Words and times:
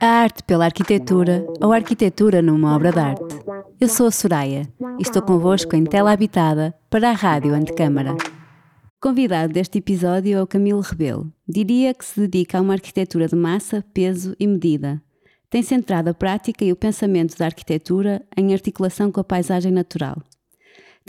A 0.00 0.06
arte 0.06 0.44
pela 0.44 0.66
arquitetura 0.66 1.44
ou 1.60 1.72
arquitetura 1.72 2.40
numa 2.40 2.76
obra 2.76 2.92
de 2.92 3.00
arte. 3.00 3.36
Eu 3.80 3.88
sou 3.88 4.06
a 4.06 4.10
Soraya 4.12 4.68
e 4.96 5.02
estou 5.02 5.20
convosco 5.20 5.74
em 5.74 5.82
tela 5.82 6.12
habitada 6.12 6.72
para 6.88 7.10
a 7.10 7.12
Rádio 7.12 7.52
Antecâmara. 7.52 8.14
Convidado 9.00 9.52
deste 9.52 9.78
episódio 9.78 10.38
é 10.38 10.42
o 10.42 10.46
Camilo 10.46 10.80
Rebelo. 10.80 11.32
Diria 11.48 11.92
que 11.92 12.04
se 12.04 12.20
dedica 12.20 12.58
a 12.58 12.60
uma 12.60 12.74
arquitetura 12.74 13.26
de 13.26 13.34
massa, 13.34 13.84
peso 13.92 14.36
e 14.38 14.46
medida. 14.46 15.02
Tem 15.48 15.64
centrado 15.64 16.10
a 16.10 16.14
prática 16.14 16.64
e 16.64 16.70
o 16.70 16.76
pensamento 16.76 17.36
da 17.36 17.46
arquitetura 17.46 18.22
em 18.36 18.52
articulação 18.52 19.10
com 19.10 19.20
a 19.20 19.24
paisagem 19.24 19.72
natural. 19.72 20.22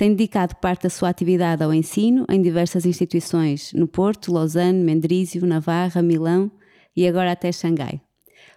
Tem 0.02 0.16
dedicado 0.16 0.56
parte 0.56 0.82
da 0.82 0.90
sua 0.90 1.10
atividade 1.10 1.62
ao 1.64 1.72
ensino 1.72 2.26
em 2.28 2.42
diversas 2.42 2.88
instituições 2.88 3.72
no 3.72 3.88
Porto, 3.88 4.34
Lausanne, 4.34 4.84
Mendrisio, 4.84 5.46
Navarra, 5.46 6.02
Milão 6.02 6.50
e 6.96 7.08
agora 7.08 7.32
até 7.34 7.52
Xangai. 7.52 8.02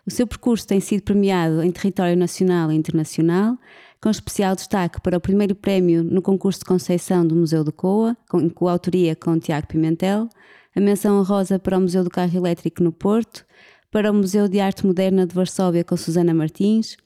O 0.07 0.11
seu 0.11 0.27
percurso 0.27 0.67
tem 0.67 0.81
sido 0.81 1.03
premiado 1.03 1.63
em 1.63 1.71
território 1.71 2.17
nacional 2.17 2.73
e 2.73 2.75
internacional, 2.75 3.59
com 4.01 4.09
especial 4.09 4.55
destaque 4.55 5.03
para 5.03 5.19
o 5.19 5.21
primeiro 5.21 5.55
prémio 5.55 6.03
no 6.03 6.23
concurso 6.23 6.61
de 6.61 6.65
Conceição 6.65 7.27
do 7.27 7.37
Museu 7.37 7.63
de 7.63 7.73
Coa, 7.73 8.17
em 8.37 8.49
coautoria 8.49 9.15
com 9.15 9.39
Tiago 9.39 9.67
Pimentel, 9.67 10.31
a 10.75 10.81
menção 10.81 11.21
honrosa 11.21 11.59
para 11.59 11.77
o 11.77 11.81
Museu 11.83 12.03
do 12.03 12.09
Carro 12.09 12.35
Elétrico 12.35 12.83
no 12.83 12.91
Porto, 12.91 13.45
para 13.91 14.11
o 14.11 14.15
Museu 14.15 14.49
de 14.49 14.61
Arte 14.61 14.87
Moderna 14.87 15.27
de 15.27 15.35
Varsóvia 15.35 15.85
com 15.85 15.95
Susana 15.95 16.33
Martins, 16.33 16.97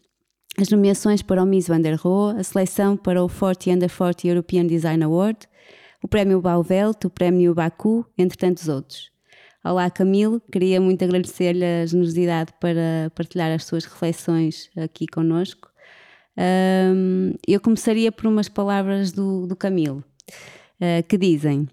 as 0.61 0.71
nomeações 0.71 1.23
para 1.23 1.41
o 1.41 1.47
Miss 1.47 1.69
Van 1.69 1.81
der 1.81 1.95
Rohe, 1.95 2.37
a 2.37 2.43
seleção 2.43 2.97
para 2.97 3.23
o 3.23 3.29
40 3.29 3.71
Under 3.71 3.97
40 3.97 4.27
European 4.27 4.67
Design 4.67 5.05
Award, 5.05 5.47
o 6.03 6.09
Prémio 6.09 6.41
Bauvelt, 6.41 7.05
o 7.05 7.11
Prémio 7.11 7.55
Baku, 7.55 8.05
entre 8.19 8.37
tantos 8.37 8.67
outros. 8.67 9.13
Olá 9.65 9.89
Camilo, 9.89 10.43
queria 10.51 10.81
muito 10.81 11.05
agradecer-lhe 11.05 11.65
a 11.65 11.87
generosidade 11.87 12.53
para 12.61 13.09
partilhar 13.15 13.53
as 13.53 13.67
suas 13.67 13.85
reflexões 13.85 14.69
aqui 14.77 15.07
conosco. 15.07 15.69
Um, 16.37 17.35
eu 17.47 17.61
começaria 17.61 18.11
por 18.11 18.27
umas 18.27 18.49
palavras 18.49 19.13
do, 19.13 19.47
do 19.47 19.55
Camilo, 19.55 20.03
uh, 20.81 21.07
que 21.09 21.17
dizem: 21.17 21.69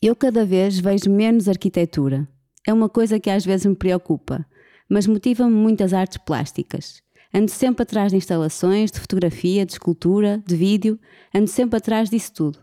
Eu 0.00 0.16
cada 0.16 0.44
vez 0.44 0.76
vejo 0.76 1.08
menos 1.08 1.48
arquitetura. 1.48 2.26
É 2.66 2.72
uma 2.72 2.88
coisa 2.88 3.20
que 3.20 3.30
às 3.30 3.44
vezes 3.44 3.66
me 3.66 3.76
preocupa, 3.76 4.44
mas 4.88 5.06
motiva-me 5.06 5.54
muitas 5.54 5.92
artes 5.92 6.18
plásticas. 6.18 7.00
Ando 7.34 7.50
sempre 7.50 7.82
atrás 7.82 8.12
de 8.12 8.18
instalações, 8.18 8.90
de 8.90 9.00
fotografia, 9.00 9.64
de 9.64 9.72
escultura, 9.72 10.42
de 10.46 10.54
vídeo, 10.54 11.00
ando 11.34 11.48
sempre 11.48 11.78
atrás 11.78 12.10
disso 12.10 12.32
tudo. 12.34 12.58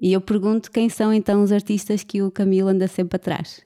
E 0.00 0.12
eu 0.12 0.20
pergunto 0.20 0.70
quem 0.70 0.88
são 0.88 1.12
então 1.12 1.42
os 1.42 1.50
artistas 1.50 2.04
que 2.04 2.22
o 2.22 2.30
Camilo 2.30 2.68
anda 2.68 2.86
sempre 2.86 3.16
atrás. 3.16 3.64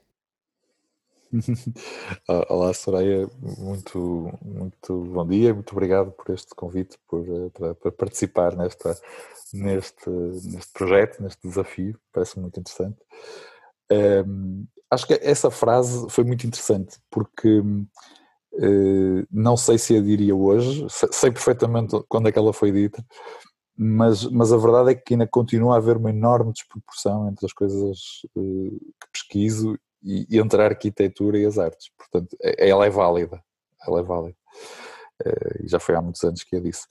Olá 2.49 2.73
Soraya, 2.73 3.29
muito, 3.59 4.31
muito 4.41 5.03
bom 5.03 5.27
dia, 5.27 5.53
muito 5.53 5.71
obrigado 5.73 6.11
por 6.11 6.33
este 6.33 6.55
convite, 6.55 6.97
por, 7.07 7.23
eh, 7.27 7.91
participar 7.91 8.55
nesta, 8.55 8.97
neste, 9.53 10.09
neste 10.09 10.73
projeto, 10.73 11.21
neste 11.21 11.47
desafio, 11.47 11.99
parece 12.11 12.39
muito 12.39 12.59
interessante. 12.59 12.97
Um, 13.91 14.65
acho 14.89 15.05
que 15.05 15.13
essa 15.21 15.51
frase 15.51 16.09
foi 16.09 16.23
muito 16.23 16.47
interessante, 16.47 16.97
porque 17.11 17.59
uh, 17.59 17.87
não 19.31 19.55
sei 19.55 19.77
se 19.77 19.95
a 19.95 20.01
diria 20.01 20.35
hoje, 20.35 20.85
sei 20.89 21.31
perfeitamente 21.31 21.95
quando 22.07 22.27
é 22.27 22.31
que 22.31 22.39
ela 22.39 22.51
foi 22.51 22.71
dita, 22.71 23.03
mas, 23.81 24.25
mas 24.25 24.51
a 24.51 24.57
verdade 24.57 24.91
é 24.91 24.95
que 24.95 25.13
ainda 25.13 25.25
continua 25.25 25.75
a 25.75 25.77
haver 25.77 25.95
uma 25.95 26.09
enorme 26.09 26.51
desproporção 26.51 27.29
entre 27.29 27.45
as 27.45 27.53
coisas 27.53 27.97
uh, 28.35 28.79
que 28.99 29.07
pesquiso 29.13 29.79
e, 30.03 30.37
entre 30.37 30.61
a 30.61 30.65
arquitetura 30.65 31.37
e 31.37 31.45
as 31.45 31.57
artes. 31.57 31.89
Portanto, 31.97 32.35
ela 32.41 32.85
é 32.85 32.89
válida. 32.89 33.41
Ela 33.87 34.01
é 34.01 34.03
válida. 34.03 34.35
Uh, 35.25 35.65
já 35.65 35.79
foi 35.79 35.95
há 35.95 36.01
muitos 36.01 36.21
anos 36.25 36.43
que 36.43 36.57
eu 36.57 36.61
disse. 36.61 36.85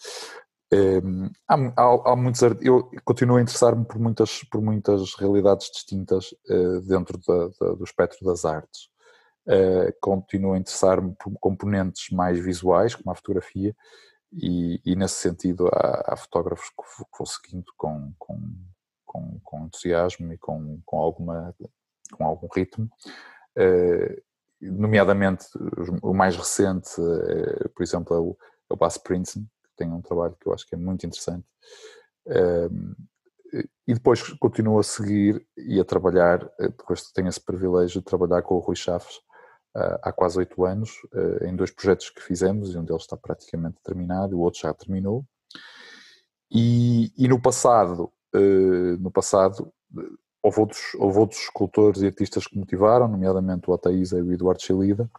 Ehm, 0.72 1.30
há, 1.46 1.54
há, 1.76 2.12
há, 2.12 2.16
muitos 2.16 2.40
eu 2.62 2.90
continuo 3.04 3.36
a 3.36 3.42
interessar-me 3.42 3.84
por 3.84 3.98
muitas 3.98 4.42
por 4.44 4.60
muitas 4.60 5.14
realidades 5.14 5.70
distintas 5.70 6.34
dentro 6.86 7.18
da, 7.26 7.48
da, 7.58 7.72
do 7.72 7.84
espectro 7.84 8.22
das 8.26 8.44
artes 8.44 8.90
uh, 9.48 9.92
continuo 10.00 10.52
a 10.52 10.58
interessar-me 10.58 11.14
por 11.14 11.32
componentes 11.40 12.10
mais 12.10 12.38
visuais 12.38 12.94
como 12.94 13.10
a 13.10 13.14
fotografia 13.14 13.74
e, 14.32 14.80
e 14.84 14.94
nesse 14.94 15.14
sentido 15.14 15.68
há, 15.68 16.12
há 16.12 16.16
fotógrafos 16.16 16.68
que 16.68 17.04
vou 17.18 17.26
seguindo 17.26 17.72
com, 17.76 18.12
com, 18.18 18.38
com, 19.06 19.40
com, 19.42 19.64
entusiasmo 19.64 20.32
e 20.32 20.38
com, 20.38 20.80
com, 20.84 20.98
alguma, 20.98 21.54
com 22.12 22.24
algum 22.24 22.48
ritmo, 22.54 22.90
uh, 23.56 24.22
nomeadamente 24.60 25.46
o 26.02 26.12
mais 26.12 26.36
recente, 26.36 27.00
uh, 27.00 27.68
por 27.70 27.82
exemplo, 27.82 28.16
é 28.16 28.20
o, 28.20 28.36
é 28.70 28.74
o 28.74 28.76
Bas 28.76 28.98
Princeton, 28.98 29.46
que 29.64 29.70
tem 29.76 29.90
um 29.90 30.02
trabalho 30.02 30.36
que 30.38 30.46
eu 30.46 30.52
acho 30.52 30.66
que 30.66 30.74
é 30.74 30.78
muito 30.78 31.06
interessante. 31.06 31.46
Uh, 32.26 32.94
e 33.86 33.94
depois 33.94 34.22
continuo 34.34 34.78
a 34.78 34.82
seguir 34.82 35.42
e 35.56 35.80
a 35.80 35.84
trabalhar, 35.84 36.46
depois 36.58 37.10
tenho 37.12 37.28
esse 37.28 37.40
privilégio 37.40 38.00
de 38.00 38.04
trabalhar 38.04 38.42
com 38.42 38.56
o 38.56 38.58
Rui 38.58 38.76
Chaves, 38.76 39.20
há 40.02 40.12
quase 40.12 40.38
oito 40.38 40.64
anos, 40.64 40.90
eh, 41.14 41.48
em 41.48 41.56
dois 41.56 41.70
projetos 41.70 42.10
que 42.10 42.22
fizemos, 42.22 42.74
e 42.74 42.78
um 42.78 42.84
deles 42.84 43.02
está 43.02 43.16
praticamente 43.16 43.76
terminado, 43.82 44.36
o 44.36 44.40
outro 44.40 44.60
já 44.60 44.72
terminou. 44.74 45.24
E, 46.50 47.12
e 47.16 47.28
no 47.28 47.40
passado, 47.40 48.10
eh, 48.34 48.96
no 48.98 49.10
passado 49.10 49.72
houve 50.42 50.60
outros, 50.60 50.94
houve 50.94 51.18
outros 51.18 51.40
escultores 51.42 52.02
e 52.02 52.06
artistas 52.06 52.46
que 52.46 52.58
motivaram, 52.58 53.08
nomeadamente 53.08 53.70
o 53.70 53.74
Ataísa 53.74 54.18
e 54.18 54.22
o 54.22 54.32
Eduardo 54.32 54.62
Chelida, 54.62 55.10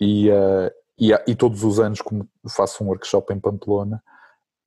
e, 0.00 0.30
eh, 0.30 0.74
e, 0.98 1.12
e, 1.26 1.34
todos 1.34 1.64
os 1.64 1.80
anos, 1.80 2.00
como 2.00 2.28
faço 2.48 2.84
um 2.84 2.88
workshop 2.88 3.32
em 3.32 3.40
Pamplona, 3.40 4.02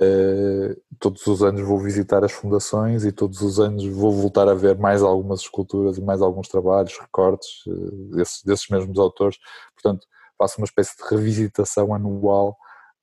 Uh, 0.02 0.76
todos 1.00 1.26
os 1.26 1.42
anos 1.42 1.62
vou 1.62 1.80
visitar 1.80 2.22
as 2.26 2.34
fundações 2.34 3.06
e 3.06 3.14
todos 3.14 3.40
os 3.42 3.62
anos 3.62 3.86
vou 3.86 4.12
voltar 4.12 4.50
a 4.50 4.54
ver 4.54 4.78
mais 4.78 5.02
algumas 5.02 5.40
esculturas 5.40 5.98
e 5.98 6.02
mais 6.02 6.22
alguns 6.22 6.50
trabalhos, 6.50 6.98
recortes 7.00 7.66
uh, 7.66 8.16
desses, 8.16 8.44
desses, 8.44 8.68
mesmos 8.68 9.00
autores. 9.00 9.38
Portanto, 9.74 10.06
faço 10.38 10.58
uma 10.58 10.66
espécie 10.66 10.98
de 10.98 11.10
revisitação 11.10 11.94
anual 11.94 12.58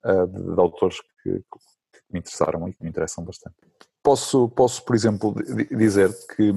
uh, 0.05 0.27
de, 0.27 0.55
de, 0.55 0.61
autores 0.61 1.01
que, 1.23 1.39
que, 1.39 2.01
me 2.11 2.19
interessaram 2.19 2.69
e 2.69 2.75
que 2.75 2.83
me 2.83 2.91
interessam 2.91 3.25
bastante. 3.25 3.57
Posso, 4.03 4.51
posso 4.51 4.85
por 4.85 4.95
exemplo, 4.95 5.35
dizer 5.71 6.13
que 6.37 6.53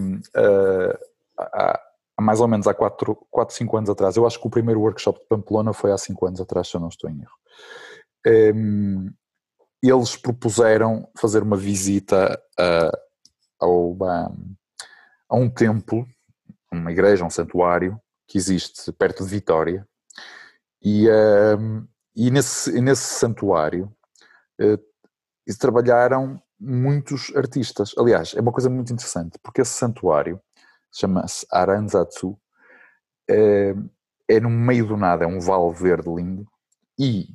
há, 1.38 1.80
há, 2.18 2.22
mais 2.22 2.42
ou 2.42 2.48
menos 2.50 2.68
há 2.68 2.74
4, 2.74 3.16
4, 3.32 3.56
5 3.56 3.78
anos 3.78 3.90
atrás, 3.90 4.18
eu 4.18 4.28
acho 4.28 4.38
que 4.38 4.48
o 4.48 4.50
primeiro 4.50 4.82
workshop 4.82 5.18
de 5.18 5.28
Pamplona 5.28 5.72
foi 5.72 5.94
há 5.94 5.98
5 5.98 6.26
anos 6.26 6.42
atrás, 6.42 6.68
se 6.68 6.76
eu 6.76 6.82
não 6.82 6.90
estou 6.90 7.10
em 7.10 7.22
erro. 7.22 8.54
Um, 8.54 9.14
eles 9.90 10.16
propuseram 10.16 11.10
fazer 11.18 11.44
uma 11.44 11.58
visita 11.58 12.42
a, 12.58 12.88
a, 13.62 14.32
a 15.30 15.36
um 15.36 15.50
templo, 15.50 16.08
uma 16.72 16.92
igreja, 16.92 17.26
um 17.26 17.30
santuário, 17.30 18.00
que 18.28 18.38
existe 18.38 18.92
perto 18.92 19.24
de 19.24 19.30
Vitória, 19.30 19.88
e, 20.82 21.08
e 22.16 22.32
nesse, 22.32 22.80
nesse 22.82 23.04
santuário 23.04 23.92
uh, 24.62 25.58
trabalharam 25.60 26.42
muitos 26.60 27.36
artistas. 27.36 27.94
Aliás, 27.98 28.34
é 28.36 28.42
uma 28.42 28.52
coisa 28.52 28.70
muito 28.70 28.94
interessante, 28.94 29.38
porque 29.42 29.62
esse 29.62 29.74
santuário 29.74 30.40
chama-se 30.92 31.46
Aranzatsu, 31.52 32.30
uh, 32.30 33.90
é 34.28 34.40
no 34.40 34.50
meio 34.50 34.88
do 34.88 34.98
nada, 34.98 35.26
é 35.26 35.28
um 35.28 35.40
vale 35.40 35.74
verde 35.74 36.10
lindo, 36.10 36.48
e 36.98 37.28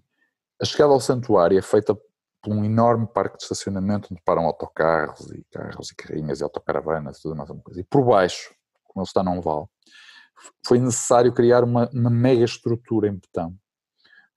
a 0.61 0.65
chegada 0.65 0.93
ao 0.93 1.01
santuário 1.01 1.59
é 1.59 1.63
feita 1.63 1.97
por 2.43 2.55
um 2.55 2.65
enorme 2.65 3.07
parque 3.07 3.37
de 3.37 3.45
estacionamento 3.45 4.09
onde 4.11 4.23
param 4.25 4.47
autocarros 4.47 5.31
e 5.33 5.45
carros 5.51 5.91
e 5.91 5.95
carrinhas 5.95 6.41
e 6.41 6.43
autocaravanas 6.43 7.19
e 7.19 7.23
tudo 7.23 7.37
mais 7.37 7.51
uma 7.51 7.63
coisa. 7.63 7.81
E 7.81 7.85
por 7.85 8.05
baixo, 8.05 8.55
como 8.85 9.03
ele 9.03 9.09
está 9.09 9.23
num 9.23 9.41
vale, 9.41 9.67
foi 10.67 10.79
necessário 10.79 11.33
criar 11.33 11.63
uma, 11.63 11.89
uma 11.93 12.11
mega 12.11 12.45
estrutura 12.45 13.09
em 13.09 13.15
betão 13.15 13.55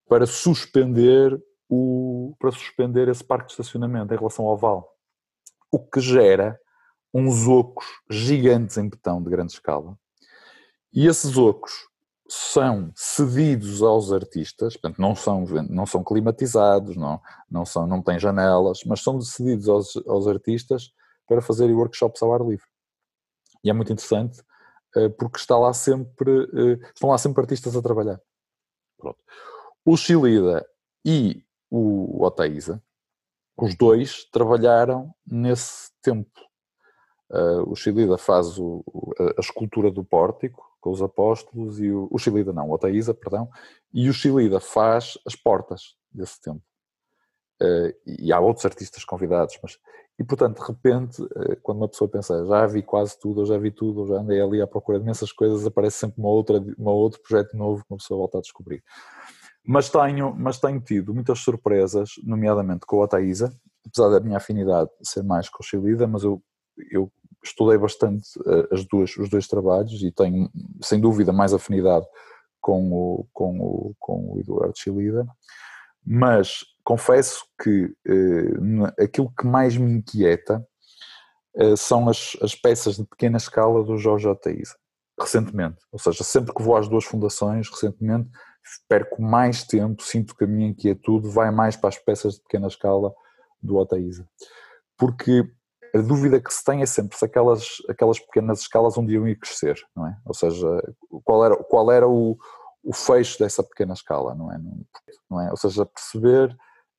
para 0.07 0.25
suspender 0.25 1.41
o 1.69 2.35
para 2.39 2.51
suspender 2.51 3.07
esse 3.07 3.23
parque 3.23 3.47
de 3.47 3.53
estacionamento 3.53 4.13
em 4.13 4.17
relação 4.17 4.45
ao 4.45 4.57
vale. 4.57 4.83
O 5.71 5.79
que 5.79 5.99
gera 6.01 6.59
uns 7.13 7.47
ocos 7.47 7.85
gigantes 8.09 8.77
em 8.77 8.89
betão 8.89 9.21
de 9.21 9.29
grande 9.29 9.53
escala. 9.53 9.97
E 10.91 11.07
esses 11.07 11.37
ocos 11.37 11.87
são 12.27 12.91
cedidos 12.95 13.81
aos 13.81 14.11
artistas, 14.11 14.75
portanto 14.77 14.99
não 14.99 15.15
são, 15.15 15.45
não 15.69 15.85
são 15.85 16.03
climatizados, 16.03 16.95
não, 16.95 17.21
não, 17.49 17.65
são, 17.65 17.85
não 17.85 18.01
têm 18.01 18.17
janelas, 18.17 18.79
mas 18.85 19.01
são 19.01 19.19
cedidos 19.21 19.67
aos, 19.67 19.95
aos 20.07 20.27
artistas 20.27 20.91
para 21.27 21.41
fazerem 21.41 21.75
workshops 21.75 22.21
ao 22.21 22.33
ar 22.33 22.41
livre. 22.41 22.65
E 23.63 23.69
é 23.69 23.73
muito 23.73 23.91
interessante 23.91 24.41
uh, 24.95 25.09
porque 25.11 25.37
está 25.37 25.57
lá 25.57 25.73
sempre, 25.73 26.31
uh, 26.31 26.81
estão 26.93 27.09
lá 27.09 27.17
sempre 27.17 27.41
artistas 27.41 27.75
a 27.75 27.81
trabalhar. 27.81 28.19
Pronto. 28.97 29.19
O 29.85 29.97
Chilida 29.97 30.65
e 31.05 31.43
o 31.69 32.23
Otaísa, 32.23 32.81
os 33.57 33.75
dois 33.75 34.25
trabalharam 34.31 35.13
nesse 35.25 35.91
tempo. 36.01 36.39
Uh, 37.33 37.67
o 37.67 37.75
Chilida 37.75 38.15
faz 38.15 38.59
o, 38.59 38.83
a 39.19 39.41
escultura 39.41 39.89
do 39.89 40.03
pórtico, 40.03 40.63
com 40.79 40.91
os 40.91 41.01
apóstolos 41.01 41.79
e 41.79 41.89
o, 41.89 42.07
o 42.11 42.19
Chilida 42.19 42.53
não, 42.53 42.69
o 42.69 42.73
Otaísa, 42.73 43.11
perdão, 43.11 43.49
e 43.91 44.07
o 44.07 44.13
Chilida 44.13 44.59
faz 44.59 45.17
as 45.25 45.35
portas 45.35 45.95
desse 46.11 46.39
tempo. 46.39 46.61
Uh, 47.59 47.93
e 48.05 48.31
há 48.31 48.39
outros 48.39 48.65
artistas 48.65 49.03
convidados, 49.03 49.57
mas 49.63 49.79
e 50.19 50.23
portanto, 50.23 50.61
de 50.61 50.67
repente, 50.67 51.21
uh, 51.23 51.57
quando 51.63 51.77
uma 51.79 51.87
pessoa 51.87 52.07
pensa 52.09 52.45
já 52.45 52.67
vi 52.67 52.83
quase 52.83 53.19
tudo, 53.19 53.39
ou 53.39 53.45
já 53.45 53.57
vi 53.57 53.71
tudo, 53.71 54.01
ou 54.01 54.07
já 54.07 54.15
andei 54.15 54.39
ali 54.39 54.61
à 54.61 54.67
procura 54.67 54.99
de 54.99 55.03
imensas 55.03 55.31
coisas, 55.31 55.65
aparece 55.65 55.97
sempre 55.97 56.21
uma 56.21 56.29
outra, 56.29 56.63
uma 56.77 56.91
outro 56.91 57.19
projeto 57.21 57.57
novo 57.57 57.83
que 57.83 57.91
uma 57.91 57.97
pessoa 57.97 58.19
volta 58.19 58.37
a 58.37 58.41
descobrir. 58.41 58.83
Mas 59.65 59.89
tenho, 59.89 60.35
mas 60.35 60.59
tenho 60.59 60.79
tido 60.79 61.13
muitas 61.13 61.39
surpresas, 61.39 62.11
nomeadamente 62.23 62.85
com 62.85 63.01
a 63.01 63.05
Otaísa, 63.05 63.49
apesar 63.85 64.09
da 64.09 64.19
minha 64.19 64.37
afinidade 64.37 64.89
ser 65.01 65.23
mais 65.23 65.49
com 65.49 65.63
o 65.63 65.65
Chilida, 65.65 66.05
mas 66.05 66.23
eu, 66.23 66.43
eu 66.91 67.11
estudei 67.43 67.77
bastante 67.77 68.39
uh, 68.39 68.73
as 68.73 68.85
duas, 68.85 69.15
os 69.17 69.29
dois 69.29 69.47
trabalhos 69.47 70.01
e 70.01 70.11
tenho, 70.11 70.49
sem 70.81 70.99
dúvida, 70.99 71.33
mais 71.33 71.53
afinidade 71.53 72.05
com 72.61 72.91
o, 72.93 73.27
com 73.33 73.59
o, 73.59 73.95
com 73.99 74.33
o 74.33 74.39
Eduardo 74.39 74.77
Chilida, 74.77 75.27
mas 76.05 76.63
confesso 76.83 77.45
que 77.61 77.85
uh, 77.85 78.85
aquilo 78.99 79.31
que 79.37 79.45
mais 79.45 79.75
me 79.75 79.91
inquieta 79.97 80.65
uh, 81.55 81.75
são 81.75 82.07
as, 82.07 82.37
as 82.41 82.55
peças 82.55 82.95
de 82.95 83.05
pequena 83.05 83.37
escala 83.37 83.83
do 83.83 83.97
Jorge 83.97 84.27
Otaísa, 84.27 84.75
recentemente, 85.19 85.77
ou 85.91 85.99
seja, 85.99 86.23
sempre 86.23 86.53
que 86.53 86.63
vou 86.63 86.77
às 86.77 86.87
duas 86.87 87.03
fundações, 87.03 87.69
recentemente, 87.69 88.29
perco 88.87 89.21
mais 89.21 89.65
tempo, 89.65 90.01
sinto 90.01 90.35
que 90.35 90.45
a 90.45 90.47
minha 90.47 90.69
inquietude 90.69 91.27
vai 91.27 91.51
mais 91.51 91.75
para 91.75 91.89
as 91.89 91.97
peças 91.97 92.35
de 92.35 92.41
pequena 92.43 92.67
escala 92.67 93.13
do 93.61 93.75
Otaísa, 93.75 94.27
porque 94.97 95.49
a 95.95 95.99
dúvida 95.99 96.41
que 96.41 96.51
se 96.51 96.63
tem 96.63 96.81
é 96.81 96.85
sempre 96.85 97.17
se 97.17 97.23
aquelas, 97.23 97.77
aquelas 97.87 98.19
pequenas 98.19 98.61
escalas 98.61 98.97
onde 98.97 99.13
iam 99.13 99.27
ir 99.27 99.37
crescer, 99.37 99.79
não 99.95 100.07
é? 100.07 100.17
Ou 100.25 100.33
seja, 100.33 100.67
qual 101.23 101.45
era, 101.45 101.55
qual 101.55 101.91
era 101.91 102.07
o, 102.07 102.37
o 102.83 102.93
fecho 102.93 103.37
dessa 103.39 103.63
pequena 103.63 103.93
escala, 103.93 104.33
não 104.33 104.51
é? 104.51 104.59
Não 105.29 105.41
é? 105.41 105.51
Ou 105.51 105.57
seja, 105.57 105.85
perceber 105.85 106.55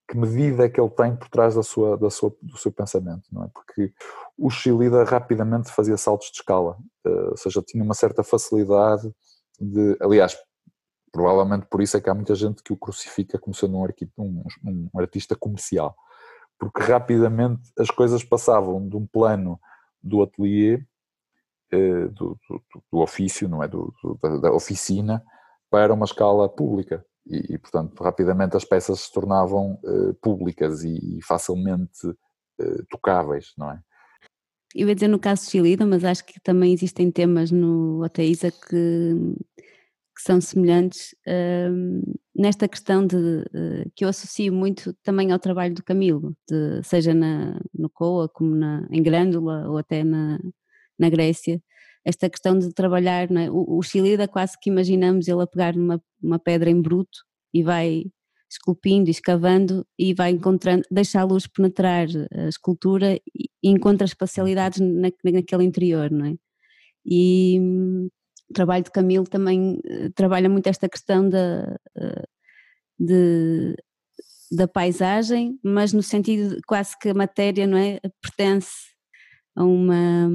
que 0.09 0.17
medida 0.17 0.65
é 0.65 0.69
que 0.69 0.81
ele 0.81 0.91
tem 0.91 1.17
por 1.17 1.29
trás 1.29 1.55
da 1.55 1.63
sua, 1.63 1.97
da 1.97 2.11
sua, 2.11 2.35
do 2.41 2.57
seu 2.57 2.71
pensamento, 2.71 3.23
não 3.33 3.45
é? 3.45 3.49
Porque 3.53 3.93
o 4.39 4.51
Chilida 4.51 5.03
rapidamente 5.05 5.73
fazia 5.73 5.97
saltos 5.97 6.31
de 6.31 6.37
escala, 6.37 6.77
eh, 7.05 7.29
ou 7.31 7.37
seja, 7.37 7.63
tinha 7.63 7.83
uma 7.83 7.95
certa 7.95 8.23
facilidade 8.23 9.11
de, 9.59 9.97
aliás, 10.01 10.37
provavelmente 11.11 11.67
por 11.67 11.81
isso 11.81 11.97
é 11.97 12.01
que 12.01 12.11
há 12.11 12.15
muita 12.15 12.35
gente 12.35 12.63
que 12.63 12.73
o 12.73 12.77
crucifica 12.77 13.39
como 13.39 13.55
sendo 13.55 13.79
um, 13.79 14.45
um, 14.65 14.89
um 14.93 15.01
artista 15.01 15.35
comercial, 15.35 15.97
porque 16.59 16.83
rapidamente 16.83 17.63
as 17.79 17.91
coisas 17.91 18.25
passavam 18.25 18.89
de 18.89 18.97
um 18.97 19.07
plano 19.07 19.59
do 20.03 20.23
atelier, 20.23 20.87
eh, 21.71 22.09
do, 22.09 22.39
do, 22.49 22.63
do 22.93 22.99
ofício, 22.99 23.49
não 23.49 23.63
é? 23.63 23.69
Do, 23.69 23.93
da, 24.23 24.37
da, 24.37 24.53
oficina, 24.53 25.25
para 25.71 25.93
uma 25.93 26.05
escala 26.05 26.49
pública. 26.49 27.05
E, 27.27 27.55
e 27.55 27.59
portanto, 27.59 28.03
rapidamente 28.03 28.57
as 28.57 28.65
peças 28.65 29.01
se 29.01 29.13
tornavam 29.13 29.79
uh, 29.83 30.15
públicas 30.23 30.85
e, 30.85 31.19
e 31.19 31.23
facilmente 31.23 32.07
uh, 32.07 32.87
tocáveis, 32.91 33.53
não 33.57 33.71
é? 33.71 33.81
Eu 34.75 34.89
ia 34.89 34.95
dizer 34.95 35.09
no 35.09 35.19
caso 35.19 35.45
de 35.45 35.51
Chilida, 35.51 35.87
mas 35.87 36.05
acho 36.05 36.25
que 36.25 36.41
também 36.41 36.73
existem 36.73 37.11
temas 37.11 37.51
no 37.51 38.05
Oteiza 38.05 38.51
que 38.51 39.37
que 40.15 40.23
são 40.23 40.41
semelhantes 40.41 41.15
uh, 41.27 42.15
nesta 42.35 42.69
questão 42.69 43.07
de 43.07 43.17
uh, 43.17 43.91
que 43.97 44.05
eu 44.05 44.09
associo 44.09 44.53
muito 44.53 44.95
também 45.03 45.33
ao 45.33 45.39
trabalho 45.39 45.75
do 45.75 45.83
Camilo, 45.83 46.37
de, 46.49 46.83
seja 46.85 47.13
na, 47.13 47.61
no 47.75 47.91
Coa, 47.91 48.29
como 48.29 48.55
na, 48.55 48.87
em 48.91 49.03
Grândola 49.03 49.69
ou 49.69 49.77
até 49.77 50.05
na, 50.05 50.39
na 50.99 51.11
Grécia, 51.11 51.61
esta 52.05 52.29
questão 52.31 52.59
de 52.59 52.73
trabalhar, 52.73 53.31
é? 53.33 53.51
o, 53.51 53.79
o 53.79 53.83
Chilida 53.83 54.29
quase 54.29 54.59
que 54.61 54.71
imaginamos 54.71 55.27
ele 55.27 55.43
a 55.43 55.47
pegar 55.47 55.75
numa 55.75 56.01
uma 56.23 56.39
pedra 56.39 56.71
em 56.71 56.81
bruto 56.81 57.19
e 57.53 57.63
vai 57.63 58.05
esculpindo, 58.51 59.11
escavando 59.11 59.87
e 59.99 60.15
vai 60.15 60.31
encontrando, 60.31 60.85
deixa 60.91 61.21
a 61.21 61.25
luz 61.25 61.47
penetrar 61.47 62.07
a 62.33 62.49
escultura 62.49 63.17
e 63.35 63.49
encontra 63.63 64.07
espacialidades 64.07 64.81
na, 64.81 65.11
naquele 65.25 65.65
interior, 65.65 66.11
não 66.11 66.27
é? 66.27 66.35
E, 67.05 67.59
o 68.51 68.55
trabalho 68.55 68.85
de 68.85 68.91
Camilo 68.91 69.27
também 69.27 69.81
uh, 69.85 70.11
trabalha 70.15 70.49
muito 70.49 70.67
esta 70.67 70.89
questão 70.89 71.29
da, 71.29 71.79
uh, 71.97 72.29
de, 72.99 73.77
da 74.53 74.69
paisagem, 74.69 75.59
mas 75.63 75.93
no 75.93 76.03
sentido 76.03 76.57
de 76.57 76.63
quase 76.63 76.99
que 76.99 77.09
a 77.09 77.15
matéria 77.15 77.67
não 77.67 77.79
é, 77.79 78.01
pertence 78.21 78.95
a, 79.57 79.65
uma, 79.65 80.31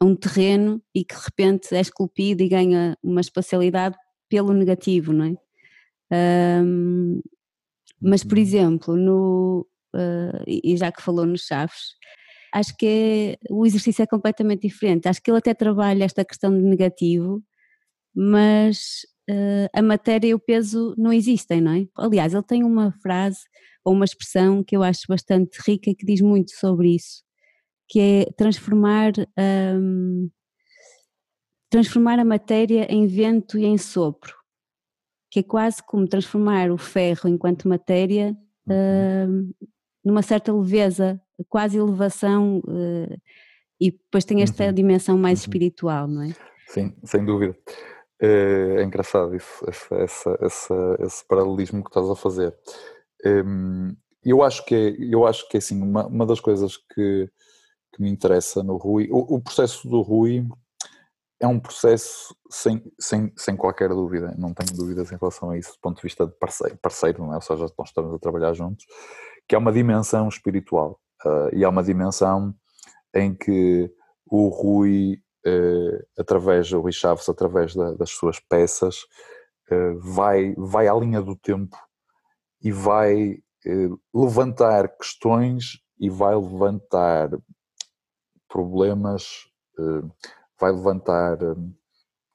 a 0.00 0.04
um 0.04 0.14
terreno 0.14 0.82
e 0.94 1.04
que 1.04 1.14
de 1.14 1.22
repente 1.22 1.74
é 1.74 1.80
esculpido 1.80 2.42
e 2.42 2.48
ganha 2.48 2.96
uma 3.02 3.20
espacialidade 3.20 3.96
pelo 4.28 4.52
negativo, 4.52 5.12
não 5.12 5.24
é? 5.24 6.62
Um, 6.62 7.20
mas, 8.00 8.24
por 8.24 8.38
uhum. 8.38 8.42
exemplo, 8.42 8.96
no, 8.96 9.66
uh, 9.94 10.44
e 10.46 10.76
já 10.76 10.90
que 10.90 11.02
falou 11.02 11.26
nos 11.26 11.42
Chaves, 11.42 11.94
acho 12.52 12.76
que 12.76 12.86
é, 12.86 13.52
o 13.52 13.64
exercício 13.66 14.02
é 14.02 14.06
completamente 14.06 14.62
diferente. 14.62 15.08
Acho 15.08 15.22
que 15.22 15.30
ele 15.30 15.38
até 15.38 15.54
trabalha 15.54 16.04
esta 16.04 16.24
questão 16.24 16.50
de 16.56 16.62
negativo, 16.64 17.42
mas 18.14 19.06
uh, 19.30 19.68
a 19.74 19.82
matéria 19.82 20.28
e 20.28 20.34
o 20.34 20.38
peso 20.38 20.94
não 20.98 21.12
existem, 21.12 21.60
não 21.60 21.72
é? 21.72 21.86
Aliás, 21.96 22.34
ele 22.34 22.42
tem 22.42 22.64
uma 22.64 22.92
frase 23.02 23.40
ou 23.84 23.94
uma 23.94 24.04
expressão 24.04 24.62
que 24.62 24.76
eu 24.76 24.82
acho 24.82 25.02
bastante 25.08 25.58
rica 25.66 25.90
e 25.90 25.94
que 25.94 26.04
diz 26.04 26.20
muito 26.20 26.52
sobre 26.52 26.94
isso, 26.94 27.22
que 27.88 28.00
é 28.00 28.32
transformar, 28.36 29.12
um, 29.38 30.28
transformar 31.70 32.18
a 32.18 32.24
matéria 32.24 32.86
em 32.92 33.06
vento 33.06 33.58
e 33.58 33.64
em 33.64 33.78
sopro, 33.78 34.34
que 35.30 35.40
é 35.40 35.42
quase 35.42 35.82
como 35.82 36.06
transformar 36.06 36.70
o 36.70 36.76
ferro 36.76 37.28
enquanto 37.28 37.68
matéria 37.68 38.36
uh, 38.68 39.68
numa 40.04 40.22
certa 40.22 40.52
leveza, 40.52 41.20
quase 41.48 41.78
elevação, 41.78 42.58
uh, 42.58 43.20
e 43.80 43.90
depois 43.92 44.24
tem 44.24 44.42
esta 44.42 44.66
uhum. 44.66 44.72
dimensão 44.72 45.16
mais 45.16 45.40
uhum. 45.40 45.44
espiritual, 45.44 46.06
não 46.06 46.22
é? 46.22 46.34
Sim, 46.68 46.94
sem 47.04 47.24
dúvida. 47.24 47.56
É, 48.20 48.76
é 48.78 48.82
engraçado 48.84 49.34
isso, 49.34 49.64
essa, 49.66 49.94
essa, 49.96 50.38
essa, 50.42 50.96
esse 51.00 51.26
paralelismo 51.26 51.82
que 51.82 51.88
estás 51.88 52.08
a 52.08 52.14
fazer. 52.14 52.54
Hum, 53.24 53.96
eu 54.22 54.42
acho 54.42 54.64
que 54.66 54.74
é, 54.74 55.14
eu 55.14 55.26
acho 55.26 55.48
que 55.48 55.56
é 55.56 55.58
assim, 55.58 55.82
uma, 55.82 56.06
uma 56.06 56.26
das 56.26 56.38
coisas 56.38 56.76
que, 56.76 57.30
que 57.92 58.02
me 58.02 58.10
interessa 58.10 58.62
no 58.62 58.76
Rui, 58.76 59.08
o, 59.10 59.36
o, 59.36 59.40
processo 59.40 59.88
do 59.88 60.02
Rui 60.02 60.46
é 61.40 61.46
um 61.46 61.58
processo 61.58 62.36
sem, 62.50 62.82
sem, 62.98 63.32
sem 63.36 63.56
qualquer 63.56 63.88
dúvida, 63.88 64.34
não 64.36 64.52
tenho 64.52 64.76
dúvidas 64.76 65.10
em 65.10 65.16
relação 65.16 65.50
a 65.50 65.58
isso, 65.58 65.72
do 65.72 65.78
ponto 65.80 65.96
de 65.96 66.02
vista 66.02 66.26
de 66.26 66.32
parceiro, 66.38 66.76
parceiro 66.76 67.22
não 67.22 67.32
é? 67.32 67.36
ou 67.36 67.42
seja, 67.42 67.66
nós 67.78 67.88
estamos 67.88 68.14
a 68.14 68.18
trabalhar 68.18 68.52
juntos, 68.52 68.84
que 69.48 69.54
é 69.54 69.58
uma 69.58 69.72
dimensão 69.72 70.28
espiritual 70.28 71.00
uh, 71.24 71.54
e 71.54 71.64
é 71.64 71.68
uma 71.68 71.82
dimensão 71.82 72.54
em 73.14 73.34
que 73.34 73.92
o 74.26 74.48
Rui 74.48 75.22
uh, 75.46 76.06
através, 76.18 76.72
o 76.72 76.80
Rui 76.80 76.92
Chaves, 76.92 77.28
através 77.28 77.74
da, 77.74 77.92
das 77.94 78.10
suas 78.10 78.38
peças, 78.40 79.02
uh, 79.70 79.98
vai, 80.00 80.54
vai 80.56 80.88
à 80.88 80.94
linha 80.94 81.20
do 81.20 81.36
tempo 81.36 81.76
e 82.62 82.70
vai 82.70 83.38
levantar 84.14 84.88
questões 84.96 85.80
e 85.98 86.08
vai 86.08 86.34
levantar 86.34 87.30
problemas, 88.48 89.50
vai 90.58 90.72
levantar 90.72 91.38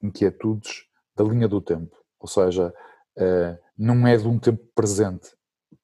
inquietudes 0.00 0.84
da 1.16 1.24
linha 1.24 1.48
do 1.48 1.60
tempo. 1.60 1.96
Ou 2.20 2.28
seja, 2.28 2.72
não 3.76 4.06
é 4.06 4.16
de 4.16 4.28
um 4.28 4.38
tempo 4.38 4.64
presente. 4.72 5.36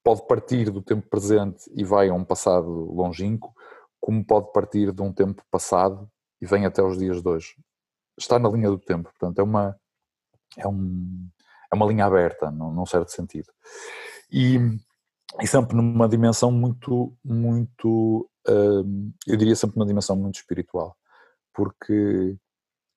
Pode 0.02 0.26
partir 0.26 0.70
do 0.70 0.82
tempo 0.82 1.08
presente 1.08 1.70
e 1.74 1.84
vai 1.84 2.08
a 2.08 2.14
um 2.14 2.24
passado 2.24 2.68
longínquo, 2.92 3.54
como 4.00 4.24
pode 4.24 4.52
partir 4.52 4.92
de 4.92 5.02
um 5.02 5.12
tempo 5.12 5.42
passado 5.50 6.10
e 6.40 6.46
vem 6.46 6.66
até 6.66 6.82
os 6.82 6.98
dias 6.98 7.22
de 7.22 7.28
hoje. 7.28 7.54
Está 8.18 8.38
na 8.38 8.48
linha 8.48 8.68
do 8.68 8.78
tempo, 8.78 9.08
portanto, 9.10 9.38
é 9.38 9.42
uma, 9.42 9.76
é 10.58 10.66
um, 10.66 11.28
é 11.72 11.76
uma 11.76 11.86
linha 11.86 12.04
aberta, 12.04 12.50
num, 12.50 12.72
num 12.72 12.84
certo 12.84 13.10
sentido. 13.10 13.48
E, 14.30 14.58
e 15.40 15.46
sempre 15.46 15.76
numa 15.76 16.08
dimensão 16.08 16.50
muito, 16.50 17.16
muito, 17.24 18.28
hum, 18.48 19.12
eu 19.26 19.36
diria 19.36 19.54
sempre 19.54 19.78
numa 19.78 19.86
dimensão 19.86 20.16
muito 20.16 20.36
espiritual, 20.36 20.96
porque 21.54 22.36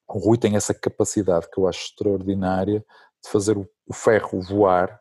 o 0.08 0.20
Rui 0.20 0.38
tem 0.38 0.56
essa 0.56 0.74
capacidade 0.74 1.50
que 1.52 1.60
eu 1.60 1.68
acho 1.68 1.86
extraordinária 1.86 2.80
de 3.24 3.30
fazer 3.30 3.58
o, 3.58 3.68
o 3.88 3.94
ferro 3.94 4.42
voar 4.42 5.00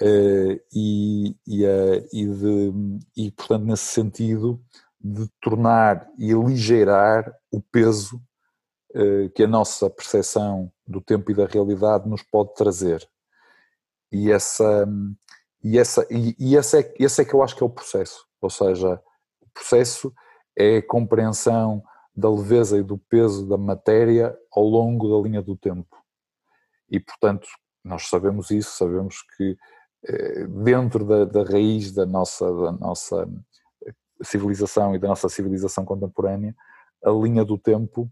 uh, 0.00 0.60
e, 0.72 1.36
e, 1.46 1.64
uh, 1.64 2.08
e, 2.12 2.26
de, 2.26 2.72
e, 3.16 3.30
portanto, 3.30 3.64
nesse 3.64 3.86
sentido, 3.86 4.60
de 5.00 5.28
tornar 5.40 6.08
e 6.18 6.32
aligeirar 6.32 7.32
o 7.50 7.60
peso 7.60 8.20
uh, 8.94 9.30
que 9.34 9.42
a 9.42 9.48
nossa 9.48 9.88
percepção 9.88 10.72
do 10.86 11.00
tempo 11.00 11.30
e 11.30 11.34
da 11.34 11.46
realidade 11.46 12.08
nos 12.08 12.22
pode 12.22 12.54
trazer. 12.54 13.08
E 14.10 14.30
essa, 14.30 14.86
e 15.62 15.78
essa, 15.78 16.06
e, 16.10 16.34
e 16.38 16.56
esse, 16.56 16.80
é, 16.80 16.94
esse 16.98 17.22
é 17.22 17.24
que 17.24 17.34
eu 17.34 17.42
acho 17.42 17.56
que 17.56 17.62
é 17.62 17.66
o 17.66 17.70
processo. 17.70 18.26
Ou 18.40 18.50
seja, 18.50 19.00
o 19.40 19.48
processo 19.52 20.12
é 20.56 20.78
a 20.78 20.86
compreensão 20.86 21.82
da 22.14 22.30
leveza 22.30 22.78
e 22.78 22.82
do 22.82 22.96
peso 22.96 23.46
da 23.46 23.58
matéria 23.58 24.36
ao 24.50 24.64
longo 24.64 25.08
da 25.08 25.28
linha 25.28 25.42
do 25.42 25.56
tempo. 25.56 25.96
E, 26.88 26.98
portanto, 26.98 27.46
nós 27.84 28.08
sabemos 28.08 28.50
isso, 28.50 28.76
sabemos 28.76 29.22
que 29.36 29.56
dentro 30.62 31.04
da, 31.04 31.24
da, 31.24 31.42
raiz 31.42 31.92
da 31.92 32.06
nossa, 32.06 32.44
da 32.44 32.72
nossa 32.72 33.28
civilização 34.22 34.94
e 34.94 34.98
da 34.98 35.08
nossa 35.08 35.28
civilização 35.28 35.84
contemporânea, 35.84 36.54
a 37.04 37.10
linha 37.10 37.44
do 37.44 37.58
tempo 37.58 38.10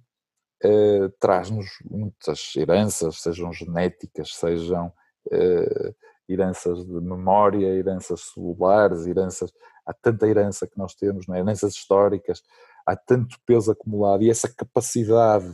eh, 0.63 1.11
traz-nos 1.21 1.67
muitas 1.85 2.53
heranças, 2.57 3.21
sejam 3.21 3.53
genéticas, 3.53 4.35
sejam 4.35 4.93
eh, 5.31 5.95
heranças 6.29 6.85
de 6.85 7.01
memória, 7.01 7.67
heranças 7.67 8.33
celulares, 8.33 9.07
heranças, 9.07 9.53
há 9.87 9.93
tanta 9.93 10.27
herança 10.27 10.67
que 10.67 10.79
nós 10.79 10.95
temos, 10.95 11.29
é? 11.29 11.39
heranças 11.39 11.75
históricas, 11.75 12.43
há 12.87 12.97
tanto 12.97 13.37
peso 13.47 13.73
acumulado 13.73 14.23
e 14.23 14.31
essa 14.31 14.49
capacidade 14.49 15.53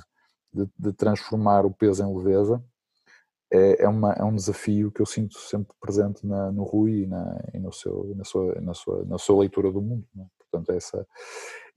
de, 0.53 0.69
de 0.79 0.93
transformar 0.93 1.65
o 1.65 1.73
peso 1.73 2.05
em 2.05 2.17
leveza 2.17 2.63
é, 3.53 3.83
é, 3.83 3.89
uma, 3.89 4.13
é 4.13 4.23
um 4.23 4.35
desafio 4.35 4.93
que 4.93 5.03
eu 5.03 5.07
sinto 5.07 5.39
sempre 5.39 5.75
presente 5.81 6.25
na, 6.25 6.53
no 6.53 6.63
Rui 6.63 7.03
e, 7.03 7.07
na, 7.07 7.41
e 7.53 7.59
no 7.59 7.73
seu, 7.73 8.15
na, 8.17 8.25
sua, 8.25 8.55
na, 8.61 8.75
sua, 8.75 9.05
na 9.05 9.19
sua 9.19 9.41
leitura 9.41 9.73
do 9.73 9.83
mundo. 9.83 10.07
É? 10.19 10.25
Portanto, 10.39 10.71
essa. 10.73 11.07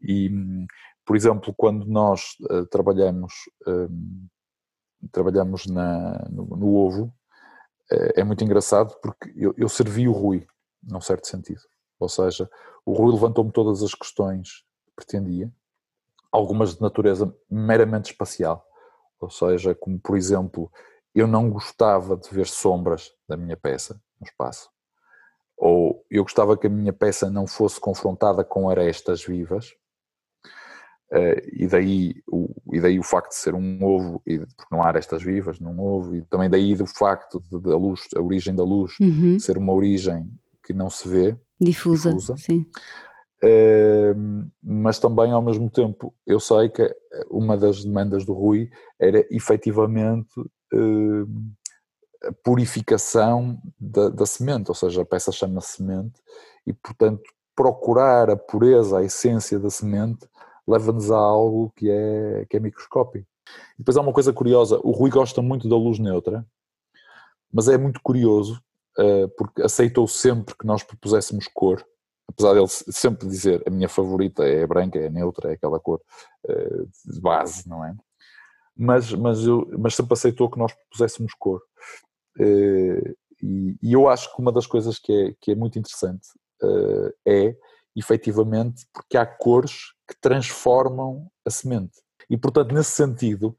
E, 0.02 0.30
por 1.06 1.16
exemplo, 1.16 1.54
quando 1.56 1.86
nós 1.86 2.36
uh, 2.50 2.66
trabalhamos, 2.68 3.34
um, 3.68 4.28
trabalhamos 5.12 5.66
na, 5.66 6.28
no, 6.30 6.46
no 6.46 6.76
ovo, 6.76 7.06
uh, 7.92 8.14
é 8.16 8.24
muito 8.24 8.44
engraçado 8.44 8.96
porque 9.02 9.34
eu, 9.36 9.54
eu 9.58 9.68
servi 9.68 10.08
o 10.08 10.12
Rui, 10.12 10.46
num 10.84 11.02
certo 11.02 11.28
sentido. 11.28 11.62
Ou 12.00 12.10
seja, 12.10 12.50
o 12.86 12.94
Rui 12.94 13.14
levantou-me 13.14 13.52
todas 13.52 13.82
as 13.82 13.96
questões 13.96 14.64
que 14.86 14.94
pretendia, 14.96 15.52
algumas 16.32 16.76
de 16.76 16.82
natureza 16.82 17.34
meramente 17.50 18.12
espacial. 18.12 18.66
Ou 19.20 19.30
seja, 19.30 19.74
como 19.74 20.00
por 20.00 20.18
exemplo, 20.18 20.70
eu 21.14 21.28
não 21.28 21.50
gostava 21.50 22.18
de 22.18 22.30
ver 22.30 22.48
sombras 22.48 23.12
da 23.28 23.38
minha 23.38 23.56
peça 23.56 24.02
no 24.20 24.26
espaço, 24.26 24.70
ou 25.58 26.04
eu 26.10 26.24
gostava 26.24 26.58
que 26.58 26.68
a 26.68 26.70
minha 26.70 26.94
peça 26.94 27.30
não 27.30 27.46
fosse 27.46 27.80
confrontada 27.80 28.44
com 28.44 28.70
arestas 28.70 29.24
vivas, 29.24 29.70
uh, 31.12 31.40
e, 31.54 31.68
daí 31.68 32.16
o, 32.28 32.50
e 32.74 32.82
daí 32.82 33.00
o 33.00 33.04
facto 33.04 33.30
de 33.30 33.36
ser 33.36 33.54
um 33.54 33.84
ovo, 33.84 34.22
e, 34.26 34.40
porque 34.40 34.76
não 34.76 34.82
há 34.82 34.88
arestas 34.88 35.22
vivas 35.22 35.60
num 35.60 35.80
ovo, 35.80 36.16
e 36.16 36.22
também 36.24 36.50
daí 36.50 36.76
do 36.76 36.88
facto 36.88 37.40
de, 37.40 37.60
de 37.60 37.72
a 37.72 37.78
luz, 37.78 38.08
a 38.16 38.22
origem 38.22 38.56
da 38.56 38.64
luz 38.64 38.94
uhum. 39.00 39.40
ser 39.40 39.58
uma 39.58 39.74
origem 39.74 40.30
que 40.66 40.74
não 40.74 40.90
se 40.90 41.08
vê, 41.08 41.38
difusa, 41.60 42.10
difusa. 42.10 42.36
sim. 42.38 42.66
Uh, 43.44 44.50
mas 44.64 45.00
também 45.00 45.34
ao 45.34 45.42
mesmo 45.42 45.70
tempo 45.70 46.16
eu 46.26 46.40
sei 46.40 46.70
que 46.70 46.90
uma 47.30 47.58
das 47.58 47.84
demandas 47.84 48.24
do 48.24 48.32
Rui 48.32 48.70
era 48.98 49.20
efetivamente 49.30 50.32
uh, 50.74 52.34
purificação 52.44 53.62
da, 53.80 54.10
da, 54.10 54.26
semente, 54.26 54.70
ou 54.70 54.76
seja, 54.76 55.02
a 55.02 55.06
peça 55.06 55.32
chama 55.32 55.62
semente 55.62 56.22
e, 56.66 56.74
portanto, 56.74 57.24
procurar 57.56 58.30
a 58.30 58.38
pureza, 58.38 59.00
a 59.00 59.04
essência 59.04 59.60
da 59.60 59.70
semente 59.70 60.28
leva-nos 60.68 61.12
a 61.12 61.18
algo 61.18 61.72
que 61.76 61.90
é, 61.90 62.46
que 62.50 62.58
é 62.58 62.60
microscópico. 62.60 63.28
E 63.76 63.80
depois 63.80 63.98
há 63.98 64.02
uma 64.02 64.14
coisa 64.14 64.32
curiosa, 64.32 64.80
o 64.84 64.92
Rui 64.92 65.10
gosta 65.10 65.42
muito 65.42 65.68
da 65.68 65.76
luz 65.76 66.00
neutra, 66.00 66.46
mas 67.52 67.68
é 67.68 67.78
muito 67.78 68.02
curioso 68.02 68.62
uh, 68.98 69.28
porque 69.38 69.62
aceitou 69.62 70.08
sempre 70.08 70.56
que 70.56 70.66
nós 70.66 70.82
propuséssemos 70.82 71.48
cor, 71.48 71.86
apesar 72.28 72.54
dele 72.54 72.68
sempre 72.68 73.28
dizer 73.28 73.62
a 73.68 73.70
minha 73.70 73.90
favorita 73.90 74.44
é 74.44 74.66
branca, 74.66 74.98
é 74.98 75.10
neutra, 75.10 75.52
é 75.52 75.54
aquela 75.54 75.80
cor 75.80 76.02
uh, 76.46 76.90
de 77.06 77.22
base, 77.22 77.68
não 77.68 77.84
é? 77.84 77.94
Mas, 78.76 79.12
mas, 79.14 79.44
eu, 79.44 79.70
mas 79.78 79.96
sempre 79.96 80.14
aceitou 80.14 80.50
que 80.50 80.58
nós 80.58 80.74
puséssemos 80.92 81.34
cor. 81.34 81.62
Uh, 82.40 83.16
e, 83.42 83.78
e, 83.82 83.94
eu 83.94 84.08
acho 84.08 84.34
que 84.34 84.42
uma 84.42 84.52
das 84.52 84.66
coisas 84.66 84.98
que 84.98 85.12
é, 85.12 85.36
que 85.40 85.52
é 85.52 85.56
muito 85.56 85.78
interessante 85.78 86.30
uh, 86.64 87.14
é, 87.28 87.56
efetivamente, 87.96 88.86
porque 88.94 89.18
há 89.18 89.26
cores 89.26 89.94
que 90.08 90.16
transformam 90.20 91.30
a 91.46 91.50
semente. 91.50 92.02
E, 92.30 92.38
portanto, 92.38 92.74
nesse 92.74 92.92
sentido, 92.92 93.56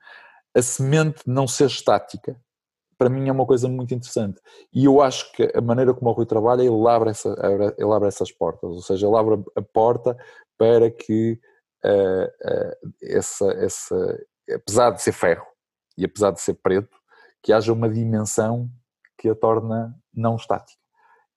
a 0.54 0.62
semente 0.62 1.23
não 1.26 1.47
ser 1.47 1.66
estática, 1.66 2.40
para 2.97 3.09
mim 3.09 3.28
é 3.28 3.33
uma 3.33 3.47
coisa 3.47 3.68
muito 3.68 3.94
interessante. 3.94 4.40
E 4.73 4.85
eu 4.85 5.00
acho 5.00 5.30
que 5.33 5.50
a 5.54 5.61
maneira 5.61 5.92
como 5.92 6.11
o 6.11 6.12
Rui 6.12 6.26
trabalha, 6.26 6.62
ele 6.62 6.88
abre, 6.88 7.11
essa, 7.11 7.28
ele 7.76 7.92
abre 7.92 8.09
essas 8.09 8.33
portas, 8.33 8.71
ou 8.71 8.83
seja, 8.83 9.06
ele 9.06 9.16
abre 9.16 9.42
a 9.56 9.62
porta 9.62 10.16
para 10.56 10.90
que 10.90 11.38
uh, 11.85 12.25
uh, 12.25 12.94
essa, 13.02 13.50
essa, 13.52 14.25
apesar 14.52 14.90
de 14.90 15.02
ser 15.02 15.12
ferro 15.12 15.46
e 15.96 16.04
apesar 16.04 16.30
de 16.30 16.40
ser 16.40 16.54
preto, 16.54 16.96
que 17.42 17.52
haja 17.52 17.72
uma 17.72 17.88
dimensão 17.88 18.70
que 19.18 19.28
a 19.28 19.34
torna 19.34 19.94
não 20.12 20.36
estática. 20.36 20.78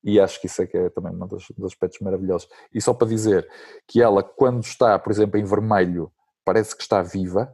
E 0.04 0.20
acho 0.20 0.40
que 0.40 0.48
isso 0.48 0.62
é 0.62 0.68
que 0.68 0.78
é 0.78 0.90
também 0.90 1.14
um 1.14 1.28
dos, 1.28 1.46
dos 1.56 1.66
aspectos 1.66 2.00
maravilhosos. 2.00 2.48
E 2.74 2.82
só 2.82 2.94
para 2.94 3.08
dizer 3.08 3.48
que 3.88 4.02
ela, 4.02 4.24
quando 4.24 4.64
está, 4.64 4.98
por 4.98 5.12
exemplo, 5.12 5.40
em 5.40 5.44
vermelho, 5.44 6.12
parece 6.46 6.76
que 6.76 6.82
está 6.82 7.02
viva, 7.02 7.54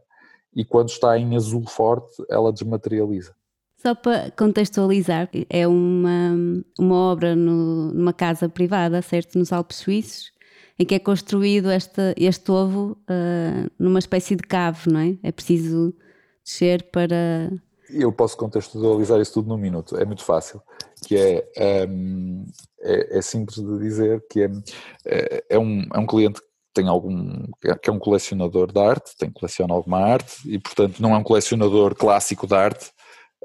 e 0.56 0.64
quando 0.64 0.90
está 0.90 1.18
em 1.18 1.36
azul 1.36 1.68
forte, 1.68 2.24
ela 2.30 2.54
desmaterializa. 2.54 3.36
Só 3.78 3.96
para 3.96 4.32
contextualizar, 4.32 5.30
é 5.50 5.68
uma, 5.68 6.36
uma 6.80 6.96
obra 6.96 7.36
no, 7.36 7.92
numa 7.92 8.14
casa 8.14 8.48
privada, 8.48 9.02
certo? 9.02 9.38
Nos 9.38 9.52
Alpes 9.52 9.78
Suíços, 9.78 10.32
em 10.78 10.86
que 10.86 10.96
é 10.96 11.00
construído 11.00 11.72
este, 11.72 12.14
este 12.18 12.52
ovo 12.52 12.98
uh, 13.10 13.72
numa 13.78 14.00
espécie 14.00 14.36
de 14.36 14.44
cave, 14.44 14.92
não 14.92 15.00
é? 15.00 15.18
É 15.24 15.32
preciso 15.32 15.94
descer 16.44 16.84
para. 16.92 17.52
Eu 17.90 18.12
posso 18.12 18.36
contextualizar 18.38 19.20
isso 19.22 19.34
tudo 19.34 19.50
num 19.50 19.58
minuto, 19.58 19.96
é 19.98 20.06
muito 20.06 20.24
fácil. 20.24 20.62
Que 21.06 21.44
é, 21.56 21.86
um, 21.88 22.46
é, 22.82 23.18
é, 23.18 23.22
simples 23.22 23.58
de 23.58 23.80
dizer 23.80 24.26
que 24.30 24.42
é, 24.42 24.52
é, 25.06 25.44
é, 25.50 25.60
um, 25.60 25.86
é 25.94 26.00
um 26.00 26.06
cliente 26.06 26.40
que 26.40 26.48
tem 26.74 26.88
algum 26.88 27.46
que 27.82 27.90
é 27.90 27.94
um 27.94 28.00
colecionador 28.00 28.72
de 28.72 28.80
arte, 28.80 29.16
tem 29.18 29.30
coleciona 29.30 29.74
alguma 29.74 30.00
arte 30.00 30.38
e 30.46 30.58
portanto 30.58 31.02
não 31.02 31.14
é 31.14 31.18
um 31.18 31.24
colecionador 31.24 31.94
clássico 31.94 32.48
de 32.48 32.56
arte, 32.56 32.90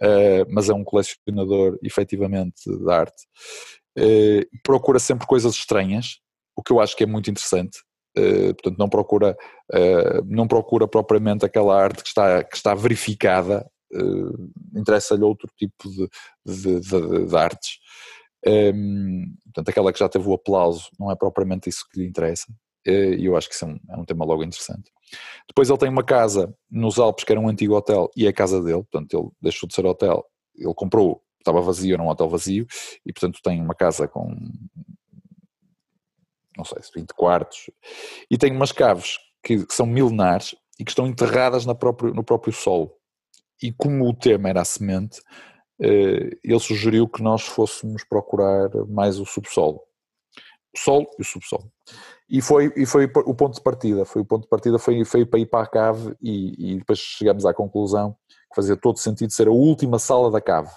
uh, 0.03 0.47
mas 0.49 0.69
é 0.69 0.73
um 0.73 0.85
colecionador 0.85 1.79
efetivamente 1.83 2.63
de 2.65 2.91
arte. 2.91 3.27
Uh, 3.99 4.47
procura 4.63 4.99
sempre 4.99 5.27
coisas 5.27 5.55
estranhas, 5.55 6.21
o 6.59 6.63
que 6.63 6.73
eu 6.73 6.81
acho 6.81 6.97
que 6.97 7.05
é 7.05 7.07
muito 7.07 7.31
interessante. 7.31 7.79
Uh, 8.19 8.53
portanto, 8.55 8.79
não 8.79 8.89
procura, 8.89 9.37
uh, 9.73 10.25
não 10.27 10.49
procura 10.49 10.89
propriamente 10.89 11.45
aquela 11.45 11.81
arte 11.81 12.03
que 12.03 12.09
está, 12.09 12.43
que 12.43 12.57
está 12.57 12.75
verificada, 12.75 13.65
uh, 13.95 14.51
interessa-lhe 14.75 15.23
outro 15.23 15.49
tipo 15.57 15.89
de, 15.89 16.09
de, 16.45 16.81
de, 16.81 17.27
de 17.27 17.37
artes. 17.37 17.79
Um, 18.45 18.51
ehm, 18.51 19.35
portanto, 19.45 19.69
aquela 19.69 19.93
que 19.93 20.01
já 20.01 20.09
teve 20.09 20.29
o 20.29 20.35
aplauso, 20.35 20.89
não 20.99 21.13
é 21.13 21.17
propriamente 21.17 21.69
isso 21.69 21.85
que 21.93 22.01
lhe 22.01 22.09
interessa, 22.09 22.47
e 22.85 23.25
eu 23.25 23.37
acho 23.37 23.49
que 23.49 23.55
isso 23.55 23.65
é 23.65 23.69
um, 23.69 23.79
é 23.91 23.97
um, 23.97 24.05
tema 24.05 24.25
logo 24.25 24.43
interessante. 24.43 24.91
Depois 25.47 25.69
ele 25.69 25.79
tem 25.79 25.89
uma 25.89 26.03
casa 26.03 26.53
nos 26.71 26.99
Alpes 26.99 27.25
que 27.25 27.33
era 27.33 27.41
um 27.41 27.49
antigo 27.49 27.75
hotel 27.75 28.11
e 28.17 28.27
é 28.27 28.31
a 28.31 28.33
casa 28.33 28.63
dele, 28.63 28.83
portanto 28.91 29.13
ele 29.13 29.29
deixou 29.43 29.69
de 29.69 29.75
ser 29.75 29.85
hotel, 29.85 30.25
ele 30.57 30.75
comprou, 30.75 31.23
estava 31.39 31.61
vazio, 31.61 31.95
era 31.95 32.03
um 32.03 32.09
hotel 32.09 32.29
vazio, 32.29 32.67
e 33.05 33.13
portanto 33.13 33.41
tem 33.43 33.61
uma 33.61 33.75
casa 33.75 34.09
com 34.09 34.35
não 36.59 36.65
sei, 36.65 36.79
20 36.95 37.15
quartos, 37.15 37.71
e 38.29 38.37
tem 38.37 38.53
umas 38.53 38.73
caves 38.73 39.19
que 39.43 39.65
são 39.71 39.87
milenares 39.87 40.55
e 40.79 40.85
que 40.85 40.91
estão 40.91 41.07
enterradas 41.07 41.65
próprio, 41.79 42.13
no 42.13 42.25
próprio 42.25 42.53
solo. 42.53 42.93
E 43.63 43.73
como 43.73 44.09
o 44.09 44.15
tema 44.15 44.49
era 44.49 44.61
a 44.61 44.65
semente, 44.65 45.21
eh, 45.81 46.31
ele 46.45 46.61
sugeriu 46.61 47.09
que 47.09 47.23
nós 47.23 47.43
fôssemos 47.43 48.05
procurar 48.05 48.69
mais 48.89 49.19
o 49.19 49.25
subsolo. 49.25 49.81
O 50.75 50.79
solo 50.79 51.07
e 51.19 51.23
o 51.23 51.25
subsolo. 51.25 51.71
E 52.29 52.43
foi, 52.43 52.73
e 52.77 52.85
foi 52.85 53.05
o 53.05 53.35
ponto 53.35 53.55
de 53.55 53.63
partida, 53.63 54.05
foi 54.05 54.23
o 54.23 54.25
ponto 54.25 54.43
de 54.43 54.49
partida, 54.49 54.79
foi, 54.79 55.05
foi 55.05 55.25
para 55.25 55.41
ir 55.41 55.47
para 55.47 55.65
a 55.65 55.67
cave 55.67 56.15
e, 56.21 56.73
e 56.73 56.79
depois 56.79 56.99
chegamos 56.99 57.47
à 57.47 57.55
conclusão 57.55 58.17
que 58.29 58.55
fazia 58.55 58.77
todo 58.77 58.99
sentido 58.99 59.33
ser 59.33 59.49
a 59.49 59.53
última 59.53 59.99
sala 59.99 60.31
da 60.31 60.41
cave. 60.41 60.71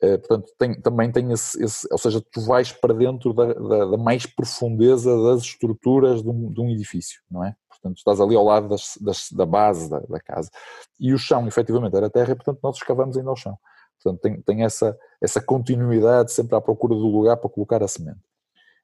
Eh, 0.00 0.18
portanto, 0.18 0.52
tem, 0.58 0.80
também 0.80 1.10
tem 1.10 1.32
esse, 1.32 1.62
esse, 1.62 1.88
ou 1.90 1.98
seja, 1.98 2.20
tu 2.20 2.40
vais 2.40 2.72
para 2.72 2.92
dentro 2.92 3.32
da, 3.32 3.52
da, 3.52 3.84
da 3.86 3.96
mais 3.96 4.26
profundeza 4.26 5.16
das 5.22 5.42
estruturas 5.42 6.22
de 6.22 6.28
um, 6.28 6.52
de 6.52 6.60
um, 6.60 6.70
edifício, 6.70 7.20
não 7.30 7.44
é? 7.44 7.54
Portanto, 7.68 7.98
estás 7.98 8.20
ali 8.20 8.34
ao 8.34 8.44
lado 8.44 8.68
das, 8.68 8.98
das, 9.00 9.30
da 9.30 9.46
base 9.46 9.88
da, 9.88 10.00
da, 10.00 10.20
casa. 10.20 10.50
E 10.98 11.12
o 11.12 11.18
chão, 11.18 11.46
efetivamente, 11.46 11.96
era 11.96 12.10
terra 12.10 12.32
e, 12.32 12.34
portanto, 12.34 12.60
nós 12.62 12.76
escavamos 12.76 13.16
ainda 13.16 13.30
ao 13.30 13.36
chão. 13.36 13.56
Portanto, 14.02 14.20
tem, 14.20 14.40
tem 14.42 14.64
essa, 14.64 14.98
essa 15.20 15.40
continuidade 15.40 16.32
sempre 16.32 16.56
à 16.56 16.60
procura 16.60 16.94
do 16.94 17.06
lugar 17.06 17.36
para 17.36 17.50
colocar 17.50 17.82
a 17.82 17.88
semente. 17.88 18.20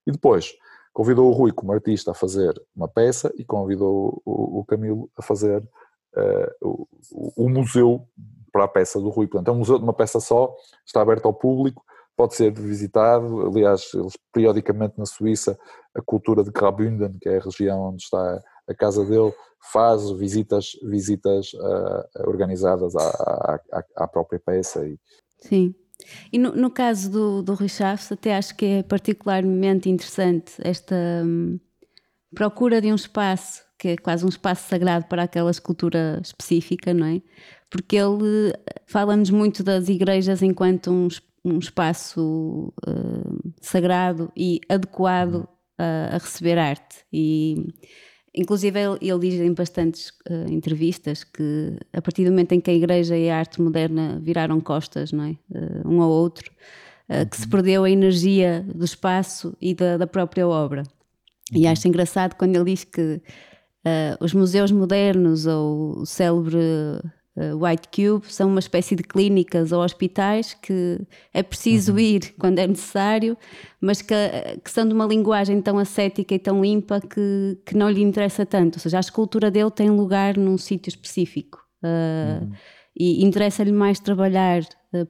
E 0.07 0.13
depois, 0.13 0.55
convidou 0.93 1.29
o 1.29 1.33
Rui 1.33 1.53
como 1.53 1.73
artista 1.73 2.13
a 2.13 2.15
fazer 2.15 2.55
uma 2.75 2.89
peça 2.89 3.33
e 3.37 3.45
convidou 3.45 4.23
o, 4.25 4.61
o 4.61 4.65
Camilo 4.65 5.11
a 5.17 5.23
fazer 5.23 5.63
uh, 6.17 6.87
o, 7.13 7.45
o 7.45 7.49
museu 7.49 8.07
para 8.53 8.65
a 8.65 8.69
peça 8.69 9.01
do 9.01 9.09
Rui. 9.09 9.27
Portanto, 9.27 9.49
é 9.49 9.53
um 9.53 9.59
museu 9.59 9.79
de 9.79 9.85
uma 9.85 9.93
peça 9.93 10.21
só, 10.21 10.55
está 10.85 11.01
aberto 11.01 11.27
ao 11.27 11.35
público, 11.35 11.85
pode 12.17 12.35
ser 12.35 12.53
visitado. 12.53 13.47
Aliás, 13.47 13.91
eles 13.95 14.13
periodicamente 14.33 14.95
na 14.99 15.07
Suíça, 15.07 15.59
a 15.95 16.03
cultura 16.03 16.45
de 16.45 16.51
Graubünden, 16.51 17.17
que 17.21 17.29
é 17.29 17.39
a 17.39 17.41
região 17.41 17.81
onde 17.89 18.03
está 18.03 18.43
a 18.69 18.75
casa 18.75 19.05
dele, 19.05 19.33
faz 19.73 20.11
visitas, 20.13 20.73
visitas 20.83 21.53
uh, 21.55 22.29
organizadas 22.29 22.95
à, 22.97 23.61
à, 23.73 23.85
à, 23.97 24.09
própria 24.09 24.41
peça. 24.41 24.87
E... 24.87 24.99
Sim. 25.39 25.75
E 26.33 26.39
no, 26.39 26.53
no 26.53 26.71
caso 26.71 27.11
do, 27.11 27.43
do 27.43 27.55
Rui 27.55 27.69
Chaves, 27.69 28.11
até 28.11 28.37
acho 28.37 28.57
que 28.57 28.65
é 28.65 28.83
particularmente 28.83 29.91
interessante 29.91 30.55
esta 30.59 30.95
hum, 31.25 31.59
procura 32.35 32.81
de 32.81 32.91
um 32.91 32.95
espaço 32.95 33.63
que 33.81 33.89
é 33.89 33.97
quase 33.97 34.27
um 34.27 34.29
espaço 34.29 34.69
sagrado 34.69 35.07
para 35.07 35.23
aquela 35.23 35.51
escultura 35.51 36.21
específica, 36.23 36.93
não 36.93 37.07
é? 37.07 37.23
Porque 37.71 37.97
ele 37.97 38.53
fala-nos 38.87 39.31
muito 39.31 39.65
das 39.65 39.89
igrejas 39.89 40.43
enquanto 40.43 40.91
um, 40.91 41.09
um 41.43 41.59
espaço 41.59 42.75
uh, 42.87 43.53
sagrado 43.59 44.31
e 44.37 44.61
adequado 44.69 45.49
a, 45.79 46.15
a, 46.15 46.19
receber 46.19 46.59
arte. 46.59 46.99
E 47.11 47.69
inclusive 48.35 48.79
ele, 48.79 48.99
ele 49.01 49.31
diz 49.31 49.41
em 49.41 49.55
bastantes 49.55 50.11
uh, 50.29 50.51
entrevistas 50.51 51.25
que 51.25 51.75
a 51.91 52.03
partir 52.03 52.25
do 52.27 52.31
momento 52.33 52.53
em 52.53 52.61
que 52.61 52.71
a 52.71 52.75
igreja 52.75 53.17
e 53.17 53.31
a 53.31 53.39
arte 53.39 53.63
moderna 53.63 54.21
viraram 54.23 54.61
costas, 54.61 55.11
não 55.11 55.25
é? 55.25 55.31
Uh, 55.51 55.89
um 55.89 56.03
ao 56.03 56.11
outro, 56.11 56.53
que 57.29 57.37
se 57.37 57.45
uhum. 57.45 57.51
perdeu 57.51 57.83
a 57.83 57.91
energia 57.91 58.65
do 58.73 58.85
espaço 58.85 59.57
e 59.61 59.75
da, 59.75 59.97
da 59.97 60.07
própria 60.07 60.47
obra. 60.47 60.85
E 61.51 61.65
uhum. 61.65 61.73
acho 61.73 61.89
engraçado 61.89 62.37
quando 62.37 62.55
ele 62.55 62.67
diz 62.67 62.85
que 62.85 63.21
Uh, 63.87 64.23
os 64.23 64.35
museus 64.35 64.71
modernos 64.71 65.47
ou 65.47 66.01
o 66.01 66.07
célebre 66.07 66.59
uh, 66.59 67.65
White 67.65 67.89
Cube 67.89 68.31
são 68.31 68.51
uma 68.51 68.61
espécie 68.61 68.95
de 68.95 69.03
clínicas 69.03 69.73
ou 69.73 69.83
hospitais 69.83 70.53
que 70.53 71.01
é 71.33 71.43
preciso 71.43 71.93
uhum. 71.93 71.99
ir 71.99 72.35
quando 72.39 72.59
é 72.59 72.67
necessário, 72.67 73.39
mas 73.81 74.03
que, 74.03 74.15
que, 74.63 74.71
são 74.71 74.87
de 74.87 74.93
uma 74.93 75.07
linguagem 75.07 75.63
tão 75.63 75.79
ascética 75.79 76.35
e 76.35 76.39
tão 76.39 76.61
limpa 76.61 77.01
que, 77.01 77.59
que 77.65 77.75
não 77.75 77.89
lhe 77.89 78.03
interessa 78.03 78.45
tanto. 78.45 78.77
Ou 78.77 78.81
seja, 78.81 78.99
a 78.99 79.01
escultura 79.01 79.51
dele 79.51 79.71
tem 79.71 79.89
lugar 79.89 80.37
num 80.37 80.59
sítio 80.59 80.91
específico. 80.91 81.59
Uh, 81.83 82.45
uhum. 82.45 82.53
E 82.95 83.25
interessa-lhe 83.25 83.73
mais 83.73 83.99
trabalhar 83.99 84.63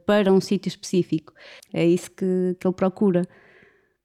para 0.07 0.33
um 0.33 0.41
sítio 0.41 0.69
específico. 0.69 1.33
É 1.73 1.85
isso 1.85 2.11
que, 2.11 2.57
que 2.61 2.67
ele 2.67 2.75
procura. 2.75 3.27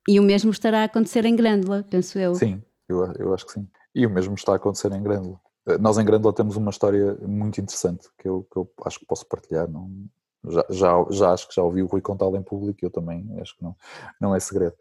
E 0.08 0.20
o 0.20 0.24
mesmo 0.24 0.50
estará 0.50 0.82
a 0.82 0.84
acontecer 0.86 1.26
em 1.26 1.36
Grândola, 1.36 1.86
penso 1.88 2.18
eu. 2.18 2.34
Sim, 2.34 2.64
eu, 2.90 3.06
eu 3.20 3.34
acho 3.34 3.46
que 3.46 3.52
sim. 3.52 3.68
E 3.96 4.06
o 4.06 4.10
mesmo 4.10 4.36
está 4.36 4.52
a 4.52 4.56
acontecer 4.58 4.92
em 4.92 5.02
Grândola. 5.02 5.40
Eh, 5.68 5.78
nós 5.78 5.98
em 5.98 6.04
Grândola 6.06 6.36
temos 6.36 6.58
uma 6.58 6.70
história 6.70 7.16
muito 7.22 7.62
interessante 7.62 8.10
que 8.20 8.28
eu, 8.28 8.46
que 8.52 8.58
eu 8.58 8.70
acho 8.86 9.00
que 9.00 9.06
posso 9.06 9.26
partilhar. 9.26 9.70
Não, 9.70 9.90
já, 10.48 10.66
já, 10.70 11.06
já 11.10 11.32
acho 11.32 11.48
que 11.48 11.56
já 11.56 11.64
ouvi 11.64 11.82
o 11.82 11.88
Rui 11.88 12.02
contá-la 12.02 12.38
em 12.38 12.44
público 12.44 12.80
eu 12.84 12.92
também 12.92 13.26
acho 13.42 13.58
que 13.58 13.64
não, 13.64 13.76
não 14.20 14.36
é 14.36 14.40
segredo. 14.40 14.76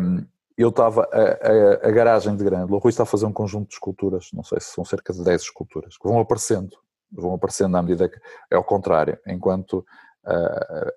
Um, 0.00 0.24
eu 0.56 0.68
estava, 0.68 1.08
a, 1.12 1.86
a, 1.86 1.88
a, 1.88 1.90
garagem 1.90 2.36
de 2.36 2.44
Grândola, 2.44 2.76
o 2.76 2.78
Rui 2.78 2.90
está 2.90 3.02
a 3.02 3.06
fazer 3.06 3.26
um 3.26 3.32
conjunto 3.32 3.68
de 3.68 3.74
esculturas, 3.74 4.28
não 4.32 4.44
sei 4.44 4.60
se 4.60 4.68
são 4.68 4.84
cerca 4.84 5.12
de 5.12 5.24
10 5.24 5.42
esculturas, 5.42 5.96
que 5.96 6.06
vão 6.06 6.20
aparecendo, 6.20 6.76
vão 7.10 7.34
aparecendo 7.34 7.76
à 7.76 7.82
medida 7.82 8.08
que 8.08 8.20
é 8.50 8.56
ao 8.56 8.64
contrário, 8.64 9.18
enquanto 9.26 9.84
a, 10.24 10.92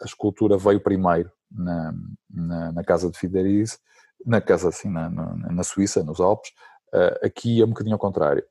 a 0.00 0.04
escultura 0.04 0.56
veio 0.56 0.80
primeiro 0.80 1.32
na, 1.50 1.94
na, 2.30 2.72
na 2.72 2.84
casa 2.84 3.10
de 3.10 3.18
Fideriz, 3.18 3.80
na 4.24 4.40
casa 4.40 4.68
assim, 4.68 4.88
na, 4.88 5.10
na, 5.10 5.34
na 5.34 5.64
Suíça, 5.64 6.04
nos 6.04 6.20
Alpes, 6.20 6.52
Uh, 6.92 7.26
aqui 7.26 7.60
é 7.60 7.64
um 7.64 7.68
bocadinho 7.68 7.94
ao 7.94 8.00
contrário. 8.00 8.44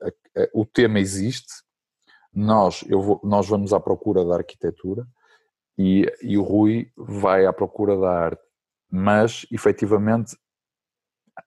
O 0.53 0.65
tema 0.65 0.99
existe, 0.99 1.51
nós, 2.33 2.83
eu 2.87 3.01
vou, 3.01 3.19
nós 3.23 3.47
vamos 3.47 3.73
à 3.73 3.79
procura 3.79 4.23
da 4.23 4.35
arquitetura 4.35 5.07
e, 5.77 6.05
e 6.21 6.37
o 6.37 6.43
Rui 6.43 6.91
vai 6.95 7.45
à 7.45 7.53
procura 7.53 7.97
da 7.97 8.11
arte, 8.11 8.41
mas 8.91 9.45
efetivamente 9.51 10.37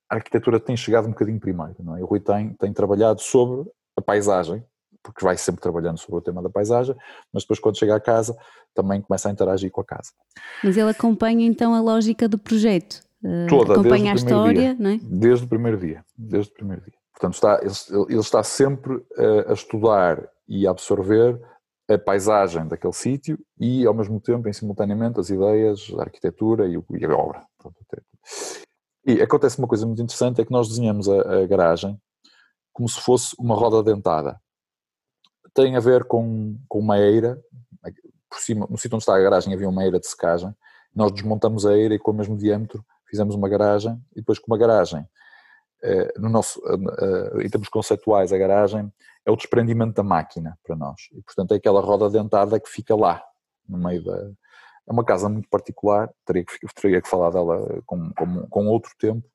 a 0.09 0.17
arquitetura 0.17 0.59
tem 0.59 0.77
chegado 0.77 1.07
um 1.07 1.11
bocadinho 1.11 1.39
primeiro, 1.39 1.77
não 1.81 1.97
é? 1.97 2.03
O 2.03 2.07
Rui 2.07 2.21
tem, 2.21 2.55
tem 2.55 2.73
trabalhado 2.73 3.21
sobre 3.21 3.71
a 3.97 4.03
paisagem, 4.03 4.65
porque 5.03 5.25
vai 5.25 5.37
sempre 5.37 5.61
trabalhando 5.61 5.99
sobre 5.99 6.17
o 6.17 6.21
tema 6.21 6.43
da 6.43 6.51
paisagem, 6.51 6.95
mas 7.33 7.45
depois 7.45 7.59
quando 7.59 7.79
chega 7.79 7.95
à 7.95 8.01
casa 8.01 8.37
também 8.75 9.01
começa 9.01 9.29
a 9.29 9.33
interagir 9.33 9.71
com 9.71 9.81
a 9.81 9.85
casa. 9.85 10.13
Mas 10.63 10.77
ele 10.77 10.91
acompanha 10.91 11.47
então 11.47 11.75
a 11.75 11.81
lógica 11.81 12.29
do 12.29 12.39
projeto. 12.39 13.03
Eh, 13.25 13.47
Toda, 13.49 13.75
acompanha 13.75 14.13
a 14.13 14.15
história, 14.15 14.75
dia, 14.75 14.95
é? 14.95 14.99
Desde 15.03 15.45
o 15.45 15.49
primeiro 15.49 15.79
dia, 15.79 16.05
desde 16.17 16.51
o 16.53 16.55
primeiro 16.55 16.83
dia. 16.83 16.95
Portanto, 17.13 17.35
está, 17.35 17.61
ele, 17.63 18.07
ele 18.09 18.21
está 18.21 18.43
sempre 18.43 19.05
a, 19.17 19.51
a 19.51 19.53
estudar 19.53 20.27
e 20.49 20.67
a 20.67 20.71
absorver 20.71 21.41
a 21.89 21.99
paisagem 21.99 22.67
daquele 22.67 22.93
sítio 22.93 23.39
e, 23.59 23.85
ao 23.85 23.93
mesmo 23.93 24.21
tempo, 24.21 24.49
em 24.49 24.53
simultaneamente, 24.53 25.21
as 25.21 25.29
ideias, 25.29 25.93
a 25.99 26.03
arquitetura 26.03 26.67
e, 26.67 26.73
e 26.73 27.05
a 27.05 27.17
obra. 27.17 27.45
E 29.05 29.21
acontece 29.21 29.59
uma 29.59 29.69
coisa 29.69 29.87
muito 29.87 30.01
interessante, 30.01 30.41
é 30.41 30.45
que 30.45 30.53
nós 30.53 30.69
desenhamos 30.69 31.09
a, 31.09 31.43
a, 31.43 31.47
garagem 31.47 32.01
como 32.73 32.89
se 32.89 33.01
fosse 33.01 33.35
uma 33.39 33.55
roda 33.55 33.83
dentada. 33.83 34.41
Tem 35.53 35.77
a 35.77 35.81
ver 35.81 36.05
com, 36.05 36.57
com 36.69 36.79
uma 36.79 36.99
eira, 36.99 37.39
por 38.31 38.39
cima, 38.39 38.67
no 38.71 38.79
sítio 38.79 38.95
onde 38.95 39.03
está 39.03 39.17
a 39.17 39.21
garagem 39.21 39.53
havia 39.53 39.69
uma 39.69 39.85
eira 39.85 39.99
de 39.99 40.07
secagem, 40.07 40.55
nós 40.95 41.13
desmontamos 41.13 41.67
a 41.67 41.77
eira 41.77 41.95
e 41.95 41.99
com 41.99 42.13
o 42.13 42.15
mesmo 42.15 42.37
diâmetro 42.37 42.85
fizemos 43.11 43.35
uma 43.35 43.49
garagem 43.49 44.01
e 44.13 44.21
depois 44.21 44.39
com 44.39 44.47
uma 44.51 44.59
garagem, 44.59 45.07
eh, 45.83 46.13
no 46.19 46.29
nosso, 46.29 46.61
eh, 46.67 47.41
eh, 47.41 47.47
em 47.47 47.51
termos 47.51 47.69
conceituais, 47.69 48.33
a 48.33 48.39
garagem 48.39 48.93
é 49.27 49.31
o 49.31 49.37
desprendimento 49.37 49.95
da 49.95 50.03
máquina 50.03 50.59
para 50.65 50.77
nós. 50.77 51.09
E, 51.13 51.23
portanto, 51.23 51.53
é 51.53 51.57
aquela 51.57 51.81
roda 51.81 52.09
dentada 52.09 52.61
que 52.61 52.69
fica 52.69 52.95
lá, 52.95 53.23
no 53.69 53.79
meio 53.79 54.05
da. 54.05 54.31
É 54.89 54.93
uma 54.93 55.05
casa 55.05 55.29
muito 55.29 55.49
particular, 55.49 56.11
teria 56.25 56.45
que, 56.45 56.59
teria 56.81 57.03
que 57.03 57.09
falar 57.09 57.31
dela 57.31 57.83
com, 57.87 58.13
com, 58.15 58.47
com 58.49 58.67
outro 58.69 58.93
tempo, 58.99 59.27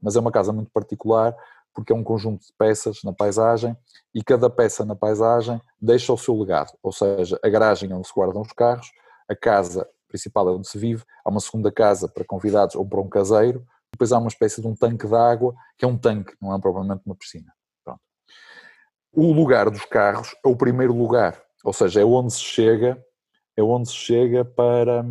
mas 0.00 0.16
é 0.16 0.20
uma 0.20 0.32
casa 0.32 0.52
muito 0.52 0.70
particular 0.70 1.34
porque 1.74 1.92
é 1.92 1.96
um 1.96 2.04
conjunto 2.04 2.46
de 2.46 2.52
peças 2.56 3.02
na 3.02 3.12
paisagem 3.12 3.76
e 4.14 4.22
cada 4.22 4.48
peça 4.48 4.84
na 4.84 4.94
paisagem 4.94 5.60
deixa 5.80 6.12
o 6.12 6.16
seu 6.16 6.38
legado. 6.38 6.72
Ou 6.80 6.92
seja, 6.92 7.38
a 7.42 7.48
garagem 7.48 7.90
é 7.90 7.94
onde 7.94 8.06
se 8.06 8.14
guardam 8.14 8.42
os 8.42 8.52
carros, 8.52 8.92
a 9.28 9.34
casa 9.34 9.86
principal 10.14 10.48
é 10.48 10.52
onde 10.52 10.68
se 10.68 10.78
vive, 10.78 11.02
há 11.24 11.28
uma 11.28 11.40
segunda 11.40 11.72
casa 11.72 12.08
para 12.08 12.24
convidados 12.24 12.76
ou 12.76 12.88
para 12.88 13.00
um 13.00 13.08
caseiro, 13.08 13.66
depois 13.92 14.12
há 14.12 14.18
uma 14.18 14.28
espécie 14.28 14.60
de 14.60 14.66
um 14.68 14.74
tanque 14.74 15.08
de 15.08 15.14
água, 15.14 15.52
que 15.76 15.84
é 15.84 15.88
um 15.88 15.98
tanque, 15.98 16.32
não 16.40 16.54
é 16.54 16.60
propriamente 16.60 17.02
uma 17.04 17.16
piscina. 17.16 17.52
Pronto. 17.84 18.00
O 19.12 19.32
lugar 19.32 19.68
dos 19.70 19.84
carros 19.84 20.36
é 20.44 20.48
o 20.48 20.56
primeiro 20.56 20.94
lugar, 20.96 21.42
ou 21.64 21.72
seja, 21.72 22.00
é 22.00 22.04
onde 22.04 22.32
se 22.32 22.40
chega, 22.40 23.04
é 23.56 23.62
onde 23.62 23.88
se 23.88 23.96
chega 23.96 24.44
para, 24.44 25.04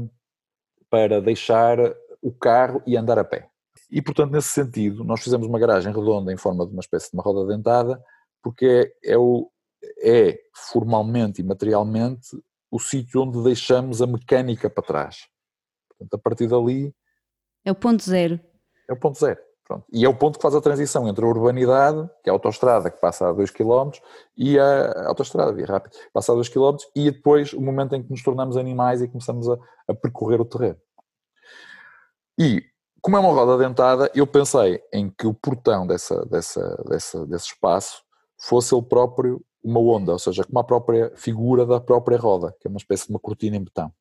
para 0.90 1.22
deixar 1.22 1.78
o 2.22 2.32
carro 2.32 2.82
e 2.88 2.96
andar 2.96 3.20
a 3.20 3.26
pé. 3.26 3.50
E, 3.92 4.02
portanto, 4.02 4.32
nesse 4.32 4.50
sentido, 4.50 5.04
nós 5.04 5.22
fizemos 5.22 5.48
uma 5.48 5.60
garagem 5.60 5.94
redonda 5.94 6.32
em 6.32 6.38
forma 6.38 6.66
de 6.66 6.72
uma 6.72 6.80
espécie 6.80 7.12
de 7.12 7.18
uma 7.18 7.24
roda 7.24 7.46
dentada, 7.46 8.02
porque 8.42 8.94
é, 9.04 9.12
é, 9.12 9.18
o, 9.18 9.52
é 10.02 10.40
formalmente 10.72 11.42
e 11.42 11.44
materialmente 11.44 12.38
o 12.74 12.80
sítio 12.80 13.22
onde 13.22 13.44
deixamos 13.44 14.02
a 14.02 14.08
mecânica 14.08 14.68
para 14.68 14.84
trás. 14.84 15.28
Portanto, 15.88 16.16
a 16.16 16.18
partir 16.18 16.48
dali. 16.48 16.92
É 17.64 17.72
o 17.72 17.76
ponto 17.76 18.02
zero. 18.04 18.40
É 18.90 18.94
o 18.94 19.00
ponto 19.00 19.20
zero. 19.20 19.40
Pronto. 19.64 19.86
E 19.94 20.04
é 20.04 20.10
o 20.10 20.16
ponto 20.16 20.40
que 20.40 20.42
faz 20.42 20.56
a 20.56 20.62
transição 20.62 21.08
entre 21.08 21.24
a 21.24 21.28
urbanidade, 21.28 22.10
que 22.24 22.30
é 22.30 22.32
a 22.32 22.34
autostrada 22.34 22.90
que 22.90 23.00
passa 23.00 23.30
a 23.30 23.32
2 23.32 23.52
km, 23.52 23.92
e 24.36 24.58
a 24.58 25.08
autostrada, 25.08 25.54
via 25.54 25.68
rápida, 25.68 25.96
passa 26.12 26.32
a 26.32 26.36
2 26.36 26.50
km, 26.50 26.78
e 26.96 27.12
depois 27.12 27.54
o 27.54 27.62
momento 27.62 27.96
em 27.96 28.02
que 28.02 28.10
nos 28.10 28.24
tornamos 28.24 28.58
animais 28.58 29.04
e 29.04 29.08
começamos 29.08 29.48
a, 29.48 29.56
a 29.88 29.94
percorrer 29.94 30.42
o 30.42 30.46
terreno. 30.46 30.80
E, 32.40 32.64
como 33.02 33.18
é 33.18 33.20
uma 33.20 33.32
roda 33.32 33.56
dentada, 33.56 34.12
eu 34.16 34.26
pensei 34.26 34.82
em 34.92 35.12
que 35.12 35.28
o 35.28 35.34
portão 35.34 35.86
dessa, 35.86 36.26
dessa, 36.26 36.84
dessa, 36.90 37.26
desse 37.28 37.46
espaço 37.46 38.04
fosse 38.38 38.74
ele 38.74 38.84
próprio 38.84 39.46
uma 39.64 39.80
onda, 39.80 40.12
ou 40.12 40.20
seja, 40.20 40.44
como 40.44 40.60
a 40.60 40.64
própria 40.64 41.12
figura 41.16 41.66
da 41.66 41.80
própria 41.80 42.18
roda, 42.18 42.56
que 42.60 42.68
é 42.68 42.70
uma 42.70 42.78
espécie 42.78 43.06
de 43.08 43.12
uma 43.12 43.20
cortina 43.20 43.56
em 43.56 43.64
betão. 43.64 43.94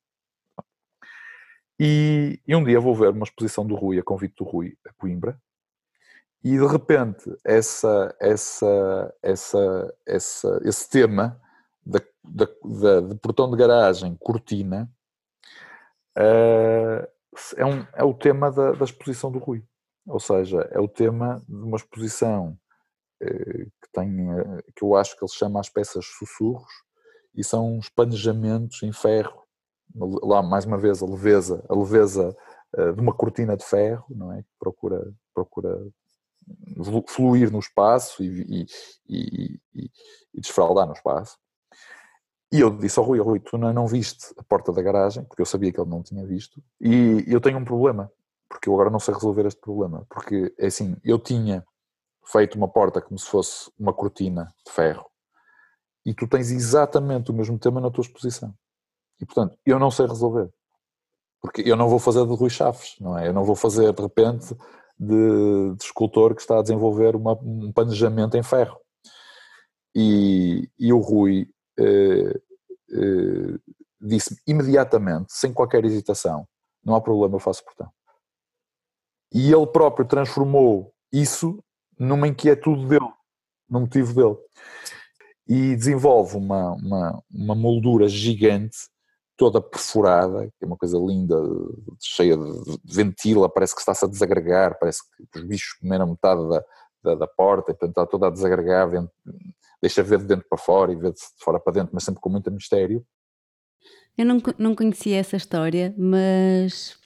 E, 1.79 2.39
e, 2.47 2.55
um 2.55 2.63
dia 2.63 2.79
vou 2.79 2.93
ver 2.93 3.09
uma 3.09 3.23
exposição 3.23 3.65
do 3.65 3.75
Rui, 3.75 3.97
a 3.97 4.03
convite 4.03 4.35
do 4.37 4.43
Rui, 4.43 4.77
a 4.85 4.93
Coimbra, 4.93 5.39
e 6.43 6.51
de 6.51 6.67
repente 6.67 7.23
essa, 7.43 8.13
essa, 8.19 9.15
essa, 9.21 9.95
essa, 10.05 10.61
esse 10.63 10.89
tema 10.89 11.41
da, 11.85 11.99
da, 12.23 12.47
da, 12.63 13.01
de 13.01 13.15
portão 13.15 13.49
de 13.49 13.57
garagem, 13.57 14.15
cortina, 14.19 14.89
uh, 16.17 17.07
é, 17.55 17.65
um, 17.65 17.85
é 17.93 18.03
o 18.03 18.13
tema 18.13 18.51
da, 18.51 18.73
da 18.73 18.85
exposição 18.85 19.31
do 19.31 19.39
Rui. 19.39 19.63
Ou 20.05 20.19
seja, 20.19 20.67
é 20.71 20.79
o 20.79 20.87
tema 20.87 21.41
de 21.47 21.55
uma 21.55 21.77
exposição 21.77 22.57
que 23.19 23.91
tem, 23.91 24.31
eh, 24.31 24.63
que 24.75 24.83
eu 24.83 24.95
acho 24.95 25.17
que 25.17 25.23
ele 25.23 25.31
chama 25.31 25.59
as 25.59 25.69
peças 25.69 26.05
sussurros, 26.05 26.71
e 27.35 27.43
são 27.43 27.79
espanejamentos 27.79 28.83
em 28.83 28.91
ferro, 28.91 29.43
lá 29.95 30.41
mais 30.41 30.65
uma 30.65 30.77
vez 30.77 31.01
a 31.01 31.05
leveza, 31.05 31.63
a 31.67 31.75
leveza 31.75 32.35
eh, 32.75 32.91
de 32.91 33.01
uma 33.01 33.13
cortina 33.13 33.55
de 33.57 33.65
ferro, 33.65 34.05
não 34.09 34.31
é? 34.31 34.41
Que 34.43 34.49
procura, 34.59 35.13
procura 35.33 35.79
fluir 37.07 37.51
no 37.51 37.59
espaço 37.59 38.23
e, 38.23 38.65
e, 39.07 39.59
e, 39.73 39.91
e 40.33 40.41
desfraldar 40.41 40.85
no 40.85 40.93
espaço. 40.93 41.37
E 42.51 42.59
eu 42.59 42.69
disse 42.69 42.99
ao 42.99 43.05
Rui, 43.05 43.19
Rui, 43.19 43.39
tu 43.39 43.57
não 43.57 43.87
viste 43.87 44.27
a 44.37 44.43
porta 44.43 44.71
da 44.71 44.81
garagem, 44.81 45.23
porque 45.23 45.41
eu 45.41 45.45
sabia 45.45 45.71
que 45.71 45.79
ele 45.79 45.89
não 45.89 46.03
tinha 46.03 46.23
visto, 46.23 46.61
e 46.79 47.23
eu 47.27 47.41
tenho 47.41 47.57
um 47.57 47.65
problema, 47.65 48.11
porque 48.47 48.69
eu 48.69 48.73
agora 48.73 48.91
não 48.91 48.99
sei 48.99 49.13
resolver 49.13 49.47
este 49.47 49.59
problema, 49.59 50.05
porque 50.07 50.53
é 50.59 50.67
assim, 50.67 50.95
eu 51.03 51.17
tinha 51.17 51.65
feito 52.25 52.55
uma 52.55 52.67
porta 52.67 53.01
como 53.01 53.17
se 53.17 53.27
fosse 53.27 53.71
uma 53.77 53.93
cortina 53.93 54.53
de 54.65 54.71
ferro 54.71 55.05
e 56.05 56.13
tu 56.13 56.27
tens 56.27 56.51
exatamente 56.51 57.31
o 57.31 57.33
mesmo 57.33 57.57
tema 57.57 57.79
na 57.79 57.89
tua 57.89 58.01
exposição. 58.01 58.53
E 59.19 59.25
portanto, 59.25 59.57
eu 59.65 59.79
não 59.79 59.89
sei 59.89 60.05
resolver. 60.05 60.49
Porque 61.41 61.61
eu 61.61 61.75
não 61.75 61.87
vou 61.87 61.99
fazer 61.99 62.25
de 62.25 62.33
Rui 62.33 62.49
Chaves, 62.49 62.95
não 62.99 63.17
é? 63.17 63.27
Eu 63.27 63.33
não 63.33 63.43
vou 63.43 63.55
fazer 63.55 63.93
de 63.93 64.01
repente 64.01 64.55
de, 64.99 65.75
de 65.75 65.83
escultor 65.83 66.35
que 66.35 66.41
está 66.41 66.59
a 66.59 66.61
desenvolver 66.61 67.15
uma, 67.15 67.33
um 67.33 67.71
planejamento 67.71 68.37
em 68.37 68.43
ferro. 68.43 68.79
E, 69.95 70.69
e 70.79 70.91
o 70.91 70.99
Rui 70.99 71.47
eh, 71.79 72.41
eh, 72.91 73.59
disse 74.01 74.41
imediatamente, 74.47 75.31
sem 75.33 75.53
qualquer 75.53 75.85
hesitação, 75.85 76.47
não 76.83 76.95
há 76.95 77.01
problema, 77.01 77.35
eu 77.35 77.39
faço 77.39 77.63
portão. 77.63 77.89
E 79.33 79.51
ele 79.51 79.67
próprio 79.67 80.05
transformou 80.05 80.93
isso 81.11 81.63
numa 81.99 82.27
inquietude 82.27 82.87
dele, 82.87 83.11
num 83.69 83.81
motivo 83.81 84.13
dele. 84.13 84.37
E 85.47 85.75
desenvolve 85.75 86.37
uma, 86.37 86.71
uma, 86.73 87.23
uma 87.31 87.55
moldura 87.55 88.07
gigante 88.07 88.77
toda 89.35 89.61
perfurada, 89.61 90.47
que 90.57 90.63
é 90.63 90.65
uma 90.65 90.77
coisa 90.77 90.97
linda, 90.97 91.35
cheia 91.99 92.37
de 92.37 92.77
ventila, 92.83 93.49
parece 93.49 93.73
que 93.73 93.81
está-se 93.81 94.05
a 94.05 94.07
desagregar, 94.07 94.77
parece 94.79 95.01
que 95.31 95.39
os 95.39 95.45
bichos 95.45 95.73
comeram 95.73 96.07
metade 96.07 96.47
da, 96.47 96.63
da, 97.03 97.15
da 97.15 97.27
porta, 97.27 97.71
e 97.71 97.73
portanto 97.73 97.89
está 97.89 98.05
toda 98.05 98.27
a 98.27 98.31
desagregar, 98.31 98.89
deixa 99.81 100.03
ver 100.03 100.19
de 100.19 100.25
dentro 100.25 100.45
para 100.47 100.57
fora 100.57 100.91
e 100.91 100.95
ver 100.95 101.13
de 101.13 101.19
fora 101.39 101.59
para 101.59 101.73
dentro, 101.73 101.91
mas 101.93 102.03
sempre 102.03 102.21
com 102.21 102.29
muito 102.29 102.51
mistério. 102.51 103.05
Eu 104.17 104.25
não, 104.25 104.41
não 104.57 104.75
conhecia 104.75 105.17
essa 105.17 105.35
história, 105.35 105.93
mas 105.97 106.97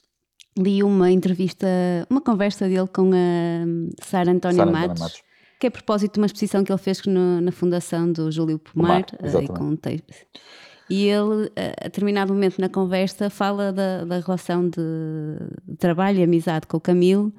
li 0.58 0.82
uma 0.82 1.10
entrevista, 1.10 1.66
uma 2.10 2.20
conversa 2.20 2.68
dele 2.68 2.88
com 2.88 3.10
a 3.12 4.04
Sara 4.04 4.30
Antónia 4.30 4.66
Matos, 4.66 5.00
Matos, 5.00 5.22
que 5.60 5.66
é 5.66 5.68
a 5.68 5.70
propósito 5.70 6.14
de 6.14 6.20
uma 6.20 6.26
exposição 6.26 6.64
que 6.64 6.72
ele 6.72 6.78
fez 6.78 7.04
no, 7.04 7.40
na 7.40 7.52
fundação 7.52 8.10
do 8.12 8.30
Júlio 8.30 8.58
Pomar, 8.58 9.04
Pomar 9.04 9.44
eh, 9.44 9.46
com 9.46 9.76
e 10.90 11.06
ele, 11.06 11.50
a 11.56 11.84
determinado 11.84 12.32
momento 12.32 12.58
na 12.58 12.68
conversa, 12.68 13.28
fala 13.28 13.72
da, 13.72 14.04
da 14.04 14.20
relação 14.20 14.68
de, 14.68 15.76
trabalho 15.78 16.20
e 16.20 16.22
amizade 16.22 16.66
com 16.66 16.78
o 16.78 16.80
Camilo 16.80 17.32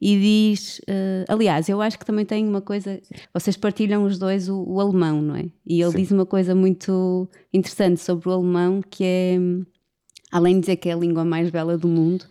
e 0.00 0.18
diz: 0.18 0.78
uh, 0.80 1.24
aliás, 1.28 1.68
eu 1.68 1.82
acho 1.82 1.98
que 1.98 2.06
também 2.06 2.24
tem 2.24 2.46
uma 2.48 2.62
coisa. 2.62 3.00
Vocês 3.32 3.56
partilham 3.56 4.04
os 4.04 4.18
dois 4.18 4.48
o, 4.48 4.64
o 4.66 4.80
alemão, 4.80 5.20
não 5.20 5.36
é? 5.36 5.44
E 5.66 5.82
ele 5.82 5.92
Sim. 5.92 5.98
diz 5.98 6.10
uma 6.12 6.24
coisa 6.24 6.54
muito 6.54 7.28
interessante 7.52 8.00
sobre 8.00 8.28
o 8.28 8.32
alemão 8.32 8.80
que 8.88 9.04
é. 9.04 9.38
Além 10.34 10.54
de 10.54 10.62
dizer 10.62 10.76
que 10.76 10.88
é 10.88 10.92
a 10.92 10.96
língua 10.96 11.24
mais 11.24 11.48
bela 11.48 11.78
do 11.78 11.86
mundo, 11.86 12.24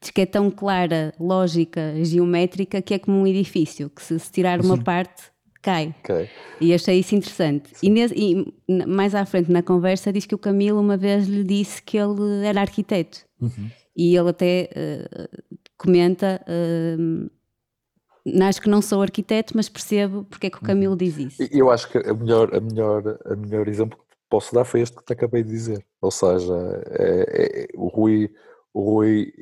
diz 0.00 0.12
que 0.12 0.20
é 0.20 0.26
tão 0.26 0.48
clara, 0.48 1.12
lógica, 1.18 1.92
geométrica, 2.04 2.80
que 2.80 2.94
é 2.94 3.00
como 3.00 3.18
um 3.18 3.26
edifício, 3.26 3.90
que 3.90 4.00
se, 4.00 4.16
se 4.16 4.30
tirar 4.30 4.60
uma 4.60 4.78
parte 4.78 5.24
cai. 5.60 5.92
Okay. 6.04 6.28
E 6.60 6.72
achei 6.72 7.00
isso 7.00 7.16
interessante. 7.16 7.72
E, 7.82 7.88
e, 7.88 8.86
mais 8.86 9.12
à 9.12 9.26
frente 9.26 9.50
na 9.50 9.60
conversa 9.60 10.12
diz 10.12 10.24
que 10.24 10.36
o 10.36 10.38
Camilo 10.38 10.80
uma 10.80 10.96
vez 10.96 11.26
lhe 11.26 11.42
disse 11.42 11.82
que 11.82 11.98
ele 11.98 12.46
era 12.46 12.60
arquiteto. 12.60 13.26
Uhum. 13.40 13.68
E 13.96 14.16
ele 14.16 14.30
até 14.30 14.70
uh, 14.70 15.38
comenta. 15.76 16.40
Uh, 16.46 17.28
acho 18.44 18.62
que 18.62 18.68
não 18.68 18.80
sou 18.80 19.02
arquiteto, 19.02 19.56
mas 19.56 19.68
percebo 19.68 20.24
porque 20.30 20.46
é 20.46 20.50
que 20.50 20.58
o 20.58 20.62
Camilo 20.62 20.92
uhum. 20.92 20.98
diz 20.98 21.18
isso. 21.18 21.42
Eu 21.50 21.72
acho 21.72 21.90
que 21.90 21.98
a 21.98 22.14
melhor, 22.14 22.54
a 22.54 22.60
melhor, 22.60 23.18
a 23.24 23.34
melhor 23.34 23.66
exemplo 23.66 23.98
posso 24.28 24.54
dar 24.54 24.64
foi 24.64 24.80
este 24.80 24.96
que 24.96 25.04
te 25.04 25.12
acabei 25.12 25.42
de 25.42 25.50
dizer. 25.50 25.84
Ou 26.00 26.10
seja, 26.10 26.54
é, 26.90 27.62
é, 27.62 27.68
o 27.74 27.88
Rui, 27.88 28.32
o 28.72 28.82
Rui, 28.82 29.32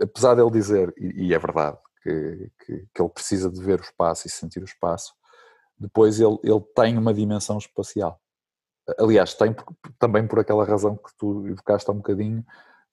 apesar 0.00 0.34
dele 0.34 0.50
dizer, 0.50 0.92
e, 0.96 1.28
e 1.28 1.34
é 1.34 1.38
verdade, 1.38 1.78
que, 2.02 2.50
que, 2.64 2.86
que, 2.94 3.02
ele 3.02 3.08
precisa 3.08 3.50
de 3.50 3.60
ver 3.62 3.80
o 3.80 3.82
espaço 3.82 4.26
e 4.26 4.30
sentir 4.30 4.60
o 4.60 4.64
espaço, 4.64 5.14
depois 5.78 6.20
ele, 6.20 6.38
ele 6.42 6.60
tem 6.74 6.98
uma 6.98 7.14
dimensão 7.14 7.58
espacial. 7.58 8.20
Aliás, 8.98 9.34
tem 9.34 9.52
por, 9.52 9.64
também 9.98 10.26
por 10.26 10.40
aquela 10.40 10.64
razão 10.64 10.96
que 10.96 11.10
tu 11.16 11.46
evocaste 11.46 11.88
há 11.88 11.92
um 11.92 11.98
bocadinho 11.98 12.44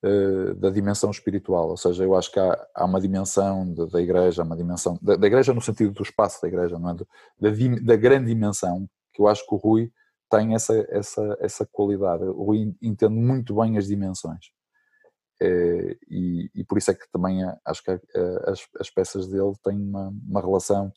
uh, 0.03 0.53
da 0.55 0.69
dimensão 0.69 1.09
espiritual, 1.09 1.69
ou 1.69 1.77
seja, 1.77 2.03
eu 2.03 2.15
acho 2.15 2.31
que 2.31 2.39
há, 2.39 2.67
há 2.75 2.85
uma 2.85 3.01
dimensão 3.01 3.73
da, 3.73 3.85
da 3.85 4.01
igreja, 4.01 4.43
uma 4.43 4.55
dimensão 4.55 4.97
da, 5.01 5.15
da, 5.15 5.27
igreja 5.27 5.53
no 5.53 5.61
sentido 5.61 5.91
do 5.91 6.03
espaço 6.03 6.41
da 6.41 6.47
igreja, 6.47 6.77
não 6.77 6.91
é? 6.91 6.93
Da, 6.93 7.49
da, 7.81 7.95
grande 7.95 8.27
dimensão, 8.27 8.87
que 9.13 9.21
eu 9.21 9.27
acho 9.27 9.45
que 9.45 9.53
o 9.53 9.57
Rui 9.57 9.91
tem 10.29 10.53
essa, 10.53 10.73
essa, 10.89 11.37
essa 11.39 11.65
qualidade. 11.65 12.23
O 12.23 12.43
Rui 12.43 12.75
entende 12.81 13.13
muito 13.13 13.55
bem 13.55 13.77
as 13.77 13.87
dimensões. 13.87 14.51
Eh, 15.41 15.97
e, 16.09 16.51
e, 16.53 16.63
por 16.65 16.77
isso 16.77 16.91
é 16.91 16.93
que 16.93 17.09
também 17.11 17.41
acho 17.65 17.83
que 17.83 17.91
as, 18.45 18.67
as 18.79 18.89
peças 18.89 19.27
dele 19.27 19.53
têm 19.63 19.77
uma, 19.77 20.13
uma 20.27 20.41
relação 20.41 20.91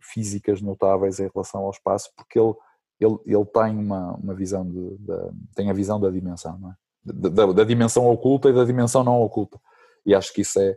físicas 0.00 0.60
notáveis 0.60 1.20
em 1.20 1.30
relação 1.32 1.60
ao 1.62 1.70
espaço, 1.70 2.10
porque 2.16 2.38
ele, 2.38 2.54
ele, 2.98 3.18
ele 3.26 3.44
tem 3.44 3.76
uma, 3.76 4.14
uma 4.14 4.34
visão 4.34 4.68
de, 4.68 4.96
de, 4.98 5.30
tem 5.54 5.70
a 5.70 5.74
visão 5.74 6.00
da 6.00 6.10
dimensão, 6.10 6.58
é? 6.70 6.74
Da, 7.04 7.52
da, 7.52 7.64
dimensão 7.64 8.06
oculta 8.06 8.48
e 8.48 8.54
da 8.54 8.64
dimensão 8.64 9.04
não 9.04 9.20
oculta. 9.20 9.60
E 10.06 10.14
acho 10.14 10.32
que 10.32 10.40
isso 10.40 10.58
é, 10.58 10.76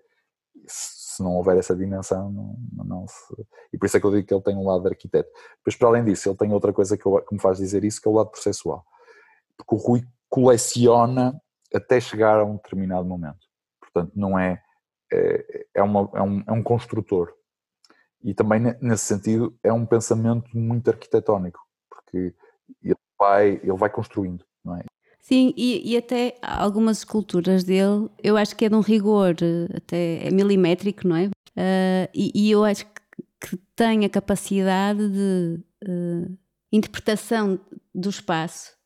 se 1.17 1.23
não 1.23 1.36
houver 1.36 1.58
essa 1.58 1.75
dimensão, 1.75 2.32
não, 2.32 2.86
não 2.86 3.08
se. 3.08 3.47
E 3.73 3.77
por 3.77 3.88
isso 3.88 3.97
é 3.97 3.99
que 3.99 4.06
eu 4.06 4.12
digo 4.12 4.27
que 4.27 4.34
ele 4.34 4.43
tem 4.43 4.56
um 4.56 4.67
lado 4.67 4.84
de 4.84 4.89
arquiteto. 4.89 5.30
Depois, 5.58 5.75
para 5.75 5.88
além 5.88 6.06
disso, 6.06 6.30
ele 6.30 6.38
tem 6.38 6.53
outra 6.53 6.71
coisa 6.71 6.95
que, 6.95 7.06
eu, 7.06 7.21
que 7.21 7.34
me 7.34 7.41
faz 7.41 7.58
dizer 7.58 7.84
isso, 7.84 8.01
que 8.01 8.08
é 8.08 8.12
o 8.12 8.13
lado 8.13 8.30
processual. 8.30 8.86
Porque 9.58 9.75
o 9.75 9.77
Rui 9.77 10.03
coleciona 10.30 11.39
até 11.73 11.99
chegar 11.99 12.39
a 12.39 12.45
um 12.45 12.56
determinado 12.56 13.06
momento. 13.06 13.47
Portanto, 13.82 14.12
não 14.15 14.38
é. 14.38 14.62
É, 15.12 15.65
é, 15.75 15.84
uma, 15.84 16.10
é, 16.13 16.21
um, 16.21 16.43
é 16.45 16.51
um 16.51 16.62
construtor. 16.62 17.34
E 18.23 18.34
também, 18.34 18.60
nesse 18.82 19.06
sentido, 19.06 19.58
é 19.63 19.71
um 19.71 19.86
pensamento 19.86 20.49
muito 20.53 20.89
arquitetónico, 20.89 21.60
porque 21.89 22.36
ele 22.84 22.95
vai, 23.17 23.53
ele 23.53 23.73
vai 23.73 23.89
construindo, 23.89 24.45
é? 24.75 24.84
Sim, 25.28 25.54
e, 25.58 25.92
e, 25.92 25.98
até 25.98 26.38
algumas 26.42 27.00
esculturas 27.00 27.66
dele, 27.66 28.10
eu 28.24 28.38
acho 28.38 28.56
que 28.56 28.63
é 28.63 28.70
de 28.70 28.76
um 28.76 28.80
rigor 28.80 29.36
até 29.76 30.26
é 30.26 30.32
milimétrico, 30.32 31.06
não 31.06 31.18
é? 31.18 31.26
Uh, 31.26 32.10
e, 32.16 32.32
e, 32.34 32.50
eu 32.50 32.63
acho 32.63 32.86
que, 32.86 33.24
que 33.50 33.58
tem 33.76 34.06
a 34.06 34.10
capacidade 34.10 35.10
de 35.10 35.60
uh, 35.86 36.38
interpretação 36.72 37.60
do 37.94 38.10
espaço 38.10 38.78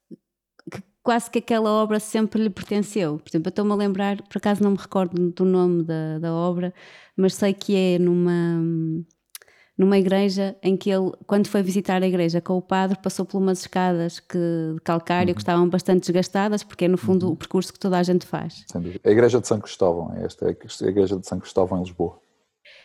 quase 1.03 1.29
que 1.29 1.37
aquela 1.39 1.69
obra 1.69 1.99
sempre 1.99 2.41
lhe 2.41 2.49
pertenceu. 2.49 3.19
Por 3.19 3.29
exemplo, 3.29 3.47
eu 3.47 3.51
estou-me 3.51 3.71
a 3.73 3.75
lembrar, 3.75 4.19
por 4.23 4.37
acaso 4.37 4.63
não 4.63 4.71
me 4.71 4.77
recordo 4.77 5.31
do 5.31 5.45
nome 5.45 5.83
da, 5.83 6.17
da 6.17 6.33
obra, 6.33 6.73
mas 7.15 7.35
sei 7.35 7.53
que 7.53 7.75
é 7.75 7.99
numa, 7.99 8.59
numa 9.81 9.97
igreja 9.97 10.55
em 10.61 10.77
que 10.77 10.91
ele, 10.91 11.11
quando 11.25 11.47
foi 11.47 11.63
visitar 11.63 12.03
a 12.03 12.07
igreja 12.07 12.39
com 12.39 12.55
o 12.55 12.61
padre, 12.61 12.99
passou 13.01 13.25
por 13.25 13.39
umas 13.39 13.61
escadas 13.61 14.19
que, 14.19 14.37
de 14.37 14.79
calcário 14.83 15.29
uhum. 15.29 15.33
que 15.33 15.41
estavam 15.41 15.67
bastante 15.67 16.01
desgastadas, 16.01 16.63
porque 16.63 16.85
é 16.85 16.87
no 16.87 16.99
fundo 16.99 17.25
uhum. 17.25 17.31
o 17.31 17.35
percurso 17.35 17.73
que 17.73 17.79
toda 17.79 17.97
a 17.97 18.03
gente 18.03 18.23
faz. 18.23 18.63
A 19.03 19.09
igreja 19.09 19.41
de 19.41 19.47
São 19.47 19.59
Cristóvão, 19.59 20.13
é 20.15 20.23
esta 20.23 20.45
é 20.45 20.49
a 20.49 20.87
igreja 20.87 21.17
de 21.17 21.27
São 21.27 21.39
Cristóvão 21.39 21.79
em 21.79 21.81
Lisboa. 21.81 22.19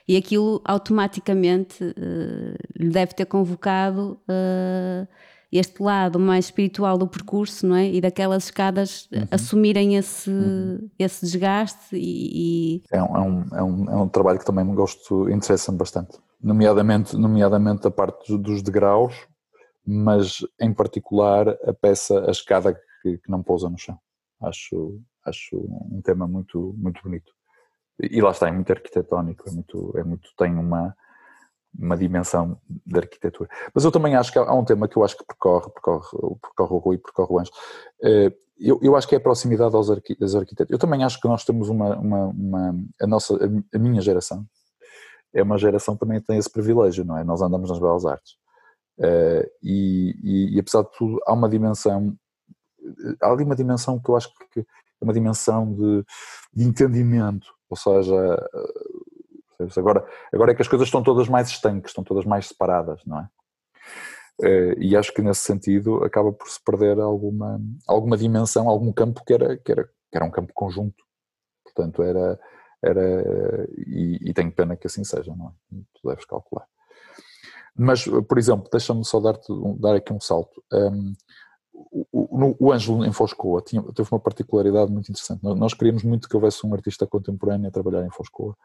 E 0.09 0.17
aquilo 0.17 0.63
automaticamente 0.65 1.85
uh, 1.85 2.57
lhe 2.75 2.89
deve 2.89 3.13
ter 3.13 3.27
convocado. 3.27 4.19
Uh, 4.23 5.07
este 5.53 5.81
lado 5.81 6.19
mais 6.19 6.47
espiritual 6.47 6.99
do 6.99 7.07
percurso, 7.07 7.67
não 7.67 7.77
é? 7.77 7.89
E 7.89 8.01
daquelas 8.01 8.45
escadas 8.45 9.09
uhum. 9.13 9.29
assumirem 9.31 9.97
esse, 9.97 10.29
uhum. 10.29 10.91
esse 10.99 11.25
desgaste 11.25 11.95
e... 11.95 12.83
É, 12.91 13.03
um, 13.03 13.17
é, 13.17 13.21
um, 13.21 13.45
é, 13.53 13.63
um, 13.63 13.91
é 13.91 13.97
um 13.97 14.09
trabalho 14.09 14.39
que 14.39 14.45
também 14.45 14.65
me 14.65 14.75
gosto, 14.75 15.31
interessa-me 15.31 15.79
bastante. 15.79 16.19
Nomeadamente, 16.47 17.17
nomeadamente 17.17 17.87
a 17.89 17.91
parte 17.91 18.39
dos 18.39 18.63
degraus, 18.63 19.27
mas 19.85 20.39
em 20.61 20.73
particular 20.73 21.49
a 21.49 21.73
peça, 21.73 22.25
a 22.27 22.31
escada 22.31 22.73
que, 23.03 23.19
que 23.19 23.31
não 23.31 23.43
pousa 23.43 23.69
no 23.69 23.77
chão. 23.77 23.99
Acho, 24.41 25.01
acho 25.25 25.57
um 25.91 26.01
tema 26.03 26.29
muito, 26.29 26.73
muito 26.79 27.03
bonito. 27.03 27.33
E 27.99 28.21
lá 28.21 28.31
está, 28.31 28.49
é 28.49 28.53
muito 28.53 28.71
arquitetónico, 28.71 29.49
é 29.49 29.53
muito, 29.53 29.99
é 29.99 30.05
muito 30.05 30.31
tem 30.37 30.55
uma 30.55 30.95
uma 31.79 31.97
dimensão 31.97 32.59
da 32.87 33.01
arquitetura. 33.01 33.51
Mas 33.75 33.85
eu 33.85 33.93
também 33.93 34.17
acho 34.17 34.33
que 34.33 34.39
há 34.39 34.55
um 34.55 34.65
tema 34.65 34.89
que 34.89 34.97
eu 34.97 35.05
acho 35.05 35.17
que 35.17 35.25
percorre, 35.25 35.69
percorre, 35.71 36.09
percorre 36.41 36.75
o 36.75 36.79
Rui, 36.79 36.99
percorre 36.99 37.35
o 37.35 37.39
Anjo. 37.39 37.51
Eh, 38.03 38.33
eu, 38.59 38.79
eu 38.83 38.97
acho 38.97 39.07
que 39.07 39.15
é 39.15 39.19
a 39.19 39.21
proximidade 39.21 39.75
aos 39.75 39.91
arquitetos. 39.91 40.71
Eu 40.71 40.79
também 40.79 41.05
acho 41.05 41.21
que 41.21 41.29
nós 41.29 41.45
temos 41.45 41.69
uma, 41.69 41.97
uma, 41.97 42.27
uma, 42.29 42.75
a 43.01 43.07
nossa, 43.07 43.37
a 43.75 43.79
minha 43.79 44.01
geração, 44.01 44.47
é 45.37 45.43
uma 45.43 45.59
geração 45.59 45.95
que 45.95 46.01
também 46.01 46.21
tem 46.21 46.39
esse 46.39 46.51
privilégio, 46.51 47.05
não 47.05 47.19
é? 47.19 47.25
Nós 47.25 47.43
andamos 47.43 47.71
nas 47.71 47.79
belas 47.79 48.05
artes. 48.05 48.37
Eh, 48.99 49.51
e, 49.63 50.17
e, 50.23 50.57
e 50.57 50.61
apesar 50.61 50.83
de 50.83 50.91
tudo, 50.97 51.21
há 51.27 51.33
uma 51.33 51.49
dimensão, 51.49 52.17
há 53.23 53.31
ali 53.31 53.45
uma 53.45 53.57
dimensão 53.57 54.01
que 54.01 54.09
eu 54.09 54.17
acho 54.17 54.33
que 54.53 54.61
é 54.61 55.05
uma 55.05 55.13
dimensão 55.13 55.75
de, 55.75 56.05
de 56.55 56.65
entendimento, 56.65 57.47
ou 57.69 57.77
seja, 57.77 58.15
Agora, 59.77 60.07
agora 60.33 60.53
é 60.53 60.55
que 60.55 60.63
as 60.63 60.69
coisas 60.69 60.89
estão 60.89 61.03
todas 61.03 61.29
mais 61.29 61.49
estanques, 61.49 61.91
estão 61.91 62.05
todas 62.05 62.25
mais 62.25 62.49
separadas, 62.49 63.01
não 63.07 63.21
é? 63.21 63.29
Eh, 64.43 64.75
e 64.79 64.97
acho 64.97 65.13
que 65.15 65.23
nesse 65.23 65.41
sentido 65.41 66.05
acaba 66.05 66.33
por 66.33 66.49
se 66.49 66.63
perder 66.63 67.01
alguma, 67.01 67.59
alguma 67.87 68.17
dimensão, 68.17 68.69
algum 68.69 68.93
campo 68.93 69.25
que 69.25 69.33
era, 69.33 69.57
que 69.57 69.73
era, 69.73 69.85
que 69.85 70.17
era 70.17 70.25
um 70.25 70.31
campo 70.31 70.53
conjunto. 70.55 71.03
Portanto, 71.65 72.03
era, 72.03 72.39
era, 72.83 73.67
e, 73.79 74.31
e 74.31 74.35
tenho 74.35 74.53
pena 74.53 74.77
que 74.77 74.87
assim 74.87 75.05
seja, 75.05 75.35
não 75.35 75.49
é? 75.49 75.77
Tu 75.95 76.09
deves 76.09 76.25
calcular. 76.25 76.67
Mas, 77.77 78.05
por 78.05 78.39
exemplo, 78.39 78.69
deixa-me 78.71 79.05
só 79.05 79.21
dar, 79.21 79.39
dar 79.79 79.97
aqui 79.97 80.13
um 80.13 80.21
salto. 80.21 80.63
Um, 80.73 81.13
o, 82.11 82.57
o 82.59 82.73
Ângelo 82.73 83.05
em 83.05 83.13
Foscoa 83.13 83.61
tinha, 83.61 83.83
teve 83.95 84.09
uma 84.11 84.21
particularidade 84.21 84.91
muito 84.91 85.11
interessante. 85.11 85.43
Nós, 85.43 85.59
nós, 85.59 85.75
queríamos 85.75 86.03
muito 86.03 86.29
que 86.29 86.35
houvesse 86.35 86.67
um 86.67 86.73
artista 86.73 87.07
contemporâneo 87.07 87.69
a 87.69 87.71
trabalhar 87.71 88.05
em 88.05 88.11
Foscoa 88.11 88.57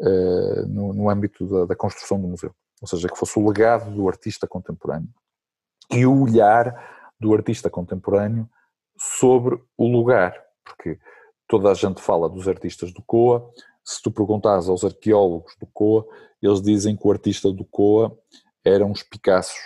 uh, 0.00 0.66
no, 0.66 0.92
no, 0.92 1.08
âmbito 1.08 1.46
da, 1.46 1.66
da, 1.66 1.76
construção 1.76 2.20
do 2.20 2.26
museu. 2.26 2.52
Ou 2.80 2.88
seja, 2.88 3.08
que 3.08 3.16
fosse 3.16 3.38
o 3.38 3.48
legado 3.48 3.90
do 3.94 4.08
artista 4.08 4.46
contemporâneo 4.46 5.08
e 5.92 6.04
o 6.04 6.22
olhar 6.22 6.74
do 7.18 7.32
artista 7.34 7.70
contemporâneo 7.70 8.48
sobre 8.98 9.60
o 9.76 9.86
lugar. 9.86 10.34
Porque 10.64 10.98
toda 11.48 11.70
a 11.70 11.74
gente 11.74 12.00
fala 12.00 12.28
dos 12.28 12.46
artistas 12.46 12.92
do 12.92 13.02
Coa. 13.02 13.50
Se 13.82 14.00
tu 14.02 14.10
perguntares 14.10 14.68
aos 14.68 14.84
arqueólogos 14.84 15.56
do 15.58 15.66
Coa, 15.66 16.06
eles 16.40 16.60
dizem 16.60 16.96
que 16.96 17.06
o 17.06 17.10
artista 17.10 17.50
do 17.50 17.64
Coa 17.64 18.16
eram 18.64 18.92
os 18.92 19.02
Picassos 19.02 19.58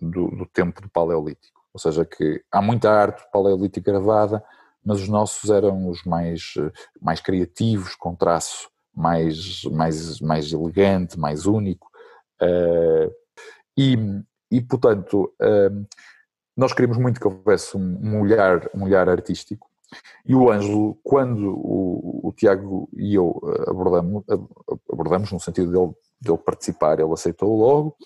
do, 0.00 0.28
do 0.28 0.46
tempo 0.46 0.80
do 0.80 0.88
Paleolítico. 0.88 1.60
Ou 1.72 1.78
seja, 1.78 2.04
que 2.04 2.42
há 2.50 2.60
muita 2.60 2.90
arte 2.90 3.24
paleolítica 3.32 3.92
gravada, 3.92 4.44
mas 4.84 5.00
os 5.00 5.08
nossos 5.08 5.48
eram 5.48 5.88
os 5.88 6.02
mais, 6.04 6.54
mais 7.00 7.20
criativos, 7.20 7.94
com 7.94 8.14
traço 8.14 8.70
mais, 8.94 9.62
mais, 9.64 10.20
mais 10.20 10.52
elegante, 10.52 11.18
mais 11.18 11.46
único. 11.46 11.88
Uh, 12.40 13.10
e, 13.76 13.96
e, 14.50 14.60
portanto, 14.60 15.32
uh, 15.40 15.86
nós 16.56 16.72
queríamos 16.72 16.98
muito 16.98 17.20
que 17.20 17.26
houvesse 17.26 17.76
um, 17.76 18.20
olhar, 18.20 18.68
um 18.74 18.84
olhar 18.84 19.08
artístico. 19.08 19.70
E 20.24 20.34
o 20.34 20.50
Ângelo, 20.50 20.98
quando 21.02 21.50
o, 21.50 22.28
o 22.28 22.32
Tiago 22.32 22.88
e 22.94 23.14
eu 23.14 23.40
abordamos, 23.66 24.24
abordamos 24.90 25.32
no 25.32 25.40
sentido 25.40 25.70
dele, 25.70 25.92
dele 26.20 26.38
participar, 26.38 26.98
ele 26.98 27.12
aceitou 27.12 27.56
logo, 27.56 27.96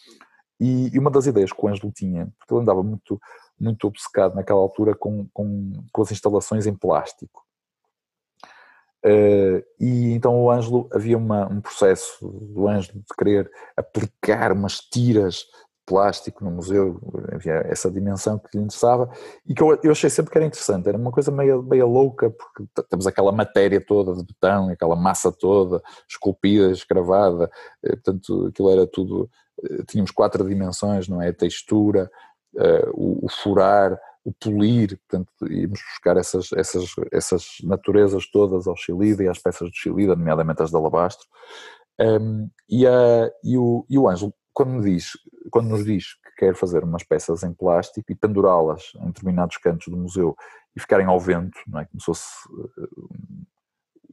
e, 0.59 0.95
e, 0.95 0.99
uma 0.99 1.11
das 1.11 1.27
ideias 1.27 1.53
que 1.53 1.65
o 1.65 1.69
Ângelo 1.69 1.93
tinha, 1.93 2.33
porque 2.39 2.55
ele 2.55 2.63
andava 2.63 2.83
muito, 2.83 3.21
muito 3.61 3.87
obcecado 3.87 4.35
naquela 4.35 4.61
altura 4.61 4.95
com, 4.95 5.27
com, 5.33 5.73
com 5.93 6.03
as 6.03 6.11
instalações 6.11 6.67
em 6.67 6.75
plástico. 6.75 7.45
Uh, 9.05 9.63
e 9.79 10.13
então 10.15 10.43
o 10.43 10.51
Ângelo, 10.51 10.89
havia 10.93 11.17
uma, 11.17 11.47
um 11.47 11.61
processo 11.61 12.27
do 12.27 12.67
Ângelo 12.67 12.99
de 12.99 13.15
querer 13.17 13.51
aplicar 13.77 14.51
umas 14.51 14.81
tiras 14.81 15.45
plástico 15.87 16.45
no 16.45 16.51
museu, 16.51 17.01
havia 17.33 17.65
essa 17.69 17.91
dimensão 17.91 18.39
que 18.39 18.59
lhe 18.59 18.65
interessava 18.65 19.09
e 19.47 19.55
que 19.55 19.63
eu, 19.63 19.79
eu 19.83 19.93
achei 19.93 20.11
sempre 20.11 20.33
que 20.33 20.39
era 20.39 20.47
interessante, 20.47 20.89
era 20.89 20.99
uma 20.99 21.13
coisa 21.13 21.31
meio, 21.31 21.63
meio 21.63 21.87
louca, 21.87 22.29
porque 22.29 22.65
temos 22.91 23.07
aquela 23.07 23.31
matéria 23.31 23.81
toda 23.81 24.13
de 24.15 24.25
betão, 24.25 24.69
aquela 24.69 24.97
massa 24.97 25.31
toda 25.31 25.81
esculpida, 26.09 26.73
escravada, 26.73 27.49
eh, 27.85 27.93
portanto 27.93 28.49
aquilo 28.49 28.71
era 28.71 28.87
tudo 28.87 29.31
eh, 29.63 29.85
tínhamos 29.87 30.11
quatro 30.11 30.47
dimensões, 30.47 31.09
não 31.09 31.23
é? 31.23 31.29
A 31.29 31.35
textura, 31.35 32.11
uh, 32.55 32.91
o, 32.93 33.27
o, 33.27 33.29
furar, 33.31 33.99
o 34.25 34.33
polir, 34.33 34.99
portanto, 34.99 35.31
íamos 35.51 35.81
buscar 35.81 36.17
essas, 36.17 36.53
essas, 36.53 36.85
essas 37.13 37.47
naturezas 37.63 38.29
todas 38.31 38.67
ao 38.67 38.77
xilida 38.77 39.23
e 39.23 39.29
às 39.29 39.39
peças 39.39 39.71
do 39.71 39.77
xilida, 39.77 40.17
nomeadamente 40.17 40.63
as 40.63 40.71
de 40.71 40.77
alabastro. 40.77 41.27
Um, 41.99 42.51
e, 42.69 42.87
a, 42.87 43.31
e, 43.43 43.57
o, 43.57 43.87
e 43.89 43.99
o 43.99 44.09
Ângelo, 44.09 44.35
quando, 44.57 44.83
diz, 44.83 45.11
quando 45.51 45.69
nos 45.69 45.85
diz 45.85 46.15
que 46.15 46.47
quer 46.47 46.55
fazer 46.55 46.83
umas 46.83 47.03
peças 47.03 47.43
em 47.43 47.53
plástico 47.53 48.11
e 48.11 48.15
pendurá-las 48.15 48.93
em 48.99 49.09
determinados 49.09 49.59
cantos 49.59 49.89
do 49.89 49.99
museu 49.99 50.35
e 50.75 50.81
ficarem 50.81 51.05
ao 51.05 51.21
vento, 51.21 51.59
não 51.67 51.81
é? 51.81 51.85
como 51.85 52.01
se 52.01 52.07
fosse 52.07 52.27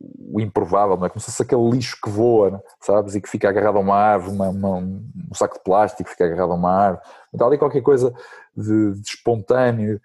o 0.02 0.42
improvável, 0.42 0.98
não 0.98 1.06
é? 1.06 1.10
Como 1.10 1.22
se 1.22 1.28
fosse 1.28 1.44
aquele 1.44 1.70
lixo 1.70 1.98
que 2.04 2.10
voa, 2.10 2.62
sabes? 2.82 3.16
E 3.16 3.22
que 3.22 3.30
fica 3.30 3.48
agarrado 3.48 3.78
a 3.78 3.80
uma 3.80 3.96
árvore, 3.96 4.36
uma, 4.36 4.50
uma, 4.50 4.78
um 4.80 5.34
saco 5.34 5.60
de 5.60 5.64
plástico 5.64 6.10
fica 6.10 6.26
agarrado 6.26 6.52
a 6.52 6.56
uma 6.56 6.72
árvore. 6.72 7.08
Então, 7.34 7.48
ali 7.48 7.58
qualquer 7.58 7.82
coisa 7.82 8.14
de, 8.54 8.96
de 8.96 9.08
espontâneo. 9.08 10.02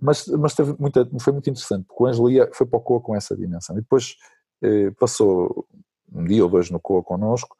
Mas, 0.00 0.24
mas 0.28 0.54
teve 0.54 0.76
muita, 0.78 1.04
foi 1.18 1.32
muito 1.32 1.50
interessante, 1.50 1.84
porque 1.88 2.00
o 2.00 2.06
Ângelo 2.06 2.28
foi 2.52 2.64
para 2.64 2.78
o 2.78 2.80
Coa 2.80 3.00
com 3.00 3.16
essa 3.16 3.36
dimensão. 3.36 3.76
E 3.76 3.80
depois 3.80 4.14
eh, 4.62 4.92
passou 5.00 5.66
um 6.12 6.24
dia 6.24 6.44
ou 6.44 6.50
dois 6.50 6.70
no 6.70 6.78
Coa 6.78 7.02
connosco, 7.02 7.56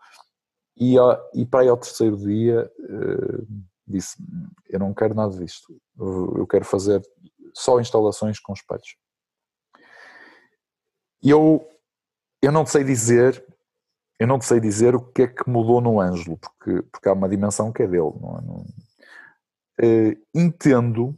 e, 0.77 0.97
e 1.35 1.47
para 1.47 1.61
aí 1.61 1.69
ao 1.69 1.77
terceiro 1.77 2.17
dia 2.17 2.71
eh, 2.81 3.45
disse: 3.87 4.17
Eu 4.69 4.79
não 4.81 4.93
quero 4.93 5.15
nada 5.15 5.37
disto, 5.37 5.81
eu 5.99 6.47
quero 6.47 6.65
fazer 6.65 7.03
só 7.53 7.81
instalações 7.81 8.41
com 8.41 8.53
espelhos. 8.53 8.97
E 11.23 11.31
eu, 11.31 11.67
eu 12.43 12.53
não 12.53 12.67
sei 12.67 12.85
dizer, 12.85 13.43
eu 14.19 14.27
não 14.27 14.41
sei 14.41 14.61
dizer 14.61 14.95
o 14.95 15.01
que 15.01 15.23
é 15.23 15.27
que 15.27 15.49
mudou 15.49 15.81
no 15.81 16.01
Ângelo, 16.01 16.37
porque, 16.37 16.83
porque 16.91 17.09
há 17.09 17.13
uma 17.13 17.29
dimensão 17.29 17.73
que 17.73 17.83
é 17.83 17.87
dele. 17.87 18.13
Não 18.21 18.39
é? 18.39 18.43
não, 18.43 18.57
uh, 19.81 20.23
entendo 20.35 21.17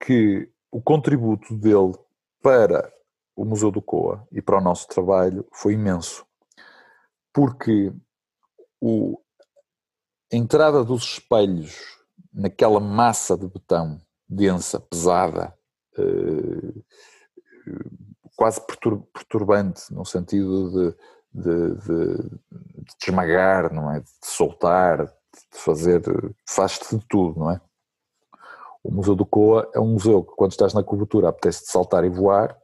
que 0.00 0.50
o 0.70 0.80
contributo 0.80 1.54
dele 1.56 1.94
para 2.42 2.92
o 3.36 3.44
Museu 3.44 3.70
do 3.70 3.80
Coa 3.80 4.26
e 4.32 4.42
para 4.42 4.58
o 4.58 4.60
nosso 4.60 4.88
trabalho 4.88 5.46
foi 5.52 5.74
imenso, 5.74 6.26
porque 7.32 7.92
o, 8.80 9.20
a 10.32 10.36
entrada 10.36 10.84
dos 10.84 11.02
espelhos 11.04 11.98
naquela 12.32 12.80
massa 12.80 13.36
de 13.36 13.46
betão 13.48 14.00
densa, 14.28 14.78
pesada, 14.78 15.54
uh, 15.98 16.84
quase 18.36 18.60
perturbante, 19.12 19.92
no 19.92 20.04
sentido 20.04 20.70
de, 20.70 21.42
de, 21.42 21.74
de, 21.74 22.16
de 22.16 22.94
desmagar, 23.00 23.72
não 23.72 23.90
é? 23.92 24.00
de 24.00 24.10
soltar, 24.22 25.06
de 25.06 25.58
fazer, 25.58 26.02
faz-te 26.48 26.96
de 26.96 27.04
tudo, 27.08 27.40
não 27.40 27.50
é? 27.50 27.60
O 28.82 28.92
Museu 28.92 29.16
do 29.16 29.26
Coa 29.26 29.68
é 29.74 29.80
um 29.80 29.94
museu 29.94 30.22
que 30.22 30.34
quando 30.36 30.52
estás 30.52 30.72
na 30.72 30.84
cobertura 30.84 31.28
apetece 31.28 31.64
de 31.64 31.70
saltar 31.70 32.04
e 32.04 32.08
voar, 32.08 32.56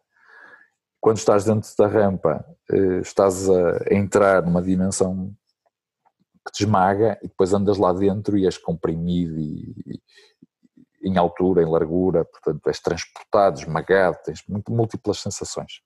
quando 1.00 1.18
estás 1.18 1.44
dentro 1.44 1.68
da 1.76 1.86
rampa 1.86 2.42
eh, 2.70 3.00
estás 3.00 3.50
a 3.50 3.94
entrar 3.94 4.42
numa 4.42 4.62
dimensão 4.62 5.34
que 6.44 6.52
te 6.52 6.64
esmaga 6.64 7.18
e 7.22 7.28
depois 7.28 7.52
andas 7.52 7.78
lá 7.78 7.92
dentro 7.92 8.36
e 8.36 8.46
és 8.46 8.58
comprimido 8.58 9.38
e, 9.38 10.00
em 11.02 11.18
altura, 11.18 11.62
em 11.62 11.70
largura, 11.70 12.24
portanto 12.24 12.66
és 12.66 12.80
transportado, 12.80 13.60
esmagado, 13.60 14.18
tens 14.24 14.42
múltiplas 14.68 15.18
sensações. 15.18 15.82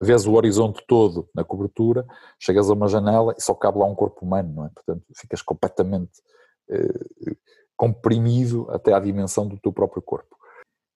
Vês 0.00 0.26
o 0.26 0.34
horizonte 0.34 0.84
todo 0.86 1.28
na 1.34 1.42
cobertura, 1.42 2.06
chegas 2.38 2.70
a 2.70 2.74
uma 2.74 2.88
janela 2.88 3.34
e 3.36 3.42
só 3.42 3.54
cabe 3.54 3.78
lá 3.78 3.86
um 3.86 3.94
corpo 3.94 4.24
humano, 4.24 4.52
não 4.54 4.66
é? 4.66 4.68
Portanto, 4.68 5.04
ficas 5.16 5.42
completamente 5.42 6.22
eh, 6.70 7.34
comprimido 7.76 8.70
até 8.70 8.92
à 8.92 9.00
dimensão 9.00 9.46
do 9.46 9.58
teu 9.58 9.72
próprio 9.72 10.02
corpo. 10.02 10.36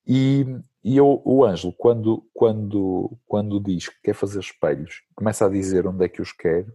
E, 0.06 0.46
e 0.84 0.96
eu, 0.96 1.20
o 1.24 1.44
Ângelo, 1.44 1.72
quando, 1.72 2.28
quando, 2.34 3.18
quando 3.26 3.60
diz 3.60 3.88
que 3.88 4.00
quer 4.02 4.14
fazer 4.14 4.40
espelhos, 4.40 5.02
começa 5.16 5.46
a 5.46 5.48
dizer 5.48 5.86
onde 5.86 6.04
é 6.04 6.08
que 6.08 6.20
os 6.20 6.32
quer, 6.32 6.66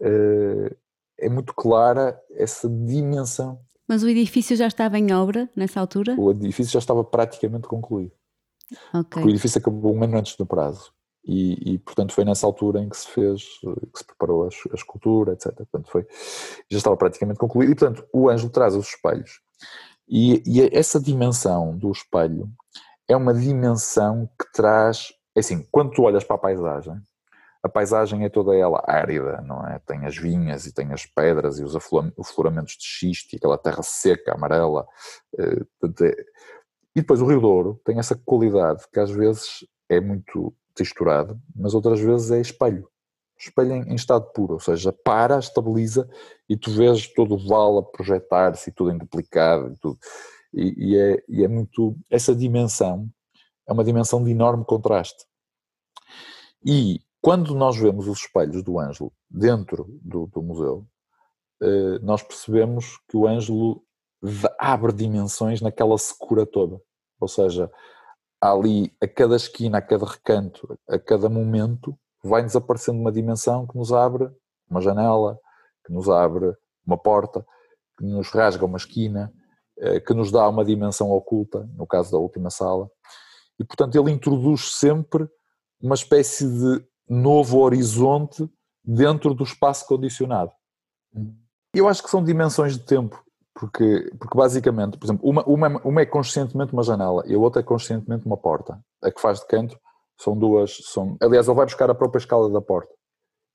eh, 0.00 0.76
é 1.18 1.28
muito 1.28 1.54
clara 1.54 2.20
essa 2.30 2.68
dimensão 2.68 3.60
mas 3.92 4.02
o 4.02 4.08
edifício 4.08 4.56
já 4.56 4.66
estava 4.66 4.98
em 4.98 5.12
obra 5.12 5.50
nessa 5.54 5.78
altura? 5.78 6.14
O 6.18 6.30
edifício 6.30 6.72
já 6.72 6.78
estava 6.78 7.04
praticamente 7.04 7.68
concluído. 7.68 8.12
Okay. 8.94 9.22
o 9.22 9.28
edifício 9.28 9.58
acabou 9.58 9.94
um 9.94 10.02
ano 10.02 10.16
antes 10.16 10.34
do 10.36 10.46
prazo. 10.46 10.92
E, 11.24 11.74
e, 11.74 11.78
portanto 11.78 12.12
foi 12.12 12.24
nessa 12.24 12.46
altura 12.46 12.80
em 12.80 12.88
que 12.88 12.96
se 12.96 13.06
fez, 13.08 13.42
que 13.92 13.98
se 13.98 14.04
preparou 14.04 14.44
a, 14.44 14.46
a 14.46 14.74
escultura, 14.74 15.34
etc. 15.34 15.54
Portanto 15.54 15.90
foi, 15.90 16.06
já 16.70 16.78
estava 16.78 16.96
praticamente 16.96 17.38
concluído. 17.38 17.70
E 17.70 17.74
portanto 17.74 18.08
o 18.12 18.30
Ângelo 18.30 18.50
traz 18.50 18.74
os 18.74 18.88
espelhos. 18.88 19.40
E, 20.08 20.42
e 20.46 20.62
essa 20.76 20.98
dimensão 20.98 21.76
do 21.76 21.92
espelho 21.92 22.50
é 23.06 23.16
uma 23.16 23.34
dimensão 23.34 24.28
que 24.40 24.50
traz, 24.52 25.12
é 25.36 25.40
assim, 25.40 25.66
quando 25.70 25.92
tu 25.92 26.02
olhas 26.02 26.24
para 26.24 26.36
a 26.36 26.40
paisagem, 26.40 26.94
a 27.62 27.68
paisagem 27.68 28.24
é 28.24 28.28
toda 28.28 28.56
ela 28.56 28.82
árida, 28.86 29.40
não 29.42 29.64
é? 29.66 29.78
Tem 29.78 30.04
as 30.04 30.16
vinhas 30.16 30.66
e 30.66 30.74
tem 30.74 30.92
as 30.92 31.06
pedras 31.06 31.60
e 31.60 31.64
os 31.64 31.76
afloramentos 31.76 32.76
de 32.76 32.84
xisto 32.84 33.32
e 33.32 33.36
aquela 33.36 33.56
terra 33.56 33.82
seca, 33.82 34.34
amarela. 34.34 34.84
Eh, 35.38 35.62
é, 36.02 36.26
e 36.96 37.00
depois 37.00 37.22
o 37.22 37.26
Rio 37.26 37.40
Douro 37.40 37.80
tem 37.84 37.98
essa 38.00 38.16
qualidade 38.16 38.84
que 38.92 38.98
às 38.98 39.10
vezes 39.12 39.64
é 39.88 40.00
muito 40.00 40.52
texturado, 40.74 41.40
mas 41.54 41.72
outras 41.72 42.00
vezes 42.00 42.30
é 42.32 42.40
espelho. 42.40 42.88
Espelho 43.38 43.72
em, 43.72 43.94
estado 43.94 44.26
puro, 44.32 44.54
ou 44.54 44.60
seja, 44.60 44.92
para, 44.92 45.38
estabiliza 45.38 46.08
e 46.48 46.56
tu 46.56 46.70
vês 46.70 47.06
todo 47.14 47.34
o 47.34 47.48
vale 47.48 47.78
a 47.78 47.82
projetar-se 47.82 48.70
e 48.70 48.72
tudo 48.72 48.90
em 48.90 48.98
duplicado 48.98 49.72
e 49.72 49.76
tudo. 49.76 49.98
E, 50.52 50.90
e, 50.90 50.98
é, 50.98 51.24
e 51.28 51.44
é 51.44 51.48
muito. 51.48 51.96
Essa 52.10 52.34
dimensão 52.34 53.08
é 53.66 53.72
uma 53.72 53.84
dimensão 53.84 54.22
de 54.22 54.30
enorme 54.30 54.64
contraste. 54.64 55.24
E 56.64 57.00
quando 57.22 57.54
nós 57.54 57.76
vemos 57.76 58.08
os 58.08 58.18
espelhos 58.18 58.64
do 58.64 58.80
Ângelo 58.80 59.12
dentro 59.30 59.86
do, 60.02 60.26
do 60.26 60.42
museu, 60.42 60.84
eh, 61.62 62.00
nós 62.00 62.20
percebemos 62.20 62.98
que 63.08 63.16
o 63.16 63.28
Ângelo 63.28 63.80
abre 64.58 64.92
dimensões 64.92 65.60
naquela 65.60 65.96
secura 65.96 66.44
toda. 66.44 66.80
Ou 67.20 67.28
seja, 67.28 67.70
ali 68.40 68.92
a 69.00 69.06
cada 69.06 69.36
esquina, 69.36 69.78
a 69.78 69.82
cada 69.82 70.04
recanto, 70.04 70.76
a 70.88 70.98
cada 70.98 71.28
momento, 71.28 71.96
vai-nos 72.24 72.56
aparecendo 72.56 72.98
uma 72.98 73.12
dimensão 73.12 73.68
que 73.68 73.78
nos 73.78 73.92
abre 73.92 74.28
uma 74.68 74.80
janela, 74.80 75.38
que 75.86 75.92
nos 75.92 76.08
abre 76.08 76.52
uma 76.84 76.98
porta, 76.98 77.46
que 77.96 78.04
nos 78.04 78.30
rasga 78.30 78.64
uma 78.64 78.78
esquina, 78.78 79.32
eh, 79.78 80.00
que 80.00 80.12
nos 80.12 80.32
dá 80.32 80.48
uma 80.48 80.64
dimensão 80.64 81.12
oculta, 81.12 81.70
no 81.76 81.86
caso 81.86 82.10
da 82.10 82.18
última 82.18 82.50
sala. 82.50 82.90
E, 83.60 83.64
portanto, 83.64 83.94
ele 83.96 84.10
introduz 84.10 84.72
sempre 84.72 85.28
uma 85.80 85.94
espécie 85.94 86.48
de 86.48 86.91
novo 87.08 87.58
horizonte 87.60 88.48
dentro 88.84 89.34
do 89.34 89.44
espaço 89.44 89.86
condicionado. 89.86 90.52
Eu 91.74 91.88
acho 91.88 92.02
que 92.02 92.10
são 92.10 92.22
dimensões 92.22 92.74
de 92.74 92.84
tempo, 92.84 93.22
porque, 93.54 94.10
porque 94.18 94.36
basicamente, 94.36 94.98
por 94.98 95.06
exemplo, 95.06 95.28
uma, 95.28 95.42
uma, 95.44 95.68
uma 95.84 96.00
é 96.02 96.06
conscientemente 96.06 96.72
uma 96.72 96.82
janela 96.82 97.22
e 97.26 97.34
a 97.34 97.38
outra 97.38 97.60
é 97.60 97.64
conscientemente 97.64 98.26
uma 98.26 98.36
porta. 98.36 98.80
A 99.02 99.10
que 99.10 99.20
faz 99.20 99.40
de 99.40 99.46
canto 99.46 99.78
são 100.18 100.36
duas, 100.36 100.78
são, 100.84 101.16
aliás, 101.20 101.48
ele 101.48 101.56
vai 101.56 101.66
buscar 101.66 101.90
a 101.90 101.94
própria 101.94 102.18
escala 102.18 102.50
da 102.50 102.60
porta 102.60 102.92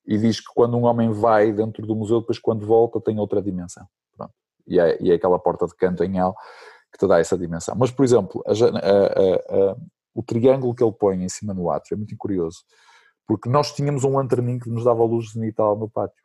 e 0.05 0.17
diz 0.17 0.39
que 0.39 0.53
quando 0.55 0.77
um 0.77 0.85
homem 0.85 1.11
vai 1.11 1.51
dentro 1.51 1.85
do 1.85 1.95
museu, 1.95 2.21
depois 2.21 2.39
quando 2.39 2.65
volta 2.65 3.01
tem 3.01 3.19
outra 3.19 3.41
dimensão. 3.41 3.85
Pronto. 4.15 4.33
E, 4.65 4.79
é, 4.79 4.97
e 5.01 5.11
é 5.11 5.15
aquela 5.15 5.37
porta 5.37 5.67
de 5.67 5.75
canto 5.75 6.03
em 6.03 6.17
L 6.17 6.33
que 6.91 6.97
te 6.97 7.07
dá 7.07 7.19
essa 7.19 7.37
dimensão. 7.37 7.75
Mas, 7.77 7.91
por 7.91 8.05
exemplo, 8.05 8.41
a, 8.45 8.51
a, 8.51 9.71
a, 9.71 9.77
o 10.15 10.23
triângulo 10.23 10.73
que 10.73 10.83
ele 10.83 10.93
põe 10.93 11.21
em 11.21 11.29
cima 11.29 11.53
no 11.53 11.69
átrio 11.69 11.95
é 11.95 11.97
muito 11.97 12.15
curioso, 12.17 12.59
porque 13.27 13.49
nós 13.49 13.73
tínhamos 13.73 14.03
um 14.03 14.15
lanterninho 14.15 14.59
que 14.59 14.69
nos 14.69 14.85
dava 14.85 15.03
luz 15.03 15.33
zenital 15.33 15.77
no 15.77 15.89
pátio, 15.89 16.23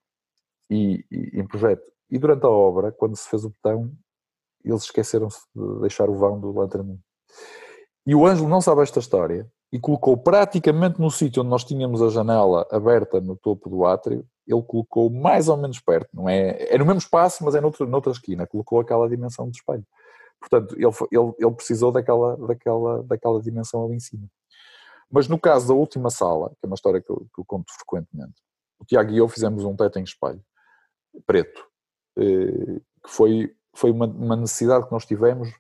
e, 0.70 1.04
e, 1.10 1.40
em 1.40 1.46
projeto. 1.46 1.82
E 2.10 2.18
durante 2.18 2.44
a 2.46 2.48
obra, 2.48 2.92
quando 2.92 3.16
se 3.16 3.28
fez 3.28 3.44
o 3.44 3.50
botão, 3.50 3.92
eles 4.64 4.84
esqueceram-se 4.84 5.40
de 5.54 5.80
deixar 5.80 6.08
o 6.08 6.14
vão 6.14 6.40
do 6.40 6.52
lanterninho. 6.52 7.00
E 8.06 8.14
o 8.14 8.26
Ângelo 8.26 8.48
não 8.48 8.60
sabe 8.60 8.82
esta 8.82 9.00
história, 9.00 9.50
e 9.72 9.80
colocou 9.80 10.16
praticamente 10.16 11.00
no 11.00 11.10
sítio 11.10 11.40
onde 11.40 11.50
nós 11.50 11.64
tínhamos 11.64 12.02
a 12.02 12.10
janela 12.10 12.66
aberta 12.70 13.20
no 13.20 13.34
topo 13.36 13.70
do 13.70 13.86
átrio, 13.86 14.24
ele 14.46 14.62
colocou 14.62 15.08
mais 15.08 15.48
ou 15.48 15.56
menos 15.56 15.80
perto, 15.80 16.08
não 16.12 16.28
é? 16.28 16.74
É 16.74 16.76
no 16.76 16.84
mesmo 16.84 16.98
espaço, 16.98 17.42
mas 17.44 17.54
é 17.54 17.60
noutra, 17.60 17.86
noutra 17.86 18.12
esquina, 18.12 18.46
colocou 18.46 18.80
aquela 18.80 19.08
dimensão 19.08 19.48
de 19.48 19.56
espelho. 19.56 19.84
Portanto, 20.38 20.74
ele, 20.76 20.86
ele, 21.10 21.32
ele 21.38 21.54
precisou 21.54 21.90
daquela, 21.90 22.36
daquela, 22.36 23.02
daquela 23.04 23.40
dimensão 23.40 23.84
ali 23.84 23.94
em 23.94 24.00
cima. 24.00 24.26
Mas 25.12 25.28
no 25.28 25.38
caso 25.38 25.68
da 25.68 25.74
última 25.74 26.08
sala, 26.08 26.48
que 26.50 26.64
é 26.64 26.66
uma 26.66 26.74
história 26.74 27.02
que 27.02 27.10
eu, 27.10 27.26
que 27.34 27.40
eu 27.40 27.44
conto 27.44 27.70
frequentemente, 27.74 28.42
o 28.78 28.84
Tiago 28.84 29.12
e 29.12 29.18
eu 29.18 29.28
fizemos 29.28 29.62
um 29.62 29.76
teto 29.76 29.98
em 29.98 30.02
espelho, 30.02 30.42
preto, 31.26 31.62
eh, 32.18 32.80
que 33.04 33.10
foi, 33.10 33.54
foi 33.76 33.90
uma, 33.90 34.06
uma 34.06 34.36
necessidade 34.36 34.86
que 34.86 34.92
nós 34.92 35.04
tivemos, 35.04 35.52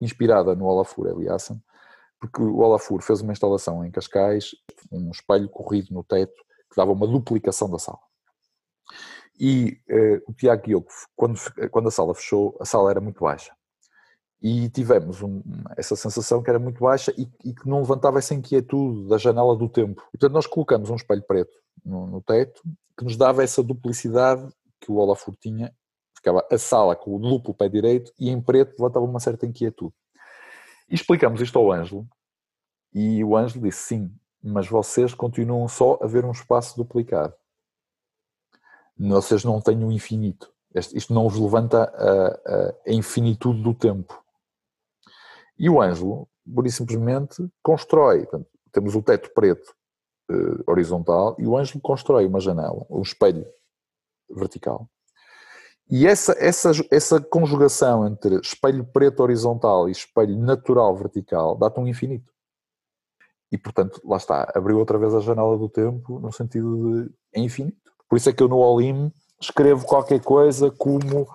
inspirada 0.00 0.54
no 0.54 0.64
Olafur 0.64 1.08
Eliasson, 1.08 1.60
porque 2.18 2.40
o 2.40 2.58
Olafur 2.58 3.02
fez 3.02 3.20
uma 3.20 3.32
instalação 3.32 3.84
em 3.84 3.90
Cascais, 3.90 4.52
um 4.90 5.10
espelho 5.10 5.48
corrido 5.50 5.92
no 5.92 6.02
teto, 6.02 6.42
que 6.70 6.76
dava 6.76 6.90
uma 6.90 7.06
duplicação 7.06 7.70
da 7.70 7.78
sala. 7.78 8.00
E 9.38 9.78
eh, 9.90 10.22
o 10.26 10.32
Tiago 10.32 10.62
e 10.68 10.72
eu, 10.72 10.86
quando, 11.14 11.38
quando 11.70 11.88
a 11.88 11.90
sala 11.92 12.14
fechou, 12.14 12.56
a 12.58 12.64
sala 12.64 12.90
era 12.90 13.00
muito 13.00 13.20
baixa. 13.20 13.54
E 14.40 14.68
tivemos 14.68 15.22
um, 15.22 15.42
essa 15.76 15.96
sensação 15.96 16.42
que 16.42 16.50
era 16.50 16.58
muito 16.58 16.80
baixa 16.80 17.12
e, 17.16 17.28
e, 17.44 17.54
que 17.54 17.68
não 17.68 17.80
levantava 17.80 18.18
essa 18.18 18.34
inquietude 18.34 19.08
da 19.08 19.16
janela 19.16 19.56
do 19.56 19.68
tempo. 19.68 20.02
Portanto, 20.12 20.32
nós 20.32 20.46
colocamos 20.46 20.90
um 20.90 20.94
espelho 20.94 21.22
preto 21.22 21.56
no, 21.84 22.06
no 22.06 22.22
teto 22.22 22.62
que 22.96 23.04
nos 23.04 23.16
dava 23.16 23.42
essa 23.42 23.62
duplicidade 23.62 24.46
que 24.80 24.90
o 24.92 24.96
Olafur 24.96 25.34
tinha. 25.40 25.74
Ficava 26.14 26.46
a 26.50 26.58
sala 26.58 26.94
com 26.94 27.14
o 27.14 27.18
duplo 27.18 27.54
pé 27.54 27.68
direito 27.68 28.12
e 28.18 28.30
em 28.30 28.40
preto 28.40 28.78
levantava 28.78 29.04
uma 29.04 29.20
certa 29.20 29.46
inquietude. 29.46 29.94
E 30.88 30.94
explicamos 30.94 31.40
isto 31.40 31.58
ao 31.58 31.72
Ângelo, 31.72 32.06
e 32.92 33.22
o 33.22 33.36
Ângelo 33.36 33.64
disse: 33.64 33.88
sim, 33.88 34.14
mas 34.42 34.68
vocês 34.68 35.12
continuam 35.12 35.68
só 35.68 35.98
a 36.00 36.06
ver 36.06 36.24
um 36.24 36.30
espaço 36.30 36.76
duplicado. 36.76 37.34
Vocês 38.98 39.44
não 39.44 39.60
têm 39.60 39.84
o 39.84 39.88
um 39.88 39.92
infinito. 39.92 40.50
Isto 40.74 41.12
não 41.12 41.28
vos 41.28 41.38
levanta 41.38 41.84
a, 41.84 42.90
a, 42.90 42.92
infinitude 42.92 43.62
do 43.62 43.74
tempo. 43.74 44.22
E 45.58 45.70
o 45.70 45.80
Ângelo, 45.80 46.28
por 46.54 46.68
simplesmente, 46.70 47.48
constrói. 47.62 48.20
Portanto, 48.20 48.48
temos 48.72 48.94
o 48.94 49.02
teto 49.02 49.30
preto 49.34 49.74
uh, 50.30 50.70
horizontal 50.70 51.36
e 51.38 51.46
o 51.46 51.56
Ângelo 51.56 51.80
constrói 51.80 52.26
uma 52.26 52.40
janela, 52.40 52.86
um 52.90 53.02
espelho 53.02 53.46
vertical. 54.30 54.88
E 55.88 56.06
essa, 56.06 56.34
essa, 56.38 56.72
essa 56.90 57.20
conjugação 57.20 58.06
entre 58.06 58.40
espelho 58.40 58.84
preto 58.84 59.22
horizontal 59.22 59.88
e 59.88 59.92
espelho 59.92 60.36
natural 60.36 60.96
vertical 60.96 61.56
dá-te 61.56 61.78
um 61.78 61.86
infinito. 61.86 62.32
E, 63.52 63.56
portanto, 63.56 64.00
lá 64.04 64.16
está, 64.16 64.50
abriu 64.54 64.78
outra 64.78 64.98
vez 64.98 65.14
a 65.14 65.20
janela 65.20 65.56
do 65.56 65.68
tempo 65.68 66.18
no 66.18 66.32
sentido 66.32 67.04
de 67.04 67.14
é 67.32 67.40
infinito. 67.40 67.92
Por 68.08 68.16
isso 68.16 68.28
é 68.28 68.32
que 68.32 68.42
eu 68.42 68.48
no 68.48 68.58
Olim 68.58 69.12
escrevo 69.40 69.86
qualquer 69.86 70.20
coisa 70.20 70.70
como 70.72 71.28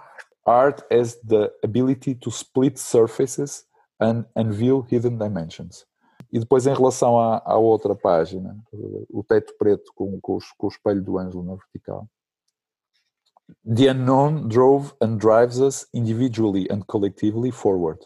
Art 0.45 0.81
as 0.91 1.15
the 1.21 1.49
ability 1.63 2.15
to 2.15 2.29
split 2.29 2.77
surfaces 2.77 3.65
and 4.01 4.25
unveil 4.35 4.81
hidden 4.81 5.17
dimensions. 5.17 5.85
E 6.31 6.39
depois, 6.39 6.65
em 6.65 6.73
relação 6.73 7.19
à, 7.19 7.41
à 7.45 7.57
outra 7.57 7.95
página, 7.95 8.57
o 9.09 9.23
teto 9.23 9.53
preto 9.57 9.91
com, 9.93 10.19
com, 10.21 10.39
com 10.57 10.67
o 10.67 10.69
espelho 10.69 11.03
do 11.03 11.17
ângelo 11.17 11.43
na 11.43 11.55
vertical, 11.55 12.07
The 13.65 13.87
unknown 13.87 14.47
drove 14.47 14.93
and 15.01 15.19
drives 15.19 15.59
us 15.59 15.85
individually 15.93 16.69
and 16.69 16.87
collectively 16.87 17.51
forward. 17.51 17.99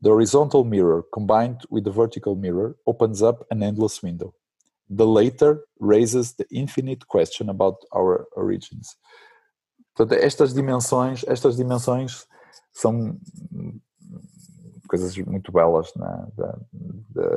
The 0.00 0.10
horizontal 0.10 0.64
mirror, 0.64 1.04
combined 1.12 1.62
with 1.70 1.84
the 1.84 1.90
vertical 1.90 2.36
mirror, 2.36 2.76
opens 2.86 3.22
up 3.22 3.46
an 3.50 3.62
endless 3.62 4.02
window. 4.02 4.34
The 4.90 5.06
later 5.06 5.64
raises 5.80 6.34
the 6.34 6.46
infinite 6.50 7.06
question 7.06 7.48
about 7.48 7.76
our 7.94 8.26
origins. 8.36 8.96
Portanto, 9.94 10.14
estas 10.20 10.54
dimensões, 10.54 11.24
estas 11.26 11.56
dimensões 11.56 12.26
são 12.72 13.18
coisas 14.88 15.16
muito 15.18 15.52
belas, 15.52 15.92
né? 15.94 16.26
da, 16.36 16.58
da, 17.10 17.28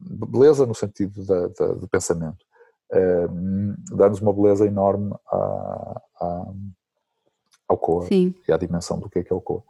da, 0.00 0.26
beleza 0.26 0.64
no 0.64 0.74
sentido 0.74 1.24
da, 1.24 1.48
do 1.74 1.88
pensamento. 1.88 2.38
Uh, 2.90 3.96
Dá-nos 3.96 4.20
uma 4.20 4.32
beleza 4.32 4.64
enorme 4.64 5.12
à, 5.30 6.00
à, 6.20 6.46
ao 7.68 7.76
Coa 7.76 8.06
Sim. 8.06 8.34
e 8.48 8.52
à 8.52 8.56
dimensão 8.56 8.98
do 8.98 9.10
que 9.10 9.18
é 9.18 9.24
que 9.24 9.32
é 9.32 9.36
o 9.36 9.40
Coa. 9.40 9.62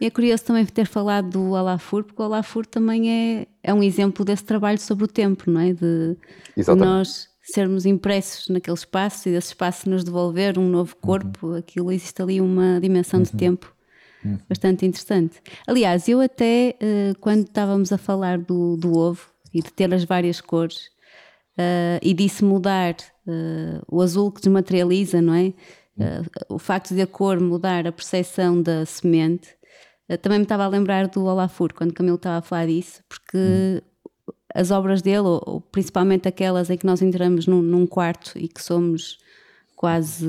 E 0.00 0.06
é 0.06 0.10
curioso 0.10 0.44
também 0.44 0.64
ter 0.66 0.86
falado 0.86 1.30
do 1.30 1.56
Alafur, 1.56 2.04
porque 2.04 2.22
o 2.22 2.24
Alafur 2.24 2.64
também 2.64 3.10
é, 3.10 3.46
é 3.62 3.74
um 3.74 3.82
exemplo 3.82 4.24
desse 4.24 4.44
trabalho 4.44 4.78
sobre 4.78 5.04
o 5.04 5.08
tempo, 5.08 5.50
não 5.50 5.60
é? 5.60 5.72
De, 5.72 6.16
de 6.56 6.74
nós 6.76 7.28
sermos 7.42 7.84
impressos 7.84 8.48
naquele 8.48 8.76
espaço 8.76 9.28
e 9.28 9.32
desse 9.32 9.48
espaço 9.48 9.88
nos 9.88 10.04
devolver 10.04 10.58
um 10.58 10.68
novo 10.68 10.94
uhum. 10.94 11.08
corpo, 11.08 11.46
uhum. 11.48 11.56
aquilo 11.56 11.90
existe 11.90 12.20
ali 12.22 12.40
uma 12.40 12.78
dimensão 12.80 13.18
uhum. 13.18 13.24
de 13.24 13.32
tempo 13.32 13.74
uhum. 14.24 14.38
bastante 14.48 14.86
interessante. 14.86 15.40
Aliás, 15.66 16.08
eu 16.08 16.20
até, 16.20 16.76
eh, 16.80 17.12
quando 17.20 17.46
estávamos 17.46 17.92
a 17.92 17.98
falar 17.98 18.38
do, 18.38 18.76
do 18.76 18.96
ovo 18.96 19.26
e 19.52 19.62
de 19.62 19.72
ter 19.72 19.92
as 19.92 20.04
várias 20.04 20.40
cores, 20.40 20.90
Uh, 21.58 21.98
e 22.00 22.14
disse 22.14 22.44
mudar 22.44 22.94
uh, 23.26 23.82
o 23.88 24.00
azul 24.00 24.30
que 24.30 24.40
desmaterializa, 24.40 25.20
não 25.20 25.34
é? 25.34 25.48
Uh, 25.96 26.54
o 26.54 26.58
facto 26.58 26.94
de 26.94 27.02
a 27.02 27.06
cor 27.06 27.40
mudar 27.40 27.84
a 27.84 27.90
percepção 27.90 28.62
da 28.62 28.86
semente, 28.86 29.48
uh, 30.08 30.16
também 30.18 30.38
me 30.38 30.44
estava 30.44 30.62
a 30.62 30.68
lembrar 30.68 31.08
do 31.08 31.24
Olafur, 31.24 31.74
quando 31.74 31.92
Camilo 31.92 32.14
estava 32.14 32.38
a 32.38 32.42
falar 32.42 32.68
disso, 32.68 33.02
porque 33.08 33.36
hum. 33.36 34.32
as 34.54 34.70
obras 34.70 35.02
dele, 35.02 35.26
ou, 35.26 35.60
principalmente 35.72 36.28
aquelas 36.28 36.70
em 36.70 36.76
que 36.76 36.86
nós 36.86 37.02
entramos 37.02 37.48
num, 37.48 37.60
num 37.60 37.88
quarto 37.88 38.38
e 38.38 38.46
que 38.46 38.62
somos 38.62 39.18
quase. 39.74 40.28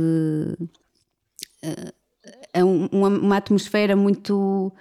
Uh, 1.64 1.94
uma, 2.56 3.08
uma, 3.08 3.38
atmosfera 3.38 3.96
muito. 3.96 4.72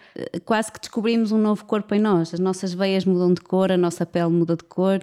quase 0.45 0.73
que 0.73 0.81
descobrimos 0.81 1.33
um 1.33 1.39
novo 1.39 1.65
corpo 1.65 1.95
em 1.95 2.01
nós. 2.01 2.33
As 2.33 2.41
nossas 2.41 2.73
veias 2.73 3.05
mudam 3.05 3.33
de 3.33 3.41
cor, 3.41 3.71
a 3.71 3.77
nossa 3.77 4.07
pele 4.07 4.31
muda 4.31 4.57
de 4.57 4.65
cor, 4.65 5.01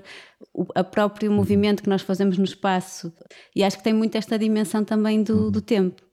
o 0.54 0.66
a 0.74 0.84
próprio 0.84 1.30
uhum. 1.30 1.38
movimento 1.38 1.84
que 1.84 1.90
nós 1.90 2.02
fazemos 2.02 2.38
no 2.38 2.44
espaço. 2.44 3.14
E 3.56 3.64
acho 3.64 3.78
que 3.78 3.84
tem 3.84 3.94
muito 3.94 4.18
esta 4.18 4.38
dimensão 4.38 4.84
também 4.84 5.22
do, 5.24 5.46
uhum. 5.46 5.52
do 5.52 5.62
tempo. 5.62 6.06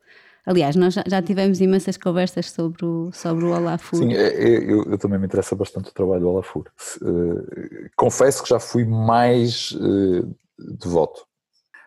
Aliás, 0.44 0.74
nós 0.74 0.94
já, 0.94 1.22
tivemos 1.22 1.60
imensas 1.60 1.96
conversas 1.96 2.50
sobre 2.50 2.84
o, 2.84 3.12
sobre 3.12 3.44
o 3.44 3.54
Olafur. 3.54 4.00
Sim, 4.00 4.12
é, 4.12 4.26
é, 4.26 4.58
eu, 4.58 4.82
eu, 4.84 4.98
também 4.98 5.18
me 5.18 5.26
interessa 5.26 5.54
bastante 5.54 5.90
o 5.90 5.94
trabalho 5.94 6.20
do 6.20 6.28
Olafur. 6.30 6.64
Uh, 7.00 7.88
confesso 7.96 8.42
que 8.42 8.48
já 8.48 8.58
fui 8.58 8.84
mais 8.84 9.70
uh, 9.72 10.36
devoto. 10.80 11.24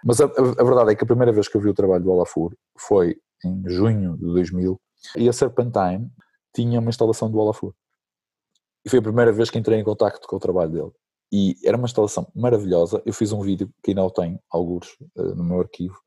Mas 0.05 0.21
a, 0.21 0.25
a, 0.25 0.63
verdade 0.63 0.91
é 0.91 0.95
que 0.95 1.03
a 1.03 1.07
primeira 1.07 1.33
vez 1.33 1.49
que 1.49 1.57
eu 1.57 1.61
vi 1.61 1.67
o 1.67 1.73
trabalho 1.73 2.03
do 2.03 2.11
Olafur 2.11 2.53
foi 2.77 3.17
em 3.45 3.63
junho 3.69 4.17
de 4.17 4.23
2000 4.23 4.79
e 5.17 5.29
a 5.29 5.33
Serpentine 5.33 6.09
tinha 6.53 6.79
uma 6.79 6.89
instalação 6.89 7.29
do 7.29 7.37
Olafur. 7.37 7.73
E 8.85 8.89
foi 8.89 8.99
a 8.99 9.01
primeira 9.01 9.31
vez 9.31 9.49
que 9.49 9.57
entrei 9.57 9.79
em 9.79 9.83
contato 9.83 10.27
com 10.27 10.35
o 10.35 10.39
trabalho 10.39 10.71
dele. 10.71 10.91
E 11.31 11.55
era 11.65 11.75
uma 11.75 11.85
instalação 11.85 12.31
maravilhosa. 12.35 13.01
Eu 13.05 13.13
fiz 13.13 13.31
um 13.31 13.41
vídeo 13.41 13.69
que 13.83 13.91
ainda 13.91 14.03
o 14.03 14.11
tenho, 14.11 14.39
alguns, 14.49 14.87
uh, 15.15 15.35
no 15.35 15.43
meu 15.43 15.61
arquivo, 15.61 15.97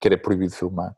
que 0.00 0.08
era 0.08 0.18
proibido 0.18 0.52
filmar. 0.52 0.94